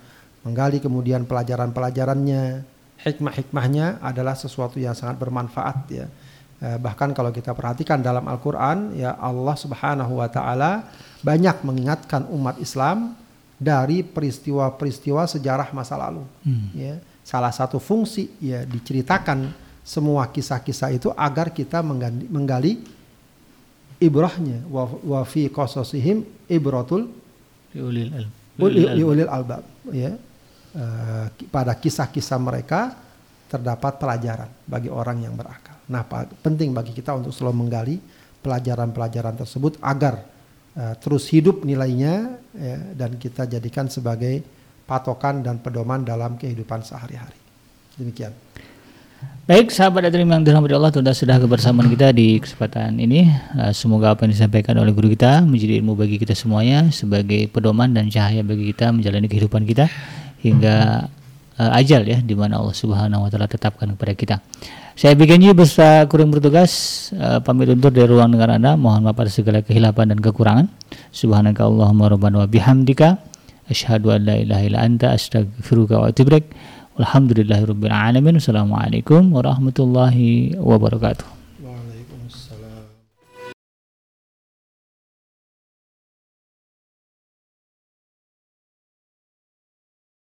menggali 0.46 0.78
kemudian 0.78 1.26
pelajaran-pelajarannya 1.26 2.62
hikmah-hikmahnya 3.02 3.98
adalah 3.98 4.38
sesuatu 4.38 4.78
yang 4.78 4.94
sangat 4.94 5.18
bermanfaat 5.18 5.78
ya 5.90 6.07
Eh, 6.57 6.80
bahkan 6.80 7.12
kalau 7.12 7.28
kita 7.28 7.52
perhatikan 7.52 8.00
dalam 8.00 8.24
Al-Qur'an 8.24 8.96
ya 8.96 9.12
Allah 9.20 9.52
Subhanahu 9.61 10.24
wa 10.24 10.28
taala 10.32 10.88
banyak 11.20 11.61
mengingatkan 11.61 12.24
umat 12.32 12.57
Islam 12.57 13.12
dari 13.57 14.04
peristiwa-peristiwa 14.04 15.24
sejarah 15.24 15.72
masa 15.72 15.96
lalu 15.96 16.24
ya 16.76 17.00
salah 17.24 17.50
satu 17.50 17.80
fungsi 17.80 18.28
ya 18.38 18.62
diceritakan 18.68 19.50
semua 19.80 20.28
kisah-kisah 20.28 20.92
itu 20.92 21.09
agar 21.14 21.50
kita 21.54 21.80
menggali, 21.80 22.26
menggali 22.28 22.72
ibrahnya 23.96 24.61
wa, 24.68 24.84
wa 24.86 25.20
fi 25.24 25.48
qasasihim 25.48 26.26
ibratul 26.52 27.09
Liulil 27.72 28.28
liulil 28.57 28.88
albab. 28.88 29.09
ulil 29.09 29.30
albab 29.30 29.62
ya 29.92 30.12
ki- 31.36 31.48
pada 31.48 31.72
kisah-kisah 31.72 32.36
mereka 32.40 32.92
terdapat 33.46 33.96
pelajaran 33.96 34.50
bagi 34.66 34.90
orang 34.90 35.22
yang 35.22 35.34
berakal. 35.38 35.78
Nah, 35.86 36.02
penting 36.42 36.74
bagi 36.74 36.90
kita 36.90 37.14
untuk 37.14 37.30
selalu 37.30 37.54
menggali 37.62 37.96
pelajaran-pelajaran 38.42 39.38
tersebut 39.38 39.78
agar 39.78 40.26
eh, 40.77 40.95
terus 41.01 41.27
hidup 41.33 41.64
nilainya 41.64 42.37
ya, 42.53 42.77
dan 42.95 43.16
kita 43.16 43.49
jadikan 43.49 43.89
sebagai 43.89 44.45
patokan 44.87 45.43
dan 45.43 45.59
pedoman 45.59 46.07
dalam 46.07 46.39
kehidupan 46.39 46.85
sehari-hari. 46.87 47.37
Demikian. 47.99 48.31
Baik, 49.47 49.70
sahabat 49.70 50.11
Adrim 50.11 50.27
yang 50.27 50.43
dirahmati 50.43 50.74
Allah, 50.74 50.91
sudah 50.91 51.14
sudah 51.14 51.39
kebersamaan 51.39 51.87
kita 51.87 52.11
di 52.11 52.43
kesempatan 52.43 52.99
ini. 52.99 53.31
Eh, 53.31 53.70
Semoga 53.70 54.11
apa 54.12 54.27
yang 54.27 54.35
disampaikan 54.35 54.74
oleh 54.74 54.91
guru 54.91 55.14
kita 55.14 55.47
menjadi 55.47 55.79
ilmu 55.79 55.95
bagi 55.95 56.18
kita 56.18 56.35
semuanya 56.35 56.91
sebagai 56.91 57.47
pedoman 57.47 57.95
dan 57.95 58.11
cahaya 58.11 58.43
bagi 58.43 58.74
kita 58.74 58.91
menjalani 58.91 59.31
kehidupan 59.31 59.62
kita 59.62 59.87
hingga 60.43 61.07
eh, 61.62 61.79
ajal 61.79 62.03
ya 62.03 62.18
di 62.18 62.35
mana 62.35 62.59
Allah 62.59 62.74
Subhanahu 62.74 63.22
wa 63.22 63.31
taala 63.31 63.47
tetapkan 63.47 63.87
kepada 63.95 64.12
kita. 64.18 64.37
Saya 64.97 65.12
Bigenji 65.12 65.53
beserta 65.53 66.09
kurang 66.09 66.32
bertugas 66.32 66.72
eh, 67.12 67.36
pamit 67.44 67.68
undur 67.68 67.92
dari 67.92 68.09
ruang 68.09 68.32
dengar 68.32 68.49
Anda. 68.49 68.80
Mohon 68.80 69.12
maaf 69.12 69.20
atas 69.20 69.36
segala 69.36 69.61
kehilapan 69.61 70.16
dan 70.16 70.24
kekurangan. 70.24 70.72
Subhanaka 71.12 71.68
Allahumma 71.68 72.09
rabbana 72.09 72.40
wa 72.40 72.49
bihamdika 72.49 73.20
asyhadu 73.68 74.16
an 74.16 74.24
la 74.24 74.40
ilaha 74.40 74.62
illa 74.64 74.80
anta 74.80 75.12
astaghfiruka 75.12 76.01
wa 76.01 76.09
atubu 76.09 76.40
ilaik. 76.40 76.49
Alhamdulillahirabbil 76.97 77.92
alamin. 77.92 78.40
Wassalamualaikum 78.40 79.36
warahmatullahi 79.36 80.57
wabarakatuh. 80.57 81.36